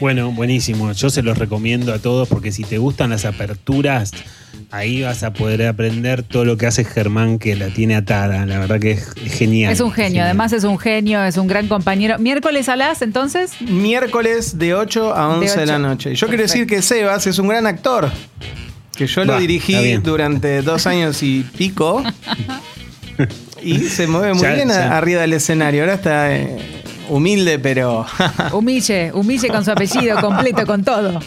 [0.00, 0.92] Bueno, buenísimo.
[0.92, 4.12] Yo se los recomiendo a todos porque si te gustan las aperturas,
[4.70, 8.46] ahí vas a poder aprender todo lo que hace Germán que la tiene atada.
[8.46, 9.72] La verdad que es, genial.
[9.72, 12.16] Es un genio, además es un genio, es un gran compañero.
[12.20, 13.60] ¿Miércoles a las entonces?
[13.60, 15.82] Miércoles de 8 a 11 de, De la 8.
[15.82, 16.14] noche.
[16.14, 18.08] Yo quiero decir que Sebas es un gran actor.
[18.96, 22.04] Que yo lo Va, dirigí durante dos años y pico.
[23.62, 24.96] y se mueve muy Ya, bien ya.
[24.96, 25.82] arriba del escenario.
[25.82, 26.56] Ahora está eh,
[27.08, 28.04] humilde, pero.
[28.52, 31.20] Humille, humille con su apellido completo, con todo.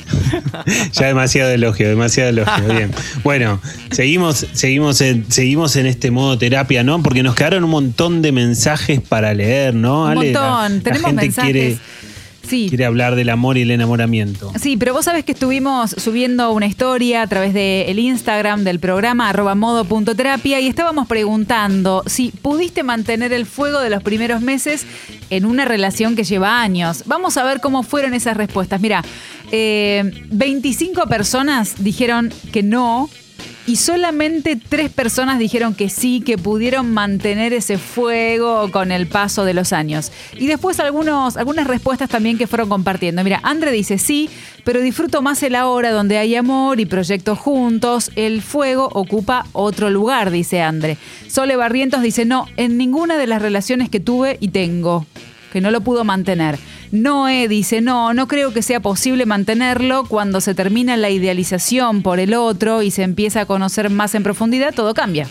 [0.94, 2.68] Ya demasiado elogio, demasiado elogio.
[2.68, 2.92] Bien.
[3.24, 3.60] Bueno,
[3.92, 7.02] seguimos, seguimos, en, seguimos en este modo terapia, ¿no?
[7.02, 10.04] Porque nos quedaron un montón de mensajes para leer, ¿no?
[10.04, 10.32] Un Ale?
[10.34, 10.78] Montón.
[10.78, 11.52] la Tenemos gente mensajes.
[11.52, 11.78] Quiere,
[12.52, 12.68] Sí.
[12.68, 14.52] quiere hablar del amor y el enamoramiento.
[14.60, 19.30] Sí, pero vos sabés que estuvimos subiendo una historia a través del Instagram del programa
[19.30, 24.86] arroba modo.terapia y estábamos preguntando si pudiste mantener el fuego de los primeros meses
[25.30, 27.04] en una relación que lleva años.
[27.06, 28.82] Vamos a ver cómo fueron esas respuestas.
[28.82, 29.02] Mira,
[29.54, 33.10] eh, 25 personas dijeron que no.
[33.68, 39.46] Y solamente tres personas dijeron que sí, que pudieron mantener ese fuego con el paso
[39.46, 40.12] de los años.
[40.38, 43.24] Y después algunas respuestas también que fueron compartiendo.
[43.24, 44.30] Mira, Andre dice sí,
[44.64, 48.12] pero disfruto más el ahora donde hay amor y proyectos juntos.
[48.16, 50.98] El fuego ocupa otro lugar, dice Andre.
[51.28, 55.06] Sole Barrientos dice no, en ninguna de las relaciones que tuve y tengo
[55.52, 56.58] que no lo pudo mantener.
[56.92, 62.20] Noé dice, no, no creo que sea posible mantenerlo cuando se termina la idealización por
[62.20, 65.28] el otro y se empieza a conocer más en profundidad, todo cambia.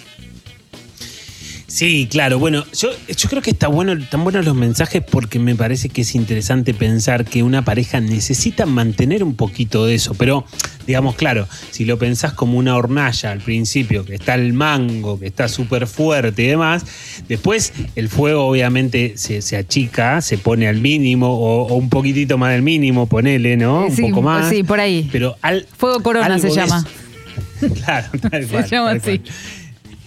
[1.73, 2.41] Sí, claro.
[2.41, 6.01] Bueno, yo, yo creo que está bueno, están buenos los mensajes porque me parece que
[6.01, 10.14] es interesante pensar que una pareja necesita mantener un poquito de eso.
[10.14, 10.45] Pero,
[10.89, 15.29] digamos, claro, si lo pensás como una hornalla al principio, que está el mango, que
[15.29, 16.85] está súper fuerte y demás,
[17.29, 22.37] después el fuego obviamente se, se achica, se pone al mínimo o, o un poquitito
[22.37, 23.87] más del mínimo, ponele, ¿no?
[23.87, 24.49] Un poco más.
[24.51, 25.09] sí, por ahí.
[25.12, 26.79] Pero al, Fuego Corona se llama.
[26.85, 29.18] eso- Claro, tal cual, Se llama así.
[29.18, 29.23] cual.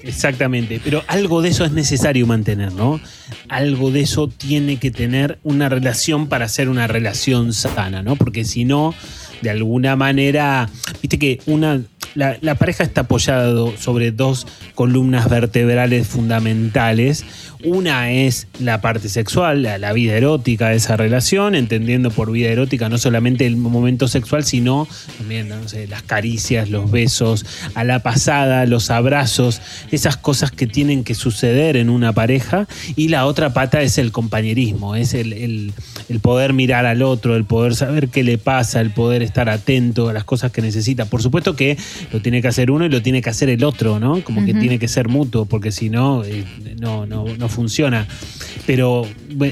[0.03, 2.99] Exactamente, pero algo de eso es necesario mantener, ¿no?
[3.49, 8.15] Algo de eso tiene que tener una relación para ser una relación sana, ¿no?
[8.15, 8.93] Porque si no,
[9.41, 10.69] de alguna manera,
[11.01, 11.81] viste que una,
[12.15, 17.25] la, pareja está apoyada sobre dos columnas vertebrales fundamentales.
[17.63, 22.89] Una es la parte sexual, la, vida erótica de esa relación, entendiendo por vida erótica
[22.89, 25.49] no solamente el momento sexual, sino también
[25.89, 29.61] las caricias, los besos, a la pasada, los abrazos,
[29.91, 32.67] esas cosas que tienen que suceder en una pareja.
[32.95, 35.73] Y la otra pata es el compañerismo, es el, el-
[36.09, 40.09] el poder mirar al otro, el poder saber qué le pasa, el poder estar atento
[40.09, 41.05] a las cosas que necesita.
[41.05, 41.77] Por supuesto que
[42.11, 44.21] lo tiene que hacer uno y lo tiene que hacer el otro, ¿no?
[44.23, 46.43] Como que tiene que ser mutuo, porque si no, eh,
[46.79, 48.07] no, no, no funciona.
[48.65, 49.07] Pero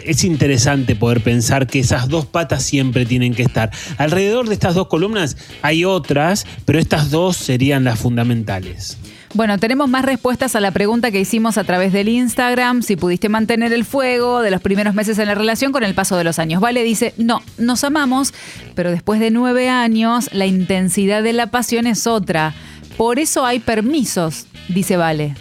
[0.05, 3.71] es interesante poder pensar que esas dos patas siempre tienen que estar.
[3.97, 8.97] Alrededor de estas dos columnas hay otras, pero estas dos serían las fundamentales.
[9.33, 13.29] Bueno, tenemos más respuestas a la pregunta que hicimos a través del Instagram, si pudiste
[13.29, 16.37] mantener el fuego de los primeros meses en la relación con el paso de los
[16.37, 16.59] años.
[16.59, 18.33] Vale dice, no, nos amamos,
[18.75, 22.53] pero después de nueve años la intensidad de la pasión es otra.
[22.97, 25.35] Por eso hay permisos, dice Vale.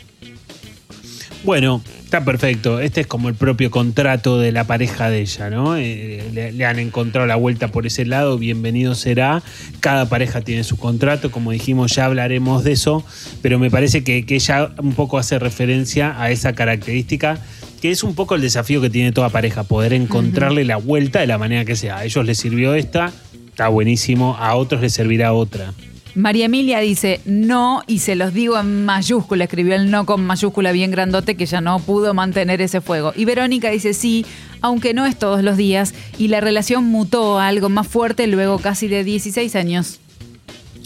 [1.43, 2.80] Bueno, está perfecto.
[2.80, 5.74] Este es como el propio contrato de la pareja de ella, ¿no?
[5.76, 9.43] Eh, le, le han encontrado la vuelta por ese lado, bienvenido será.
[9.80, 13.05] Cada pareja tiene su contrato, como dijimos, ya hablaremos de eso,
[13.41, 17.38] pero me parece que, que ella un poco hace referencia a esa característica
[17.80, 21.26] que es un poco el desafío que tiene toda pareja, poder encontrarle la vuelta de
[21.26, 21.97] la manera que sea.
[21.97, 23.11] A ellos les sirvió esta,
[23.49, 25.72] está buenísimo, a otros les servirá otra.
[26.15, 30.73] María Emilia dice no y se los digo en mayúscula, escribió el no con mayúscula
[30.73, 33.13] bien grandote que ya no pudo mantener ese fuego.
[33.17, 34.27] Y Verónica dice sí,
[34.61, 38.59] aunque no es todos los días y la relación mutó a algo más fuerte luego
[38.59, 40.01] casi de 16 años.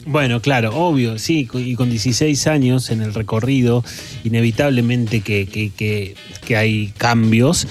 [0.07, 3.83] Bueno, claro, obvio, sí, y con 16 años en el recorrido,
[4.23, 6.15] inevitablemente que, que- que-
[6.47, 7.67] que hay cambios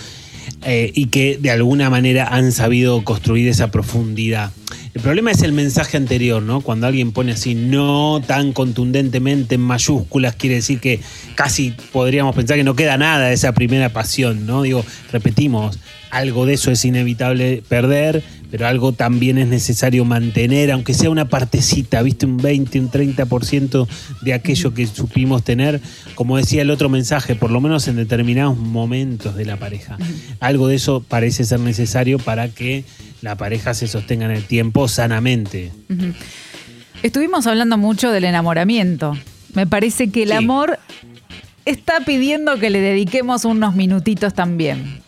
[0.66, 4.52] eh, y que de alguna manera han sabido construir esa profundidad.
[4.94, 6.62] El problema es el mensaje anterior, ¿no?
[6.62, 11.00] Cuando alguien pone así, no tan contundentemente en mayúsculas, quiere decir que
[11.34, 14.62] casi podríamos pensar que no queda nada de esa primera pasión, ¿no?
[14.62, 15.80] Digo, repetimos,
[16.12, 21.28] algo de eso es inevitable perder, pero algo también es necesario mantener, aunque sea una
[21.28, 22.28] partecita, ¿viste?
[22.28, 23.88] Un 20, un 30%
[24.22, 25.82] de aquello que supimos tener,
[26.14, 29.98] como decía el otro mensaje, por lo menos en determinados momentos de la pareja.
[30.40, 32.86] Algo de eso parece ser necesario para que
[33.24, 35.72] la pareja se sostenga en el tiempo sanamente.
[37.04, 39.18] Estuvimos hablando mucho del enamoramiento.
[39.54, 40.78] Me parece que el amor
[41.64, 45.03] está pidiendo que le dediquemos unos minutitos también.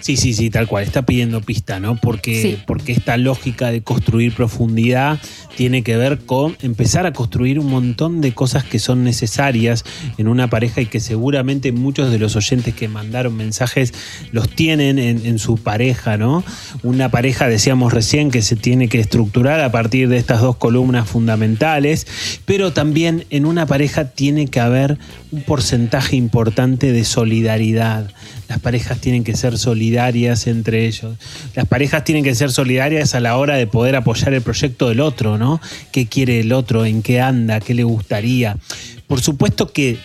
[0.00, 0.84] Sí, sí, sí, tal cual.
[0.84, 1.96] Está pidiendo pista, ¿no?
[1.96, 2.58] Porque, Sí.
[2.66, 5.18] porque esta lógica de construir profundidad
[5.56, 9.84] tiene que ver con empezar a construir un montón de cosas que son necesarias
[10.16, 13.92] en una pareja y que seguramente muchos de los oyentes que mandaron mensajes
[14.32, 16.42] los tienen en, en su pareja, ¿no?
[16.82, 21.08] Una pareja, decíamos recién, que se tiene que estructurar a partir de estas dos columnas
[21.08, 22.06] fundamentales,
[22.46, 24.98] pero también en una pareja tiene que haber
[25.30, 28.10] un porcentaje importante de solidaridad.
[28.50, 31.16] Las parejas tienen que ser solidarias entre ellos.
[31.54, 34.98] Las parejas tienen que ser solidarias a la hora de poder apoyar el proyecto del
[34.98, 35.60] otro, ¿no?
[35.92, 36.84] ¿Qué quiere el otro?
[36.84, 37.60] ¿En qué anda?
[37.60, 38.56] ¿Qué le gustaría?
[39.06, 39.98] Por supuesto que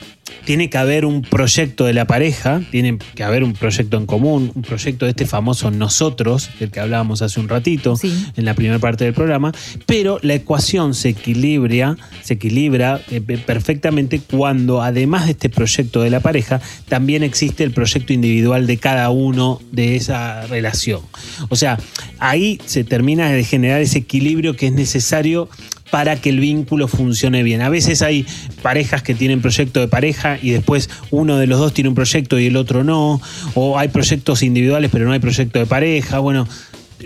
[0.46, 4.52] tiene que haber un proyecto de la pareja, tiene que haber un proyecto en común,
[4.56, 8.80] un proyecto de este famoso nosotros, del que hablábamos hace un ratito en la primera
[8.80, 9.52] parte del programa,
[9.86, 16.10] pero la ecuación se equilibra, se equilibra eh, perfectamente cuando además de este proyecto de
[16.10, 21.02] la pareja, también existe el proyecto individual de cada uno de esa relación.
[21.50, 21.80] O sea,
[22.20, 25.50] ahí se termina de generar ese equilibrio que es necesario
[25.92, 27.62] para que el vínculo funcione bien.
[27.62, 28.26] A veces hay
[28.62, 32.40] parejas que tienen proyecto de pareja y después uno de los dos tiene un proyecto
[32.40, 33.22] y el otro no,
[33.54, 36.20] o hay proyectos individuales pero no hay proyecto de pareja.
[36.20, 36.48] Bueno,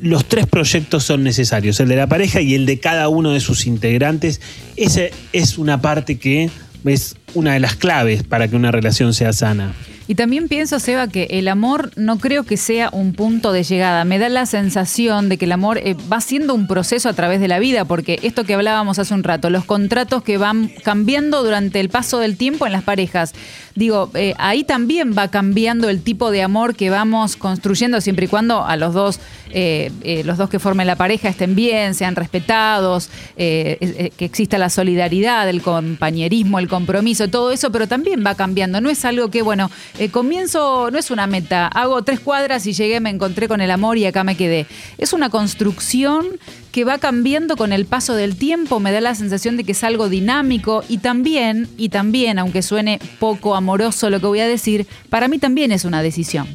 [0.02, 3.40] los tres proyectos son necesarios, el de la pareja y el de cada uno de
[3.40, 4.42] sus integrantes.
[4.76, 5.02] Esa
[5.34, 6.50] es una parte que
[6.86, 9.74] es una de las claves para que una relación sea sana.
[10.10, 14.06] Y también pienso, Seba, que el amor no creo que sea un punto de llegada.
[14.06, 17.40] Me da la sensación de que el amor eh, va siendo un proceso a través
[17.40, 21.44] de la vida, porque esto que hablábamos hace un rato, los contratos que van cambiando
[21.44, 23.36] durante el paso del tiempo en las parejas,
[23.76, 28.28] digo, eh, ahí también va cambiando el tipo de amor que vamos construyendo siempre y
[28.28, 29.20] cuando a los dos,
[29.52, 34.58] eh, eh, los dos que formen la pareja estén bien, sean respetados, eh, que exista
[34.58, 38.82] la solidaridad, el compañerismo, el compromiso, todo eso, pero también va cambiando.
[38.82, 42.72] No es algo que, bueno, eh, comienzo, no es una meta, hago tres cuadras y
[42.74, 44.66] llegué, me encontré con el amor y acá me quedé.
[44.98, 46.26] Es una construcción
[46.72, 49.84] que va cambiando con el paso del tiempo, me da la sensación de que es
[49.84, 54.88] algo dinámico y también, y también, aunque suene poco amoroso lo que voy a decir,
[55.10, 56.48] para mí también es una decisión.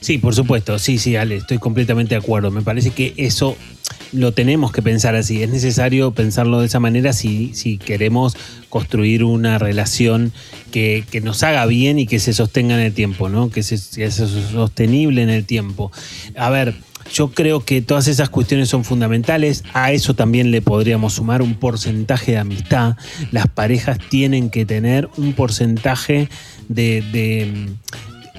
[0.00, 2.50] Sí, por supuesto, sí, sí, Ale, estoy completamente de acuerdo.
[2.50, 3.56] Me parece que eso
[4.14, 5.42] lo tenemos que pensar así.
[5.42, 8.36] Es necesario pensarlo de esa manera si, si queremos
[8.68, 10.32] construir una relación
[10.70, 13.50] que, que nos haga bien y que se sostenga en el tiempo, ¿no?
[13.50, 15.90] Que, se, sea sostenible en el tiempo.
[16.36, 16.74] A ver,
[17.12, 19.64] yo creo que todas esas cuestiones son fundamentales.
[19.74, 22.96] A eso también le podríamos sumar un porcentaje de amistad.
[23.30, 26.28] Las parejas tienen que tener un porcentaje
[26.68, 27.02] de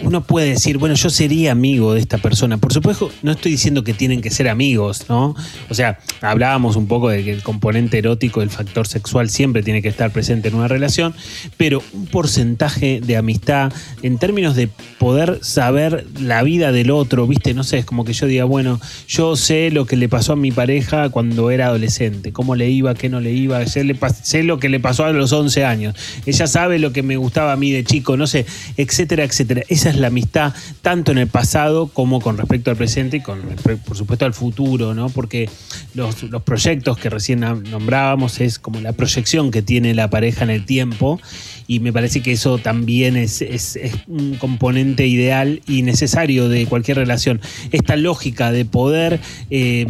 [0.02, 2.58] uno puede decir, bueno, yo sería amigo de esta persona.
[2.58, 5.36] Por supuesto, no estoy diciendo que tienen que ser amigos, ¿no?
[5.70, 9.82] O sea, hablábamos un poco de que el componente erótico, el factor sexual siempre tiene
[9.82, 11.14] que estar presente en una relación,
[11.58, 13.72] pero un porcentaje de amistad
[14.02, 14.70] en términos de
[15.00, 17.54] poder saber la vida del otro, ¿viste?
[17.54, 20.36] No sé, es como que yo diga, bueno, yo sé lo que le pasó a
[20.36, 24.70] mi pareja cuando era adolescente, cómo le iba, qué no le iba, sé, lo que
[24.70, 27.84] le pasó a los 11 años, ella sabe lo que me gustaba a mí de
[27.84, 29.62] chico, no sé, etcétera, etcétera.
[29.86, 33.42] Es la amistad tanto en el pasado como con respecto al presente y con
[33.86, 35.10] por supuesto al futuro, ¿no?
[35.10, 35.50] Porque
[35.94, 40.50] los, los proyectos que recién nombrábamos es como la proyección que tiene la pareja en
[40.50, 41.20] el tiempo
[41.68, 46.98] y me parece que eso también es, es- un componente ideal y necesario de cualquier
[46.98, 47.42] relación.
[47.72, 49.20] Esta lógica de poder
[49.50, 49.86] eh,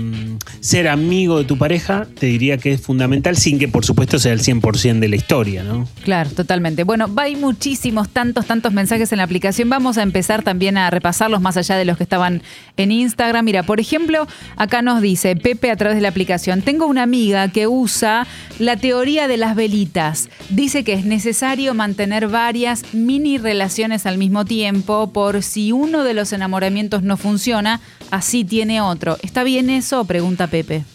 [0.62, 4.34] ser amigo de tu pareja, te diría que es fundamental, sin que por supuesto sea
[4.34, 5.88] el 100% de la historia, ¿no?
[6.04, 6.84] Claro, totalmente.
[6.84, 9.70] Bueno, hay muchísimos, tantos, tantos mensajes en la aplicación.
[9.70, 12.42] Vamos a empezar también a repasarlos más allá de los que estaban
[12.78, 13.46] en Instagram.
[13.46, 14.28] Mira, por ejemplo,
[14.58, 18.28] acá nos dice Pepe a través de la aplicación, tengo una amiga que usa
[18.60, 20.30] la teoría de las velitas.
[20.50, 26.14] Dice que es necesario mantener varias mini relaciones al mismo tiempo por si uno de
[26.14, 27.82] los enamoramientos no funciona,
[28.12, 29.18] así tiene otro.
[29.22, 30.06] ¿Está bien eso?
[30.06, 30.95] Pregunta Pepe.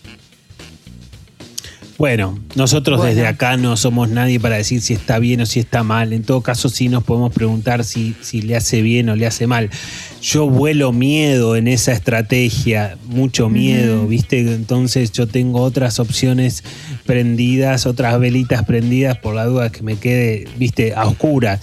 [2.00, 3.14] Bueno, nosotros Bueno.
[3.14, 6.14] desde acá no somos nadie para decir si está bien o si está mal.
[6.14, 9.46] En todo caso, sí nos podemos preguntar si, si le hace bien o le hace
[9.46, 9.68] mal.
[10.22, 14.38] Yo vuelo miedo en esa estrategia, mucho miedo, ¿viste?
[14.38, 16.64] Entonces yo tengo otras opciones
[17.04, 20.94] prendidas, otras velitas prendidas por la duda que me quede, ¿viste?
[20.94, 21.60] A oscuras.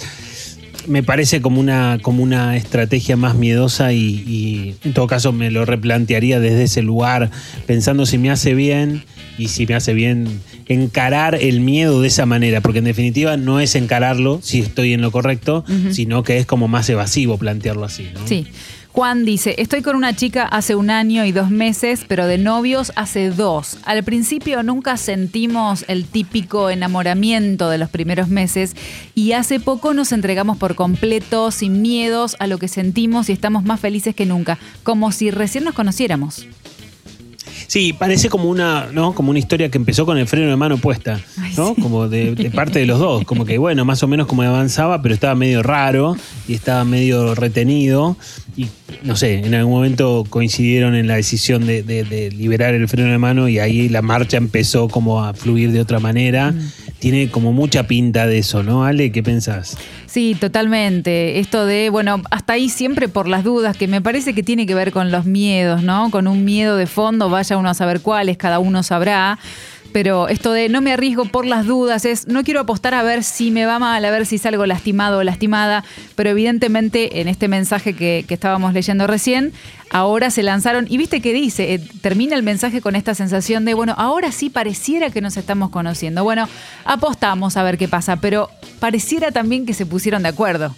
[0.87, 5.51] Me parece como una, como una estrategia más miedosa y, y en todo caso me
[5.51, 7.29] lo replantearía desde ese lugar,
[7.65, 9.03] pensando si me hace bien
[9.37, 13.59] y si me hace bien encarar el miedo de esa manera, porque en definitiva no
[13.59, 18.07] es encararlo si estoy en lo correcto, sino que es como más evasivo plantearlo así.
[18.13, 18.27] ¿no?
[18.27, 18.47] Sí.
[18.97, 22.91] Juan dice, estoy con una chica hace un año y dos meses, pero de novios
[22.95, 23.77] hace dos.
[23.85, 28.75] Al principio nunca sentimos el típico enamoramiento de los primeros meses
[29.13, 33.63] y hace poco nos entregamos por completo, sin miedos a lo que sentimos y estamos
[33.63, 36.47] más felices que nunca, como si recién nos conociéramos.
[37.67, 39.13] Sí, parece como una, ¿no?
[39.13, 41.19] Como una historia que empezó con el freno de mano puesta,
[41.57, 41.75] ¿no?
[41.75, 43.25] Como de, de parte de los dos.
[43.25, 46.15] Como que, bueno, más o menos como avanzaba, pero estaba medio raro
[46.47, 48.15] y estaba medio retenido.
[48.55, 48.67] Y
[49.03, 53.11] no sé, en algún momento coincidieron en la decisión de, de- de liberar el freno
[53.11, 56.55] de mano y ahí la marcha empezó como a fluir de otra manera.
[56.99, 58.83] Tiene como mucha pinta de eso, ¿no?
[58.83, 59.77] Ale, ¿qué pensás?
[60.07, 61.39] Sí, totalmente.
[61.39, 64.73] Esto de, bueno, hasta ahí siempre por las dudas, que me parece que tiene que
[64.73, 66.09] ver con los miedos, ¿no?
[66.09, 69.37] Con un miedo de fondo, vaya uno a saber cuáles, cada uno sabrá.
[69.91, 73.23] Pero esto de no me arriesgo por las dudas es, no quiero apostar a ver
[73.23, 75.83] si me va mal, a ver si salgo lastimado o lastimada,
[76.15, 79.53] pero evidentemente en este mensaje que, estábamos leyendo recién,
[79.89, 83.73] ahora se lanzaron, y viste que dice, Eh, termina el mensaje con esta sensación de,
[83.73, 86.23] bueno, ahora sí pareciera que nos estamos conociendo.
[86.23, 86.47] Bueno,
[86.85, 90.75] apostamos a ver qué pasa, pero pareciera también que se pusieron de acuerdo.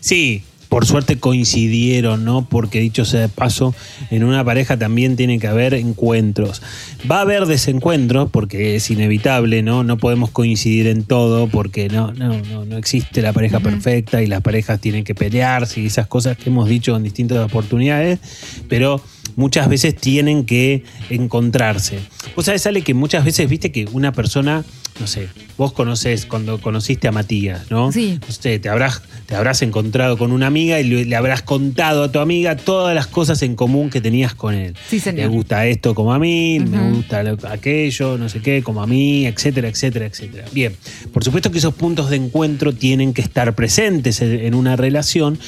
[0.00, 2.46] Sí, por suerte coincidieron, ¿no?
[2.48, 3.74] Porque dicho sea de paso,
[4.10, 6.62] en una pareja también tiene que haber encuentros.
[7.10, 9.82] Va a haber desencuentros porque es inevitable, ¿no?
[9.82, 14.26] No podemos coincidir en todo porque no, no, no, no existe la pareja perfecta y
[14.26, 18.20] las parejas tienen que pelearse y esas cosas que hemos dicho en distintas oportunidades,
[18.68, 19.02] pero
[19.34, 21.98] muchas veces tienen que encontrarse.
[22.36, 24.64] Vos sabés, Ale, que muchas veces viste que una persona,
[25.00, 27.90] no sé, vos conocés cuando conociste a Matías, ¿no?
[27.90, 28.18] Sí.
[28.26, 32.04] No sé, te habrás, te habrás encontrado con una amiga y le, le habrás contado
[32.04, 34.74] a tu amiga todas las cosas en común que tenías con él.
[34.88, 35.28] Sí, señor.
[35.30, 38.86] Me gusta esto como a mí, me gusta lo- aquello, no sé qué, como a
[38.86, 40.44] mí, etcétera, etcétera, etcétera.
[40.52, 40.76] Bien,
[41.12, 45.38] por supuesto que esos puntos de encuentro tienen que estar presentes en, en una relación,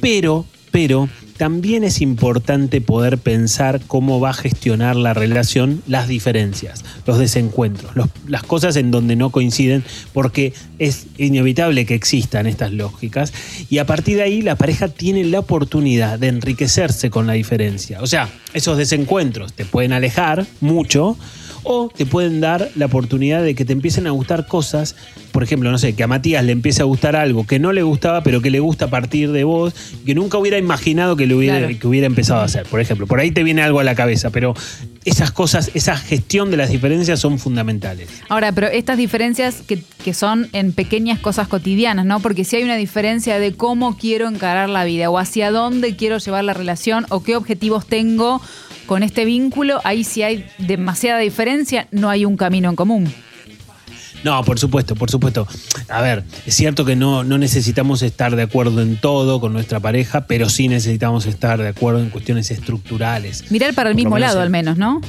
[0.00, 1.08] pero, pero
[1.40, 7.92] también es importante poder pensar cómo va a gestionar la relación las diferencias, los desencuentros,
[8.28, 9.82] las cosas en donde no coinciden,
[10.12, 13.32] porque es inevitable que existan estas lógicas.
[13.70, 18.02] Y a partir de ahí la pareja tiene la oportunidad de enriquecerse con la diferencia.
[18.02, 21.16] O sea, esos desencuentros te pueden alejar mucho
[21.62, 24.96] o te pueden dar la oportunidad de que te empiecen a gustar cosas,
[25.32, 27.82] por ejemplo, no sé, que a Matías le empiece a gustar algo que no le
[27.82, 31.34] gustaba, pero que le gusta a partir de vos, que nunca hubiera imaginado que, le
[31.34, 31.78] hubiera, Claro.
[31.78, 32.66] que hubiera empezado a hacer.
[32.66, 34.54] Por ejemplo, por ahí te viene algo a la cabeza, pero
[35.04, 38.08] esas cosas, esa gestión de las diferencias son fundamentales.
[38.28, 42.20] Ahora, pero estas diferencias que, que son en pequeñas cosas cotidianas, ¿no?
[42.20, 46.18] Porque si hay una diferencia de cómo quiero encarar la vida o hacia dónde quiero
[46.18, 48.40] llevar la relación o qué objetivos tengo
[48.90, 53.14] con este vínculo, ahí si hay demasiada diferencia, no hay un camino en común.
[54.24, 55.46] No, por supuesto, por supuesto.
[55.88, 59.78] A ver, es cierto que no, no necesitamos estar de acuerdo en todo con nuestra
[59.78, 63.48] pareja, pero sí necesitamos estar de acuerdo en cuestiones estructurales.
[63.52, 65.00] Mirar para el Por mismo lado al menos, ¿no?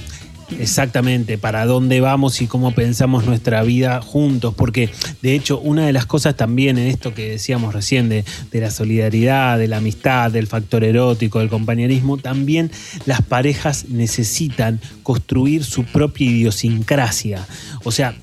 [0.60, 4.90] Exactamente, para dónde vamos y cómo pensamos nuestra vida juntos, porque
[5.22, 8.72] de hecho una de las cosas también en esto que decíamos recién de, de la
[8.72, 12.72] solidaridad, de la amistad, del factor erótico, del compañerismo, también
[13.06, 17.48] las parejas necesitan construir su propia idiosincrasia,
[17.84, 18.16] o sea,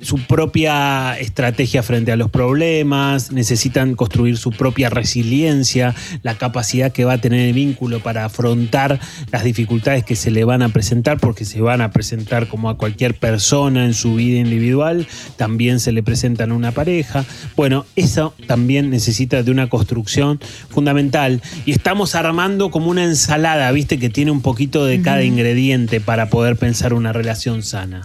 [0.00, 7.04] su propia estrategia frente a los problemas, necesitan construir su propia resiliencia, la capacidad que
[7.04, 11.18] va a tener el vínculo para afrontar las dificultades que se le van a presentar,
[11.18, 15.06] porque se van a presentar como a cualquier persona en su vida individual,
[15.36, 17.24] también se le presentan a una pareja.
[17.56, 23.98] Bueno, eso también necesita de una construcción fundamental y estamos armando como una ensalada, viste,
[23.98, 28.02] que tiene un poquito de cada ingrediente para poder pensar una relación sana.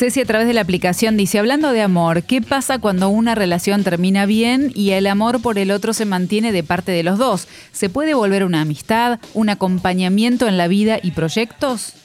[0.00, 3.84] Ceci a través de la aplicación dice, hablando de amor, ¿qué pasa cuando una relación
[3.84, 7.48] termina bien y el amor por el otro se mantiene de parte de los dos?
[7.72, 11.99] ¿Se puede volver una amistad, un acompañamiento en la vida y proyectos?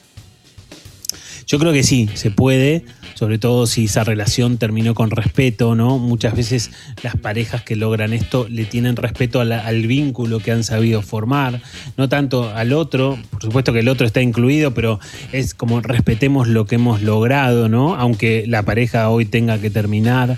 [1.47, 5.97] Yo creo que sí, se puede, sobre todo si esa relación terminó con respeto, ¿no?
[5.97, 6.71] Muchas veces
[7.03, 11.61] las parejas que logran esto le tienen respeto al vínculo que han sabido formar,
[11.97, 14.99] no tanto al otro, por supuesto que el otro está incluido, pero
[15.31, 17.95] es como respetemos lo que hemos logrado, ¿no?
[17.95, 20.37] Aunque la pareja hoy tenga que terminar.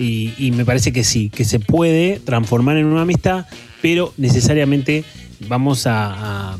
[0.00, 3.46] Y, me parece que sí, que se puede transformar en una amistad,
[3.82, 5.02] pero necesariamente
[5.48, 6.56] vamos a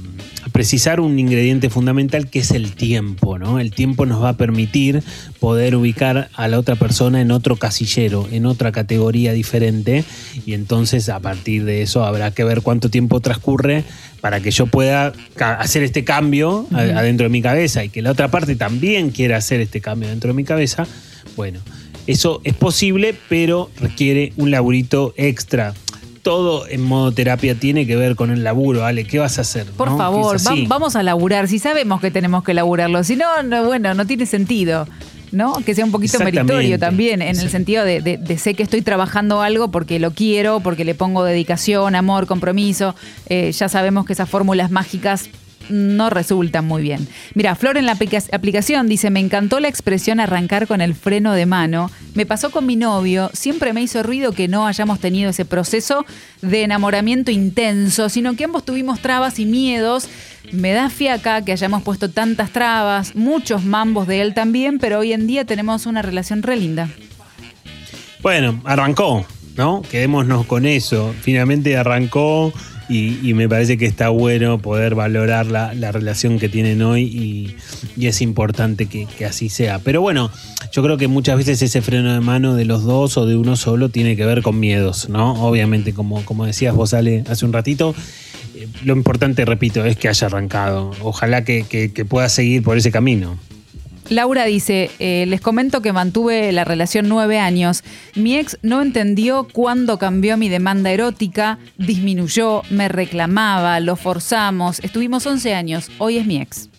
[0.58, 3.60] precisar un ingrediente fundamental que es el tiempo, ¿no?
[3.60, 5.04] El tiempo nos va a permitir
[5.38, 10.02] poder ubicar a la otra persona en otro casillero, en otra categoría diferente,
[10.44, 13.84] y entonces a partir de eso habrá que ver cuánto tiempo transcurre
[14.20, 15.12] para que yo pueda
[15.60, 19.60] hacer este cambio adentro de mi cabeza y que la otra parte también quiera hacer
[19.60, 20.88] este cambio dentro de mi cabeza.
[21.36, 21.60] Bueno,
[22.08, 25.72] eso es posible, pero requiere un laburito extra.
[26.22, 29.04] Todo en modo terapia tiene que ver con el laburo, Ale.
[29.04, 29.66] ¿Qué vas a hacer?
[29.66, 29.96] Por no?
[29.98, 31.48] Favor, va- vamos a laburar.
[31.48, 33.02] Si sabemos que tenemos que laburarlo.
[33.04, 34.86] Si no, no, bueno, no tiene sentido.
[35.30, 35.52] ¿No?
[35.56, 38.80] Que sea un poquito meritorio también, en el sentido de, de- de sé que estoy
[38.80, 42.94] trabajando algo porque lo quiero, porque le pongo dedicación, amor, compromiso.
[43.28, 45.28] Eh, ya sabemos que esas fórmulas mágicas
[45.68, 47.06] no resultan muy bien.
[47.34, 51.32] Mira, Flor en la aplica- aplicación dice, me encantó la expresión arrancar con el freno
[51.32, 51.90] de mano.
[52.14, 56.04] Me pasó con mi novio, siempre me hizo ruido que no hayamos tenido ese proceso
[56.42, 60.08] de enamoramiento intenso, sino que ambos tuvimos trabas y miedos.
[60.52, 65.12] Me da fiaca que hayamos puesto tantas trabas, muchos mambos de él también, pero hoy
[65.12, 66.88] en día tenemos una relación re linda.
[68.22, 69.26] Bueno, arrancó,
[69.56, 69.82] ¿no?
[69.82, 71.14] Quedémonos con eso.
[71.20, 72.52] Finalmente arrancó
[72.88, 77.02] y, me parece que está bueno poder valorar la, la relación que tienen hoy
[77.96, 79.78] y, es importante que, así sea.
[79.80, 80.30] Pero bueno,
[80.72, 83.56] yo creo que muchas veces ese freno de mano de los dos o de uno
[83.56, 85.34] solo tiene que ver con miedos, ¿no?
[85.46, 87.94] Obviamente, como, como decías vos, Ale, hace un ratito.
[88.56, 90.92] eh, Lo importante, repito, es que haya arrancado.
[91.02, 93.38] Ojalá que- que pueda seguir por ese camino.
[94.10, 97.84] Laura dice, eh, les comento que mantuve la relación nueve años.
[98.14, 104.80] Mi ex no entendió cuándo cambió mi demanda erótica, disminuyó, me reclamaba, lo forzamos.
[104.80, 106.70] Estuvimos 11 años, hoy es mi ex.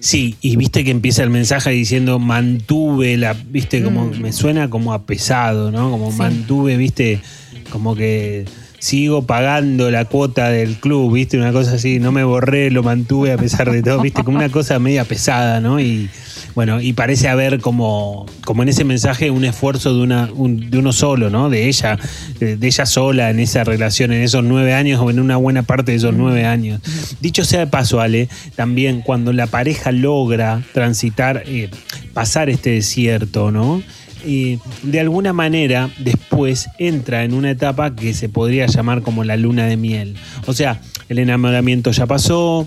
[0.00, 4.20] Sí, y viste que empieza el mensaje diciendo mantuve la, viste, como Mm.
[4.20, 5.90] me suena como a pesado, ¿no?
[5.90, 6.18] Como Sí.
[6.18, 7.20] mantuve, viste,
[7.70, 8.46] como que
[8.82, 13.30] sigo pagando la cuota del club, viste, una cosa así, no me borré, lo mantuve
[13.30, 15.78] a pesar de todo, viste, como una cosa media pesada, ¿no?
[15.78, 16.08] Y
[16.56, 20.78] bueno, y parece haber como, como en ese mensaje un esfuerzo de, una, un- de
[20.78, 21.48] uno solo, ¿no?
[21.48, 21.96] De ella,
[22.40, 25.62] de, de ella sola en esa relación, en esos nueve años o en una buena
[25.62, 26.80] parte de esos nueve años.
[27.20, 31.70] Dicho sea de paso, Ale, también cuando la pareja logra transitar, eh,
[32.14, 33.80] pasar este desierto, ¿no?
[34.24, 39.36] Y de alguna manera después entra en una etapa que se podría llamar como la
[39.36, 40.16] luna de miel.
[40.46, 42.66] O sea, el enamoramiento ya pasó,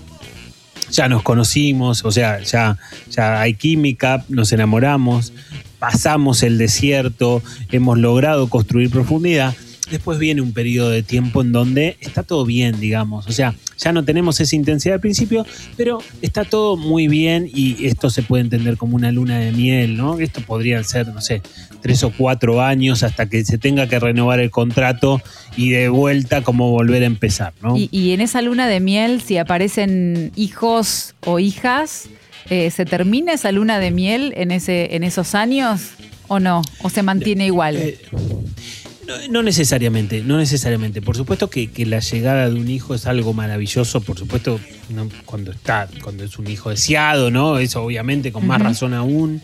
[0.90, 2.78] ya nos conocimos, o sea, ya,
[3.10, 5.32] ya hay química, nos enamoramos,
[5.78, 7.42] pasamos el desierto,
[7.72, 9.54] hemos logrado construir profundidad.
[9.90, 13.26] Después viene un periodo de tiempo en donde está todo bien, digamos.
[13.26, 15.46] O sea, ya no tenemos esa intensidad al principio,
[15.76, 19.96] pero está todo muy bien y esto se puede entender como una luna de miel,
[19.96, 20.18] ¿no?
[20.18, 21.42] Esto podrían ser, no sé,
[21.80, 25.20] tres o cuatro años hasta que se tenga que renovar el contrato
[25.56, 27.76] y de vuelta como volver a empezar, ¿no?
[27.76, 32.08] Y, y en esa luna de miel, si aparecen hijos o hijas,
[32.48, 35.90] eh, ¿se termina esa luna de miel en, ese, en esos años
[36.28, 36.62] o no?
[36.82, 37.76] ¿O se mantiene igual?
[37.76, 37.98] Eh,
[39.06, 41.00] No, no necesariamente, no necesariamente.
[41.00, 44.58] Por supuesto que, que la llegada de un hijo es algo maravilloso, por supuesto,
[44.88, 47.58] no, cuando está, cuando es un hijo deseado, ¿no?
[47.58, 49.42] Eso obviamente con más razón aún.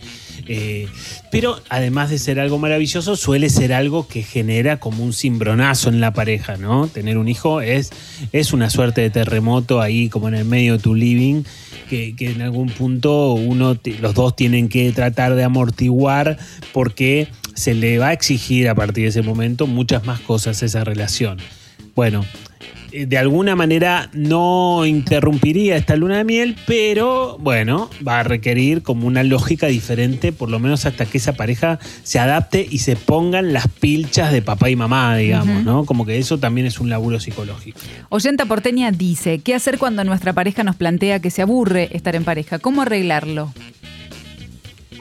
[0.48, 0.88] Eh,
[1.30, 6.00] pero además de ser algo maravilloso, suele ser algo que genera como un cimbronazo en
[6.00, 6.88] la pareja, ¿no?
[6.88, 7.90] Tener un hijo es,
[8.32, 11.44] es una suerte de terremoto ahí como en el medio de tu living,
[11.88, 16.38] que, que en algún punto uno, los dos tienen que tratar de amortiguar
[16.72, 20.66] porque se le va a exigir a partir de ese momento muchas más cosas a
[20.66, 21.38] esa relación.
[21.94, 22.24] Bueno,
[22.92, 28.82] eh, de alguna manera no interrumpiría esta luna de miel, pero bueno, va a requerir
[28.82, 32.96] como una lógica diferente, por lo menos hasta que esa pareja se adapte y se
[32.96, 35.64] pongan las pilchas de papá y mamá, digamos.
[35.64, 35.84] ¿no?
[35.86, 37.80] Como que eso también es un laburo psicológico.
[38.10, 42.24] Oyenta Porteña dice, ¿qué hacer cuando nuestra pareja nos plantea que se aburre estar en
[42.24, 42.58] pareja?
[42.58, 43.52] ¿Cómo arreglarlo?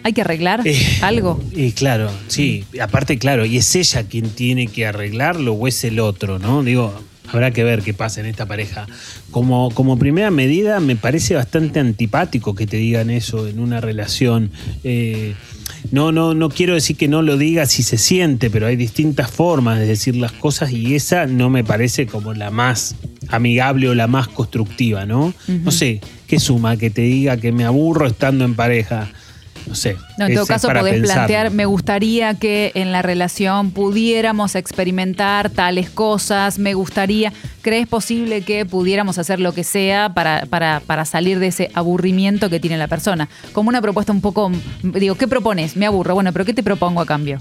[0.03, 1.39] ¿Hay que arreglar Eh, algo?
[1.55, 5.99] Y claro, sí, aparte, claro, y es ella quien tiene que arreglarlo o es el
[5.99, 6.63] otro, ¿no?
[6.63, 6.93] Digo,
[7.31, 8.87] habrá que ver qué pasa en esta pareja.
[9.29, 14.51] Como, como primera medida, me parece bastante antipático que te digan eso en una relación.
[14.83, 15.33] Eh,
[15.91, 19.31] no, no, no quiero decir que no lo diga si se siente, pero hay distintas
[19.31, 22.95] formas de decir las cosas y esa no me parece como la más
[23.29, 25.33] amigable o la más constructiva, ¿no?
[25.47, 29.09] No sé, ¿qué suma que te diga que me aburro estando en pareja?
[29.67, 29.97] No sé.
[30.17, 35.89] No, en todo caso podés plantear, me gustaría que en la relación pudiéramos experimentar tales
[35.89, 41.39] cosas, me gustaría, ¿crees posible que pudiéramos hacer lo que sea para, para, para salir
[41.39, 43.29] de ese aburrimiento que tiene la persona?
[43.53, 44.51] Como una propuesta un poco,
[44.83, 45.75] digo, ¿qué propones?
[45.75, 47.39] Me aburro, bueno, pero ¿qué te propongo a cambio?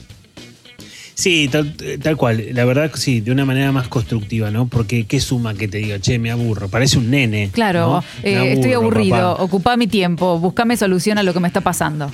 [1.20, 2.46] Sí, tal, tal cual.
[2.52, 4.68] La verdad sí, de una manera más constructiva, ¿no?
[4.68, 6.68] Porque qué suma que te diga, che, me aburro.
[6.68, 7.50] Parece un nene.
[7.52, 8.04] Claro, ¿no?
[8.22, 9.42] eh, estoy aburrido, papá.
[9.42, 12.10] ocupa mi tiempo, buscame solución a lo que me está pasando.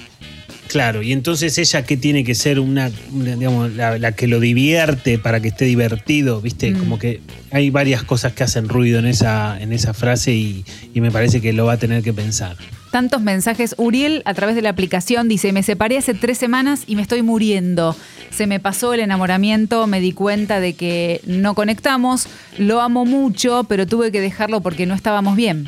[0.66, 4.40] Claro, y entonces ella que tiene que ser una, una, digamos, la, la que lo
[4.40, 6.72] divierte para que esté divertido, ¿viste?
[6.72, 6.78] Mm.
[6.80, 7.20] Como que
[7.52, 11.40] hay varias cosas que hacen ruido en esa, en esa frase y, y me parece
[11.40, 12.56] que lo va a tener que pensar.
[12.96, 13.74] Tantos mensajes.
[13.76, 17.20] Uriel, a través de la aplicación, dice: Me separé hace tres semanas y me estoy
[17.20, 17.94] muriendo.
[18.30, 22.26] Se me pasó el enamoramiento, me di cuenta de que no conectamos.
[22.56, 25.66] Lo amo mucho, pero tuve que dejarlo porque no estábamos bien.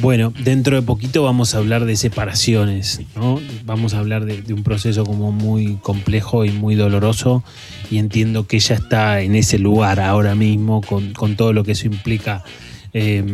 [0.00, 3.40] Bueno, dentro de poquito vamos a hablar de separaciones, ¿no?
[3.64, 7.42] Vamos a hablar de, un proceso como muy complejo y muy doloroso
[7.90, 11.72] y entiendo que ella está en ese lugar ahora mismo con, con todo lo que
[11.72, 12.44] eso implica.
[12.92, 13.24] Eh,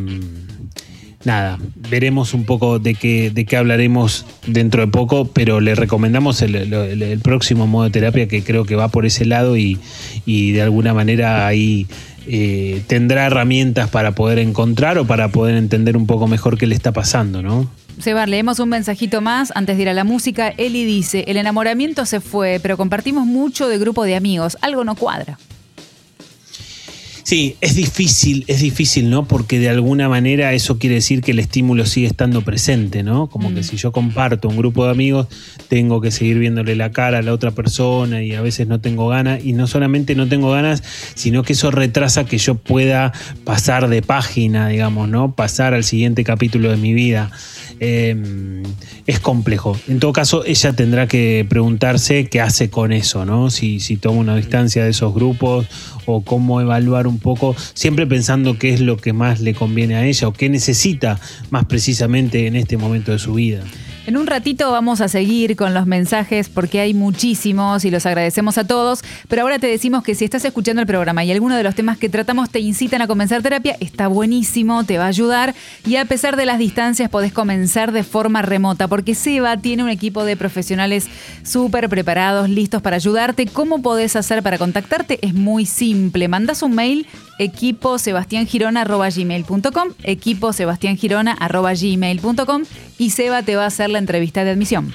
[1.25, 1.59] nada,
[1.91, 6.55] veremos un poco de qué, de qué hablaremos dentro de poco, pero le recomendamos el,
[6.55, 9.79] el- el próximo modo de terapia que creo que va por ese lado y,
[10.27, 11.87] y de alguna manera ahí
[12.27, 16.75] eh, tendrá herramientas para poder encontrar o para poder entender un poco mejor qué le
[16.75, 17.71] está pasando, ¿no?
[17.99, 20.49] Seba, leemos un mensajito más antes de ir a la música.
[20.49, 24.57] Eli dice: El enamoramiento se fue, pero compartimos mucho de grupo de amigos.
[24.63, 25.39] Algo no cuadra.
[27.25, 29.27] Sí, es difícil, es difícil, ¿no?
[29.27, 33.29] Porque de alguna manera eso quiere decir que el estímulo sigue estando presente, ¿no?
[33.29, 35.29] Como que si yo comparto un grupo de amigos,
[35.69, 39.09] tengo que seguir viéndole la cara a la otra persona y a veces no tengo
[39.09, 39.43] ganas.
[39.43, 40.83] Y no solamente no tengo ganas,
[41.15, 43.15] sino que eso retrasa que yo pueda
[43.45, 45.35] pasar de página, digamos, ¿no?
[45.35, 47.31] Pasar al siguiente capítulo de mi vida.
[47.81, 48.63] Eh,
[49.07, 49.77] es complejo.
[49.87, 53.51] En todo caso, ella tendrá que preguntarse qué hace con eso, ¿no?
[53.51, 55.67] Si, si toma una distancia de esos grupos
[56.07, 60.07] o cómo evaluar un poco, siempre pensando qué es lo que más le conviene a
[60.07, 61.21] ella o qué necesita
[61.51, 63.63] más precisamente en este momento de su vida.
[64.07, 68.59] En un ratito vamos a seguir con los mensajes porque hay muchísimos y los agradecemos
[68.59, 71.63] a todos, pero ahora te decimos que si estás escuchando el programa y alguno de
[71.63, 75.55] los temas que tratamos te incitan a comenzar terapia, está buenísimo, te va a ayudar
[75.87, 79.89] y a pesar de las distancias podés comenzar de forma remota porque Seba tiene un
[79.89, 81.07] equipo de profesionales
[81.43, 83.47] súper preparados, listos para ayudarte.
[83.47, 85.19] ¿Cómo podés hacer para contactarte?
[85.23, 87.07] Es muy simple, mandás un mail
[87.39, 92.63] equipo sebastiangirona.gmail.com equipo sebastiangirona.gmail.com
[92.99, 94.95] y Seba te va a hacer la entrevista de admisión.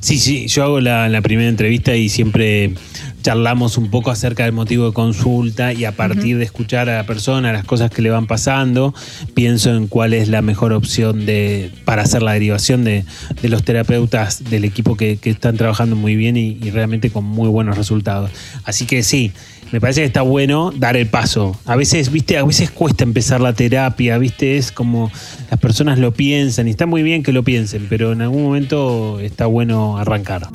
[0.00, 2.74] Sí, sí, yo hago la primera entrevista y siempre
[3.22, 7.06] charlamos un poco acerca del motivo de consulta y a partir de escuchar a la
[7.06, 8.94] persona, las cosas que le van pasando,
[9.34, 13.04] pienso en cuál es la mejor opción de, para hacer la derivación de,
[13.40, 17.24] de los terapeutas del equipo que, que están trabajando muy bien y, y realmente con
[17.24, 18.30] muy buenos resultados.
[18.64, 19.32] Así que sí,
[19.72, 21.58] me parece que está bueno dar el paso.
[21.64, 25.10] A veces, viste, a veces cuesta empezar la terapia, viste, es como
[25.50, 29.18] las personas lo piensan y está muy bien que lo piensen, pero en algún momento
[29.20, 30.48] está bueno arrancar.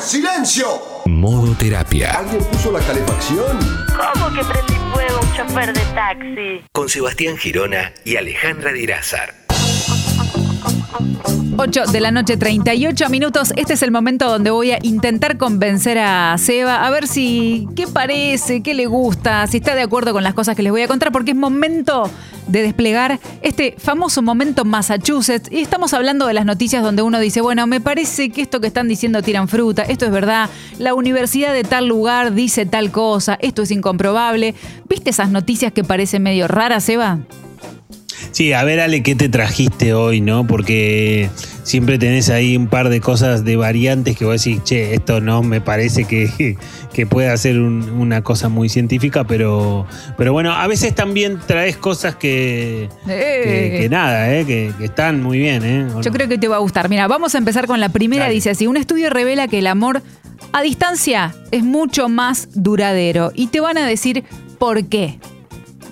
[0.00, 0.95] ¡Silencio!
[1.06, 2.18] Modo terapia.
[2.18, 3.58] ¿Alguien puso la calefacción?
[3.96, 6.64] ¿Cómo que prendí fuego un chofer de taxi?
[6.72, 9.45] Con Sebastián Girona y Alejandra Dirázar.
[11.58, 13.52] 8 de la noche, 38 minutos.
[13.56, 17.86] Este es el momento donde voy a intentar convencer a Seba a ver si qué
[17.86, 20.88] parece, qué le gusta, si está de acuerdo con las cosas que les voy a
[20.88, 22.10] contar, porque es momento
[22.46, 25.50] de desplegar este famoso momento Massachusetts.
[25.50, 28.66] Y estamos hablando de las noticias donde uno dice, bueno, me parece que esto que
[28.66, 33.38] están diciendo tiran fruta, esto es verdad, la universidad de tal lugar dice tal cosa,
[33.40, 34.54] esto es incomprobable.
[34.88, 37.20] ¿Viste esas noticias que parecen medio raras, Seba?
[38.32, 40.46] Sí, a ver, Ale, ¿qué te trajiste hoy, no?
[40.46, 41.30] Porque
[41.62, 45.42] siempre tenés ahí un par de cosas de variantes que vos decís, che, esto no
[45.42, 46.56] me parece que,
[46.92, 49.86] que pueda ser un- una cosa muy científica, pero,
[50.18, 54.44] pero bueno, a veces también traes cosas que, que, que nada, ¿eh?
[54.44, 55.84] Que, que están muy bien, ¿eh?
[55.94, 56.16] ¿O Yo no?
[56.16, 56.88] creo que te va a gustar.
[56.88, 58.28] Mira, vamos a empezar con la primera.
[58.28, 60.02] Dice así, un estudio revela que el amor
[60.52, 63.32] a distancia es mucho más duradero.
[63.34, 64.24] Y te van a decir
[64.58, 65.18] por qué.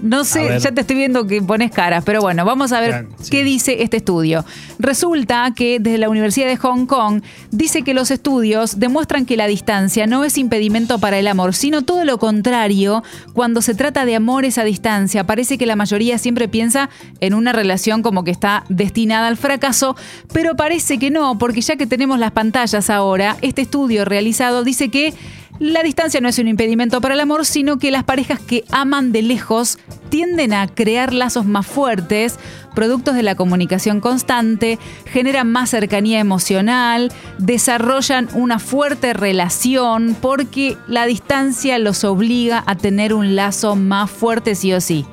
[0.04, 3.42] No sé, ya te estoy viendo que pones caras, pero bueno, vamos a ver qué
[3.42, 4.44] dice este estudio.
[4.78, 9.46] Resulta que desde la Universidad de Hong Kong dice que los estudios demuestran que la
[9.46, 13.02] distancia no es impedimento para el amor, sino todo lo contrario.
[13.32, 16.90] Cuando se trata de amores a distancia, parece que la mayoría siempre piensa
[17.20, 19.96] en una relación como que está destinada al fracaso,
[20.34, 24.90] pero parece que no, porque ya que tenemos las pantallas ahora, este estudio realizado dice
[24.90, 25.14] que
[25.60, 29.12] la distancia no es un impedimento para el amor, sino que las parejas que aman
[29.12, 29.78] de lejos
[30.08, 32.38] tienden a crear lazos más fuertes,
[32.74, 41.06] productos de la comunicación constante, generan más cercanía emocional, desarrollan una fuerte relación porque la
[41.06, 45.06] distancia los obliga a tener un lazo más fuerte sí o sí.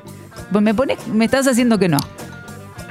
[0.50, 0.74] Me,
[1.12, 1.98] me estás haciendo que no.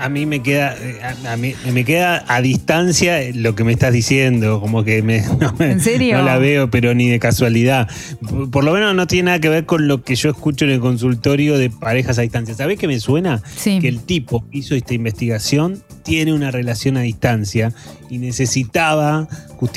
[0.04, 3.72] A mí me queda, eh, a, a mí me queda a distancia lo que me
[3.72, 6.18] estás diciendo, como que me, no, me- ¿En serio?
[6.18, 7.88] no la veo, pero ni de casualidad.
[8.28, 10.72] Por, por lo menos no tiene nada que ver con lo que yo escucho en
[10.72, 12.56] el consultorio de parejas a distancia.
[12.56, 13.42] ¿Sabés qué me suena?
[13.82, 17.72] Que el tipo que hizo esta investigación tiene una relación a distancia
[18.10, 19.28] y necesitaba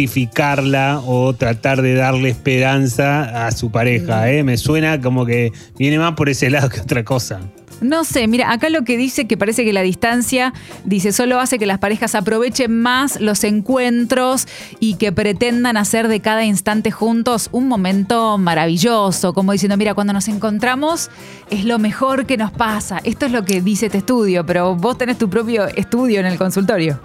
[0.09, 4.31] justificarla o tratar de darle esperanza a su pareja.
[4.31, 4.43] ¿eh?
[4.43, 7.41] Me suena como que viene más por ese lado que otra cosa.
[7.81, 10.53] No sé, mira, acá lo que dice que parece que la distancia,
[10.85, 14.47] dice, solo hace que las parejas aprovechen más los encuentros
[14.81, 20.13] y que pretendan hacer de cada instante juntos un momento maravilloso, como diciendo, mira, cuando
[20.13, 21.11] nos encontramos
[21.51, 23.01] es lo mejor que nos pasa.
[23.05, 26.39] Esto es lo que dice este estudio, pero vos tenés tu propio estudio en el
[26.39, 27.01] consultorio.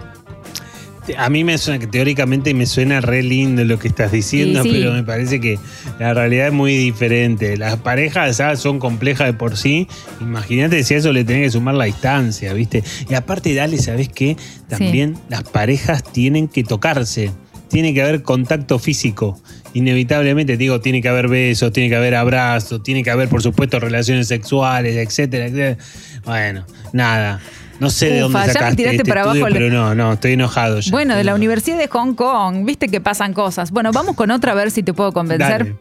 [1.18, 4.70] A mí me suena que teóricamente me suena re lindo lo que estás diciendo, Sí,
[4.70, 4.76] sí.
[4.78, 5.58] pero me parece que
[5.98, 7.56] la realidad es muy diferente.
[7.56, 9.86] Las parejas ya son complejas de por sí.
[10.20, 12.82] Imagínate si a eso le tenés que sumar la distancia, ¿viste?
[13.08, 14.36] Y aparte, dale, ¿sabes qué?
[14.68, 17.30] También las parejas tienen que tocarse.
[17.68, 19.40] Tiene que haber contacto físico.
[19.74, 23.78] Inevitablemente, digo, tiene que haber besos, tiene que haber abrazos, tiene que haber, por supuesto,
[23.78, 25.76] relaciones sexuales, etcétera, etcétera.
[26.24, 27.40] Bueno, nada.
[27.80, 29.74] No sé de Ufa, dónde ya me sacaste tiraste este para estudio, abajo el- pero
[29.74, 30.90] no, no, estoy enojado ya.
[30.92, 33.70] Bueno, de la Universidad de Hong Kong, viste que pasan cosas.
[33.70, 35.48] Bueno, vamos con otra a ver si te puedo convencer.
[35.64, 35.76] Dale,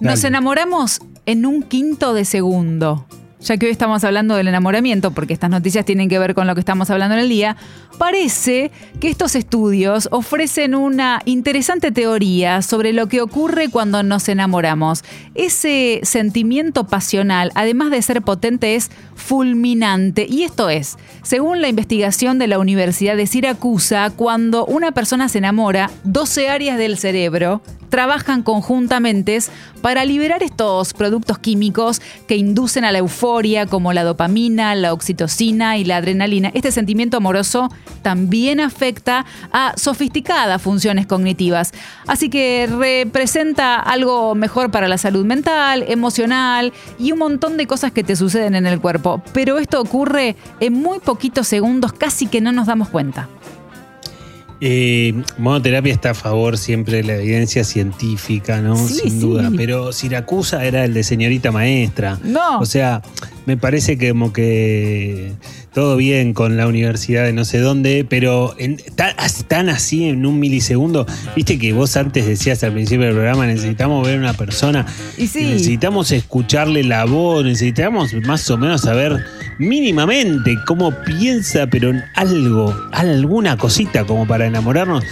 [0.00, 0.28] Nos dale.
[0.28, 3.06] enamoramos en un quinto de segundo.
[3.38, 6.54] Ya que hoy estamos hablando del enamoramiento, porque estas noticias tienen que ver con lo
[6.54, 7.56] que estamos hablando en el día,
[7.98, 15.04] parece que estos estudios ofrecen una interesante teoría sobre lo que ocurre cuando nos enamoramos.
[15.34, 20.26] Ese sentimiento pasional, además de ser potente, es fulminante.
[20.28, 25.38] Y esto es, según la investigación de la Universidad de Siracusa, cuando una persona se
[25.38, 29.16] enamora, 12 áreas del cerebro trabajan conjuntamente
[29.80, 35.78] para liberar estos productos químicos que inducen a la euforia, como la dopamina, la oxitocina
[35.78, 36.50] y la adrenalina.
[36.54, 37.68] Este sentimiento amoroso
[38.02, 41.72] también afecta a sofisticadas funciones cognitivas.
[42.06, 47.92] Así que representa algo mejor para la salud mental, emocional y un montón de cosas
[47.92, 49.05] que te suceden en el cuerpo.
[49.32, 53.28] Pero esto ocurre en muy poquitos segundos, casi que no nos damos cuenta.
[54.60, 58.76] Eh, monoterapia está a favor siempre de la evidencia científica, ¿no?
[58.76, 59.18] Sí, Sin sí.
[59.18, 59.50] duda.
[59.54, 62.18] Pero Siracusa era el de señorita maestra.
[62.24, 62.58] No.
[62.58, 63.02] O sea,
[63.44, 65.34] me parece que como que
[65.76, 69.12] todo bien con la universidad de no sé dónde, pero en- tan,
[69.46, 71.04] tan así en un milisegundo.
[71.36, 74.86] Viste que vos antes decías al principio del programa, necesitamos ver a una persona.
[75.18, 75.44] Y sí.
[75.44, 79.22] Necesitamos escucharle la voz, necesitamos más o menos saber
[79.58, 85.04] mínimamente cómo piensa, pero en algo, alguna cosita como para enamorarnos.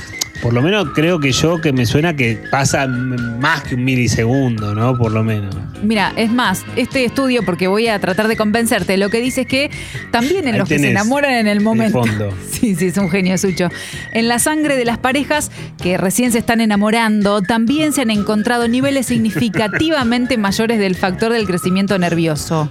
[0.45, 4.75] Por lo menos creo que yo que me suena que pasa más que un milisegundo,
[4.75, 4.95] ¿no?
[4.95, 5.57] Por lo menos.
[5.83, 9.47] Mira, es más, este estudio, porque voy a tratar de convencerte, lo que dice es
[9.47, 9.71] que
[10.11, 12.05] también en Ahí los que se enamoran en el el momento.
[12.05, 12.29] fondo.
[12.51, 13.71] Sí, sí, es un genio sucho.
[14.13, 15.51] En la sangre de las parejas
[15.83, 21.47] que recién se están enamorando, también se han encontrado niveles significativamente mayores del factor del
[21.47, 22.71] crecimiento nervioso.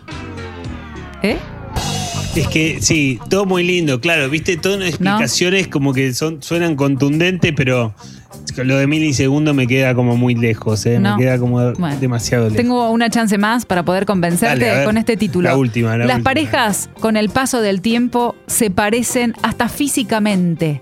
[1.23, 1.37] ¿Eh?
[2.35, 6.75] Es que sí, todo muy lindo, claro, viste, todas las explicaciones como que son, suenan
[6.75, 7.93] contundentes, pero
[8.57, 10.99] lo de milisegundos me queda como muy lejos, ¿eh?
[10.99, 11.15] No.
[11.15, 11.97] me queda como Bueno.
[11.99, 12.57] demasiado lejos.
[12.57, 14.85] Tengo una chance más para poder convencerte Dale, a ver.
[14.85, 15.47] con este título.
[15.47, 16.23] La última, la Las última.
[16.23, 20.81] parejas con el paso del tiempo se parecen hasta físicamente.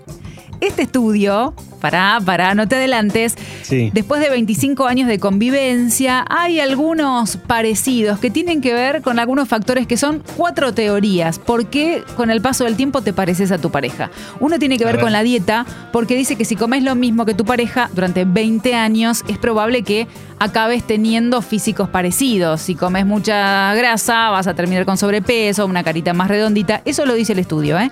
[0.62, 3.90] Este estudio, pará, pará, no te adelantes, Sí.
[3.92, 9.48] después de 25 años de convivencia, hay algunos parecidos que tienen que ver con algunos
[9.48, 11.40] factores que son cuatro teorías.
[11.40, 14.12] ¿Por qué con el paso del tiempo te pareces a tu pareja?
[14.38, 15.02] Uno tiene que ver ver.
[15.04, 18.76] con la dieta, porque dice que si comes lo mismo que tu pareja durante 20
[18.76, 20.06] años, es probable que
[20.38, 22.60] acabes teniendo físicos parecidos.
[22.60, 26.82] Si comes mucha grasa, vas a terminar con sobrepeso, una carita más redondita.
[26.84, 27.90] Eso lo dice el estudio, ¿eh?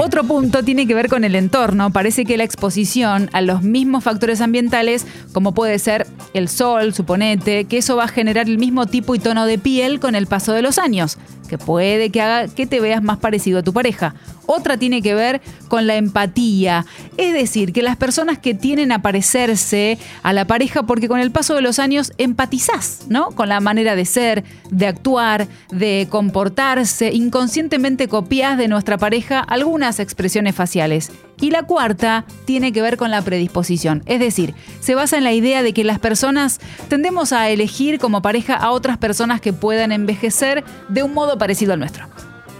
[0.00, 1.90] Otro punto tiene que ver con el entorno.
[1.90, 7.64] Parece que la exposición a los mismos factores ambientales, como puede ser el sol, suponete,
[7.64, 10.52] que eso va a generar el mismo tipo y tono de piel con el paso
[10.52, 11.18] de los años,
[11.48, 14.14] que puede que haga que te veas más parecido a tu pareja.
[14.46, 16.86] Otra tiene que ver con la empatía.
[17.16, 21.30] Es decir, que las personas que tienen a parecerse a la pareja, porque con el
[21.30, 23.30] paso de los años empatizás, ¿no?
[23.30, 30.00] Con la manera de ser, de actuar, de comportarse, inconscientemente copias de nuestra pareja algunas
[30.00, 31.12] expresiones faciales.
[31.40, 35.32] Y la cuarta tiene que ver con la predisposición, es decir, se basa en la
[35.32, 39.92] idea de que las personas tendemos a elegir como pareja a otras personas que puedan
[39.92, 42.06] envejecer de un modo parecido al nuestro.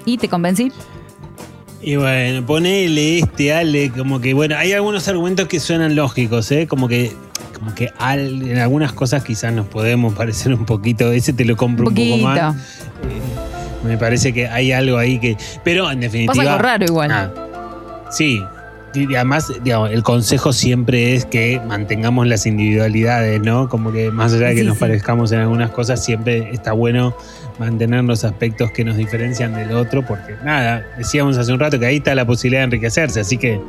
[0.04, 0.72] ¿Y te convencí?
[1.84, 6.66] Y bueno, ponele este, Ale, como que, bueno, hay algunos argumentos que suenan lógicos, ¿eh?
[6.66, 7.12] Como que,
[7.58, 11.56] como que al- en algunas cosas quizás nos podemos parecer un poquito, ese te lo
[11.56, 12.54] compro un, poco más.
[12.56, 15.36] Eh, me parece que hay algo ahí que.
[15.62, 16.34] Pero en definitiva.
[16.34, 17.10] Pasa algo raro igual.
[17.10, 17.30] Ah,
[18.10, 18.40] sí.
[18.94, 23.68] Y además, digamos, el consejo siempre es que mantengamos las individualidades, ¿no?
[23.68, 24.80] Como que más allá de que Sí, nos sí.
[24.80, 27.14] parezcamos en algunas cosas, siempre está bueno
[27.58, 31.86] mantener los aspectos que nos diferencian del otro, porque nada, decíamos hace un rato que
[31.86, 33.60] ahí está la posibilidad de enriquecerse, así que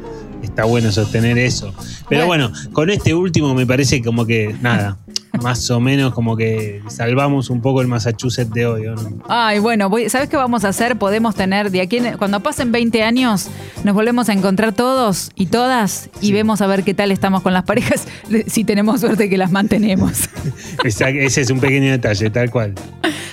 [0.41, 1.73] está bueno sostener eso.
[2.09, 4.97] Pero bueno, con este último me parece como que nada,
[5.43, 9.09] más o menos como que salvamos un poco el Massachusetts de hoy, ¿o no?
[9.27, 10.97] Ay, bueno, voy- ¿sabes qué vamos a hacer?
[10.97, 13.47] Podemos tener de aquí, en- cuando pasen 20 años,
[13.83, 17.53] nos volvemos a encontrar todos y todas y vemos a ver qué tal estamos con
[17.53, 18.07] las parejas,
[18.47, 20.29] si tenemos suerte que las mantenemos.
[20.83, 22.73] Ese es un pequeño detalle, tal cual.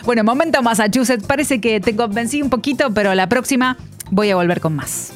[0.04, 3.76] Bueno, momento Massachusetts, parece que te convencí un poquito, pero la próxima
[4.10, 5.12] voy a volver con más.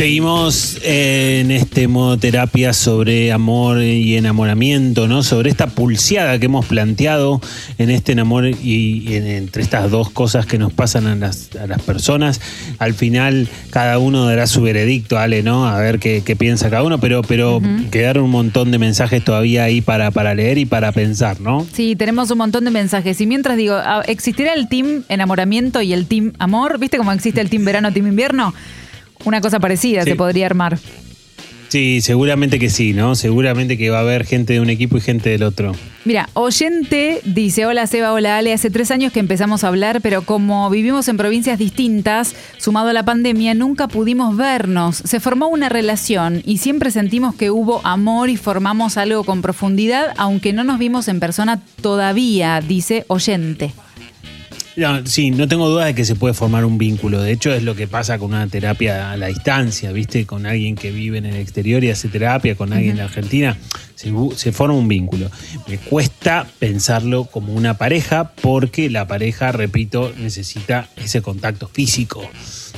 [0.00, 5.22] Seguimos en este modo terapia sobre amor y enamoramiento, ¿no?
[5.22, 7.40] Sobre esta pulseada que hemos planteado
[7.78, 11.66] en este enamor y, en- entre estas dos cosas que nos pasan a las, a
[11.66, 12.42] las personas.
[12.78, 15.66] Al final, cada uno dará su veredicto, Ale, ¿no?
[15.66, 19.64] A ver qué, qué piensa cada uno, pero, pero quedaron un montón de mensajes todavía
[19.64, 21.66] ahí para, para leer y para pensar, ¿no?
[21.72, 23.18] Sí, tenemos un montón de mensajes.
[23.22, 26.78] Y mientras digo, ah, ¿existirá el team enamoramiento y el team amor?
[26.78, 28.52] ¿Viste cómo existe el team verano, team invierno?
[29.24, 30.10] Una cosa parecida Sí.
[30.10, 30.78] se podría armar.
[31.68, 33.16] Sí, seguramente que sí, ¿no?
[33.16, 35.72] Seguramente que va a haber gente de un equipo y gente del otro.
[36.04, 40.22] Mira, oyente dice, hola Seba, hola Ale, hace tres años que empezamos a hablar, pero
[40.22, 44.96] como vivimos en provincias distintas, sumado a la pandemia, nunca pudimos vernos.
[45.04, 50.14] Se formó una relación y siempre sentimos que hubo amor y formamos algo con profundidad,
[50.18, 53.72] aunque no nos vimos en persona todavía, dice oyente.
[54.76, 57.22] No, sí, no tengo duda de que se puede formar un vínculo.
[57.22, 60.26] De hecho, es lo que pasa con una terapia a la distancia, ¿viste?
[60.26, 63.56] Con alguien que vive en el exterior y hace terapia, con alguien de Argentina,
[63.94, 65.30] se, bu- se forma un vínculo.
[65.66, 72.28] Me cuesta pensarlo como una pareja porque la pareja, repito, necesita ese contacto físico.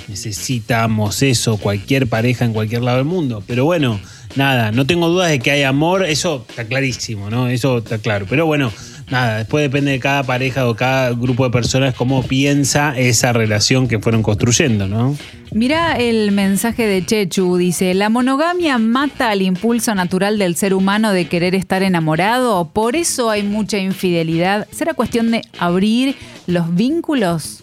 [0.06, 3.42] Necesitamos eso, cualquier pareja en cualquier lado del mundo.
[3.46, 4.00] Pero bueno,
[4.36, 7.48] nada, no tengo dudas de que hay amor, eso está clarísimo, ¿no?
[7.48, 8.26] Eso está claro.
[8.30, 8.72] Pero bueno,
[9.10, 13.88] nada, después depende de cada pareja o cada grupo de personas cómo piensa esa relación
[13.88, 15.16] que fueron construyendo, ¿no?
[15.50, 21.10] Mira el mensaje de Chechu, dice, la monogamia mata al impulso natural del ser humano
[21.12, 24.66] de querer estar enamorado, por eso hay mucha infidelidad.
[24.72, 26.16] ¿Será cuestión de abrir
[26.46, 27.62] los vínculos?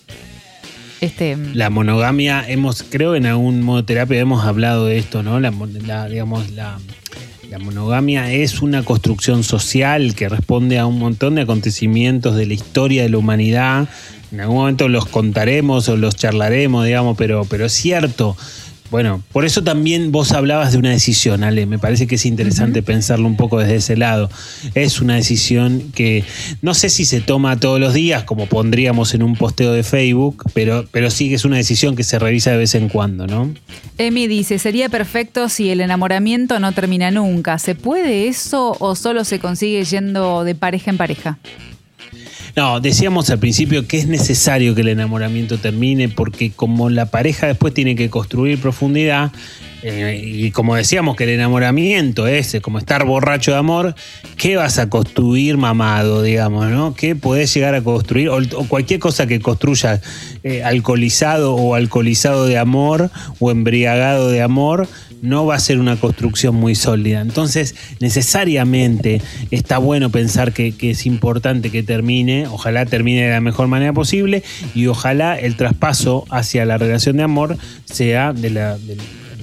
[1.02, 5.40] Este, La monogamia, hemos, creo en algún modo de terapia hemos hablado de esto, ¿no?
[5.40, 5.54] La,
[5.86, 6.80] la- digamos, la,
[7.58, 12.54] la monogamia es una construcción social que responde a un montón de acontecimientos de la
[12.54, 13.88] historia de la humanidad.
[14.34, 18.36] En algún momento los contaremos o los charlaremos, digamos, pero, pero es cierto.
[18.96, 21.66] Bueno, por eso también vos hablabas de una decisión, Ale.
[21.66, 24.30] Me parece que es interesante pensarlo un poco desde ese lado.
[24.74, 26.24] Es una decisión que
[26.62, 30.46] no sé si se toma todos los días, como pondríamos en un posteo de Facebook,
[30.54, 33.54] pero, pero sí que es una decisión que se revisa de vez en cuando, ¿no?
[33.98, 37.60] Emi dice, sería perfecto si el enamoramiento no termina nunca.
[37.60, 41.38] ¿Se puede eso o solo se consigue yendo de pareja en pareja?
[42.56, 47.48] No, decíamos al principio que es necesario que el enamoramiento termine porque como la pareja
[47.48, 49.34] después tiene que construir profundidad,
[49.84, 53.94] eh, y como decíamos que el enamoramiento es como estar borracho de amor,
[54.38, 56.96] ¿qué vas a construir mamado, digamos, no?
[56.96, 58.30] ¿Qué podés llegar a construir?
[58.30, 60.02] O, cualquier cosa que construya
[60.44, 64.88] eh, alcoholizado o alcoholizado de amor o embriagado de amor,
[65.26, 67.22] no va a ser una construcción muy sólida.
[67.22, 69.22] Entonces, necesariamente
[69.52, 74.44] está bueno pensar que, es importante que termine, ojalá termine de la mejor manera posible
[74.74, 78.78] y ojalá el traspaso hacia la relación de amor sea de la,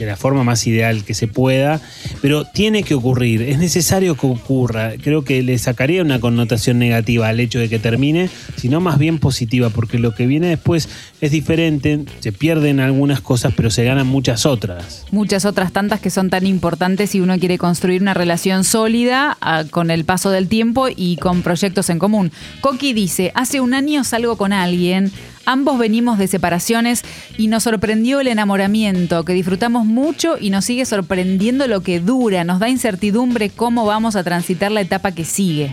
[0.03, 1.81] de la forma más ideal que se pueda,
[2.21, 4.95] pero tiene que ocurrir, es necesario que ocurra.
[5.01, 9.21] Creo que le sacaría una connotación negativa al hecho de que termine, sino más bien
[9.21, 10.89] positiva, porque lo que viene después
[11.21, 15.05] es diferente, se pierden algunas cosas, pero se ganan muchas otras.
[15.13, 19.63] Muchas otras tantas que son tan importantes si uno quiere construir una relación sólida ah,
[19.71, 22.33] con el paso del tiempo y con proyectos en común.
[22.61, 25.13] Coqui dice, hace un año salgo con alguien,
[25.45, 27.03] Ambos venimos de separaciones
[27.37, 32.45] y nos sorprendió el enamoramiento, que disfrutamos mucho y nos sigue sorprendiendo lo que dura,
[32.45, 35.73] nos da incertidumbre cómo vamos a transitar la etapa que sigue.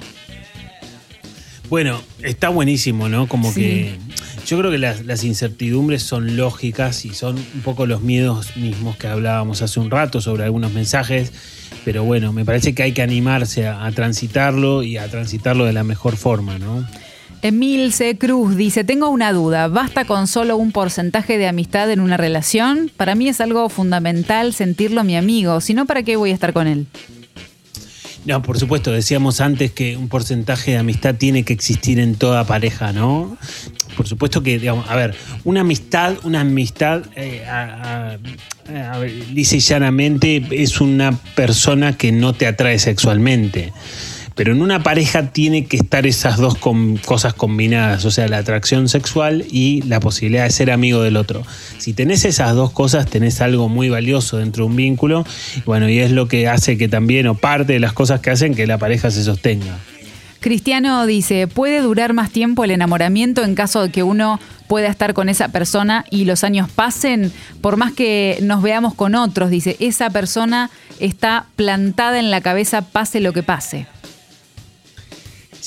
[1.69, 3.27] Bueno, está buenísimo, ¿no?
[3.27, 3.61] Como Sí.
[3.61, 3.97] que
[4.47, 8.97] yo creo que las, las incertidumbres son lógicas y son un poco los miedos mismos
[8.97, 11.31] que hablábamos hace un rato sobre algunos mensajes,
[11.85, 15.73] pero bueno, me parece que hay que animarse a, a transitarlo y a transitarlo de
[15.73, 16.87] la mejor forma, ¿no?
[17.41, 18.17] Emil C.
[18.17, 22.91] Cruz dice, tengo una duda, ¿basta con solo un porcentaje de amistad en una relación?
[22.95, 26.51] Para mí es algo fundamental sentirlo mi amigo, si no, ¿para qué voy a estar
[26.51, 26.87] con él?
[28.25, 32.43] No, por supuesto, decíamos antes que un porcentaje de amistad tiene que existir en toda
[32.43, 33.37] pareja, ¿no?
[33.95, 37.45] Por supuesto que, digamos, a ver, una amistad, una amistad, eh,
[39.33, 43.71] y llanamente, es una persona que no te atrae sexualmente.
[44.39, 46.55] Pero en una pareja tiene que estar esas dos
[47.05, 51.43] cosas combinadas, o sea, la atracción sexual y la posibilidad de ser amigo del otro.
[51.77, 55.25] Si tenés esas dos cosas, tenés algo muy valioso dentro de un vínculo,
[55.65, 58.55] bueno, y es lo que hace que también, o parte de las cosas que hacen
[58.55, 59.77] que la pareja se sostenga.
[60.39, 64.39] Cristiano dice, ¿puede durar más tiempo el enamoramiento en caso de que uno
[64.69, 67.33] pueda estar con esa persona y los años pasen?
[67.59, 70.69] Por más que nos veamos con otros, dice, esa persona
[71.01, 73.85] está plantada en la cabeza pase lo que pase.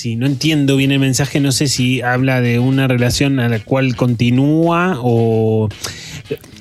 [0.02, 3.60] Si no entiendo bien el mensaje, no sé si habla de una relación a la
[3.60, 5.68] cual continúa o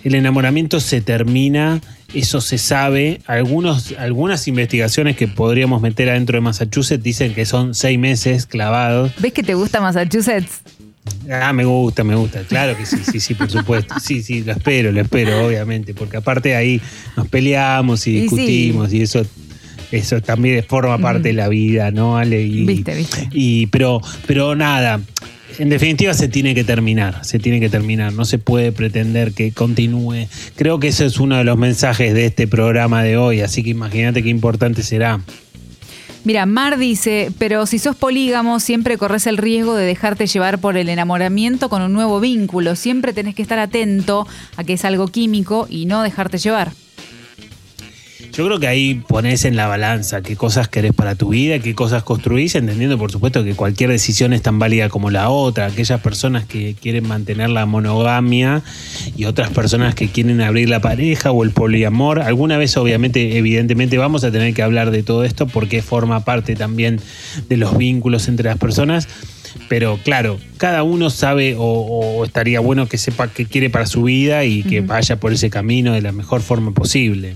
[0.03, 1.81] el enamoramiento se termina,
[2.13, 3.19] eso se sabe.
[3.25, 9.11] Algunos, algunas investigaciones que podríamos meter adentro de Massachusetts dicen que son seis meses clavados.
[9.17, 10.61] ¿Ves que te gusta Massachusetts?
[11.27, 12.41] Ah, me gusta, me gusta.
[12.43, 13.95] Claro que sí, sí, sí, por supuesto.
[13.99, 15.95] Sí, sí, lo espero, lo espero, obviamente.
[15.95, 16.79] Porque aparte ahí
[17.17, 18.21] nos peleamos y Y sí.
[18.21, 19.25] discutimos y eso,
[19.91, 22.41] eso también forma parte de la vida, ¿no, Ale?
[22.41, 23.29] Y, Viste, viste.
[23.31, 25.01] Y, pero, pero nada.
[25.59, 29.51] En definitiva se tiene que terminar, se tiene que terminar, no se puede pretender que
[29.51, 30.27] continúe.
[30.55, 33.69] Creo que ese es uno de los mensajes de este programa de hoy, así que
[33.71, 35.19] imagínate qué importante será.
[36.23, 40.77] Mira, Mar dice, pero si sos polígamo, siempre corres el riesgo de dejarte llevar por
[40.77, 42.75] el enamoramiento con un nuevo vínculo.
[42.75, 46.73] Siempre tenés que estar atento a que es algo químico y no dejarte llevar.
[48.33, 51.75] Yo creo que ahí pones en la balanza qué cosas querés para tu vida, qué
[51.75, 55.65] cosas construís, entendiendo por supuesto que cualquier decisión es tan válida como la otra.
[55.65, 58.63] Aquellas personas que quieren mantener la monogamia
[59.17, 62.21] y otras personas que quieren abrir la pareja o el poliamor.
[62.21, 66.55] Alguna vez, obviamente, evidentemente, vamos a tener que hablar de todo esto porque forma parte
[66.55, 67.01] también
[67.49, 69.09] de los vínculos entre las personas.
[69.67, 74.03] Pero claro, cada uno sabe o, o estaría bueno que sepa qué quiere para su
[74.03, 77.35] vida y que vaya por ese camino de la mejor forma posible.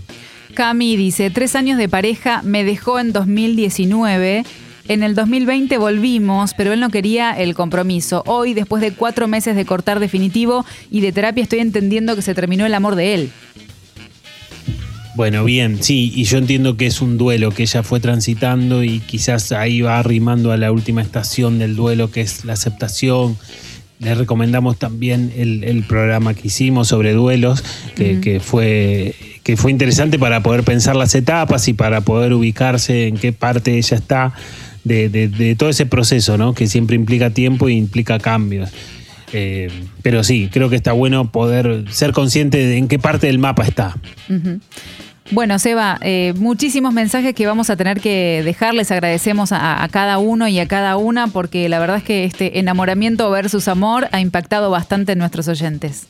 [0.55, 4.43] Cami dice, tres años de pareja, me dejó en 2019.
[4.87, 8.23] En el 2020 volvimos, pero él no quería el compromiso.
[8.25, 12.33] Hoy, después de cuatro meses de cortar definitivo y de terapia, estoy entendiendo que se
[12.33, 13.31] terminó el amor de él.
[15.15, 18.99] Bueno, bien, sí, y yo entiendo que es un duelo que ella fue transitando y
[18.99, 23.37] quizás ahí va arrimando a la última estación del duelo, que es la aceptación.
[23.99, 27.63] Le recomendamos también el, el programa que hicimos sobre duelos,
[27.95, 29.15] que, que fue,
[29.45, 33.77] que fue interesante para poder pensar las etapas y para poder ubicarse en qué parte
[33.77, 34.33] ella está
[34.83, 36.53] de, de- de todo ese proceso, ¿no?
[36.55, 38.71] Que siempre implica tiempo e implica cambios.
[39.33, 39.69] Eh,
[40.01, 43.63] pero sí, creo que está bueno poder ser consciente de en qué parte del mapa
[43.65, 43.95] está.
[45.31, 48.73] Bueno, Seba, eh, muchísimos mensajes que vamos a tener que dejar.
[48.73, 52.23] Les agradecemos a, a cada uno y a cada una porque la verdad es que
[52.25, 56.07] este enamoramiento versus amor ha impactado bastante en nuestros oyentes.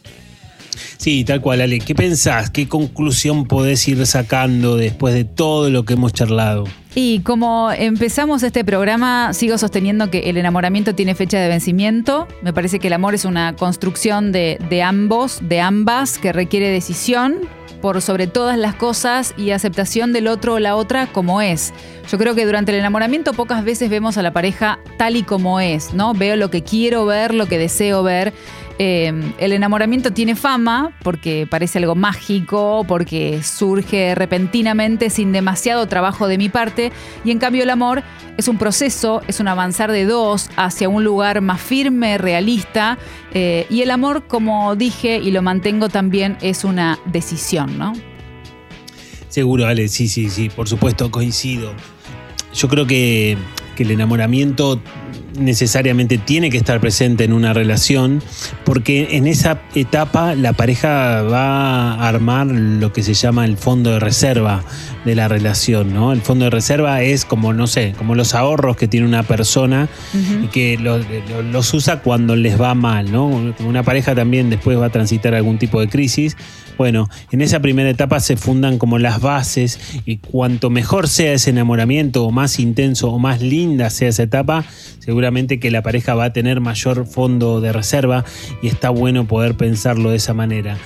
[0.98, 1.80] Sí, tal cual, Ale.
[1.80, 2.50] ¿Qué pensás?
[2.50, 6.66] ¿Qué conclusión podés ir sacando después de todo lo que hemos charlado?
[6.94, 12.26] Y como empezamos este programa, sigo sosteniendo que el enamoramiento tiene fecha de vencimiento.
[12.42, 16.70] Me parece que el amor es una construcción de, de ambos, de ambas, que requiere
[16.70, 17.42] decisión
[17.82, 21.74] por sobre todas las cosas y aceptación del otro o la otra como es.
[22.10, 25.60] Yo creo que durante el enamoramiento pocas veces vemos a la pareja tal y como
[25.60, 26.14] es, ¿no?
[26.14, 28.34] Veo lo que quiero ver, lo que deseo ver.
[28.78, 36.28] Eh, el enamoramiento tiene fama porque parece algo mágico, porque surge repentinamente sin demasiado trabajo
[36.28, 36.92] de mi parte,
[37.24, 38.04] y en cambio el amor
[38.38, 42.98] es un proceso, es un avanzar de dos hacia un lugar más firme, realista,
[43.34, 47.94] eh, y el amor, como dije y lo mantengo también, es una decisión, ¿no?
[49.30, 51.74] Seguro, Ale, sí, sí, sí, por supuesto, coincido.
[52.54, 53.38] Yo creo que
[53.78, 54.82] el enamoramiento
[55.38, 58.22] necesariamente tiene que estar presente en una relación,
[58.64, 63.92] porque en esa etapa la pareja va a armar lo que se llama el fondo
[63.92, 64.64] de reserva
[65.06, 66.12] de la relación, ¿no?
[66.14, 69.88] El fondo de reserva es como, no sé, como los ahorros que tiene una persona
[70.44, 73.28] y que lo- lo- los usa cuando les va mal, ¿no?
[73.66, 76.36] Una pareja también después va a transitar algún tipo de crisis.
[76.78, 81.52] Bueno, en esa primera etapa se fundan como las bases y cuanto mejor sea ese
[81.52, 84.66] enamoramiento o más intenso o más linda sea esa etapa,
[85.00, 85.25] seguramente
[85.60, 88.24] que la pareja va a tener mayor fondo de reserva
[88.62, 90.78] y está bueno poder pensarlo de esa manera.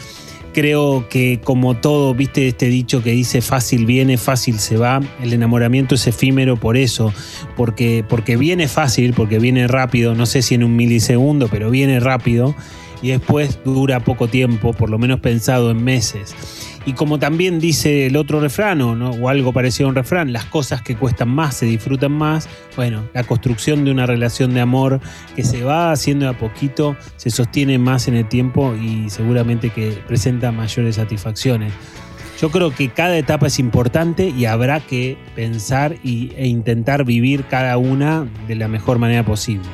[0.54, 5.34] Creo que como todo, viste este dicho que dice fácil viene, fácil se va, el
[5.34, 7.14] enamoramiento es efímero por eso,
[7.56, 12.00] porque, porque viene fácil, porque viene rápido, no sé si en un milisegundo, pero viene
[12.00, 12.56] rápido
[13.02, 16.36] y después dura poco tiempo, por lo menos pensado en meses.
[16.90, 19.12] Y como también dice el otro refrán, o, ¿no?
[19.12, 22.50] o algo parecido a un refrán, las cosas que cuestan más se disfrutan más.
[22.76, 25.00] Bueno, la construcción de una relación de amor
[25.36, 29.92] que se va haciendo a poquito se sostiene más en el tiempo y seguramente que
[30.08, 31.74] presenta mayores satisfacciones.
[32.42, 37.44] Yo creo que cada etapa es importante y habrá que pensar y- e intentar vivir
[37.44, 39.68] cada una de la mejor manera posible.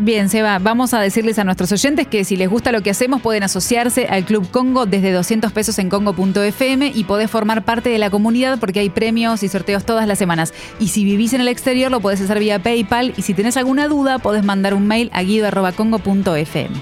[0.00, 3.22] Bien, Seba, vamos a decirles a nuestros oyentes que si les gusta lo que hacemos
[3.22, 7.98] pueden asociarse al Club Congo desde 200 pesos en congo.fm y podés formar parte de
[7.98, 10.52] la comunidad porque hay premios y sorteos todas las semanas.
[10.80, 13.86] Y si vivís en el exterior lo podés hacer vía PayPal y si tenés alguna
[13.86, 16.74] duda podés mandar un mail a guido.congo.fm.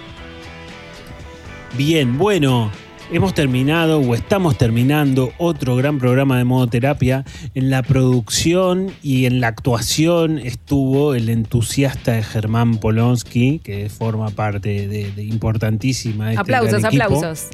[1.77, 2.71] Bien, bueno,
[3.13, 7.25] hemos terminado o estamos terminando otro gran programa de modoterapia.
[7.55, 14.31] En la producción y en la actuación estuvo el entusiasta de Germán Polonsky, que forma
[14.31, 16.31] parte de, de importantísima.
[16.31, 17.49] este aplausos, gran aplausos.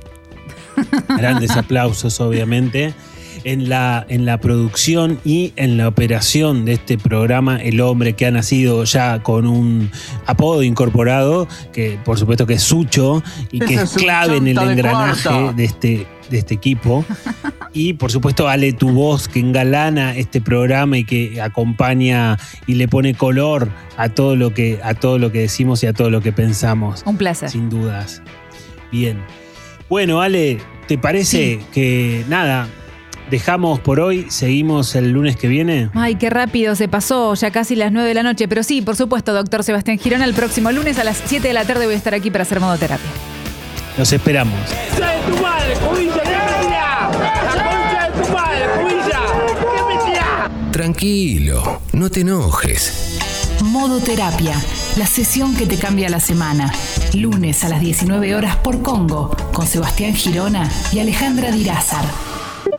[1.08, 2.94] Grandes aplausos, obviamente.
[3.50, 8.26] En la, en la producción y en la operación de este programa, el hombre que
[8.26, 9.90] ha nacido ya con un
[10.26, 14.54] apodo incorporado, que por supuesto que es Sucho y que Ese es clave en el
[14.56, 15.52] de engranaje cuarta.
[15.54, 17.06] de este, de este equipo.
[17.72, 22.86] Y por supuesto, Ale, tu voz que engalana este programa y que acompaña y le
[22.86, 26.20] pone color a todo lo que, a todo lo que decimos y a todo lo
[26.20, 27.02] que pensamos.
[27.06, 27.48] Un placer.
[27.48, 28.20] Sin dudas.
[28.92, 29.18] Bien.
[29.88, 32.68] Bueno, Ale, ¿te parece que nada?
[33.30, 35.90] Dejamos por hoy, seguimos el lunes que viene.
[35.94, 38.48] Ay, qué rápido se pasó, ya casi las 9 de la noche.
[38.48, 41.64] Pero sí, por supuesto, doctor Sebastián Girona, el próximo lunes a las 7 de la
[41.64, 43.06] tarde voy a estar aquí para hacer modoterapia.
[43.98, 44.54] Los esperamos.
[44.70, 46.22] de tu madre, cubilla!
[46.22, 47.10] ¿Qué mentira?
[47.54, 49.20] ¡La concha de tu madre, cubilla!
[49.76, 50.50] ¿Qué mentira?
[50.70, 53.18] Tranquilo, no te enojes.
[53.62, 54.54] Modoterapia,
[54.96, 56.72] la sesión que te cambia la semana.
[57.12, 62.04] Lunes a las 19 horas por Congo, con Sebastián Girona y Alejandra Dirázar.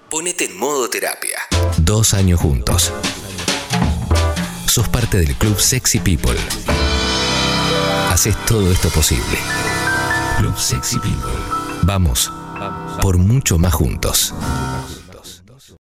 [0.10, 1.38] Ponete en modo terapia.
[1.78, 2.92] Dos años juntos.
[4.66, 6.36] Sos parte del club Sexy People.
[8.10, 9.38] Haces todo esto posible.
[10.40, 11.30] Club Sexy People.
[11.84, 12.32] Vamos
[13.04, 14.34] por mucho más juntos.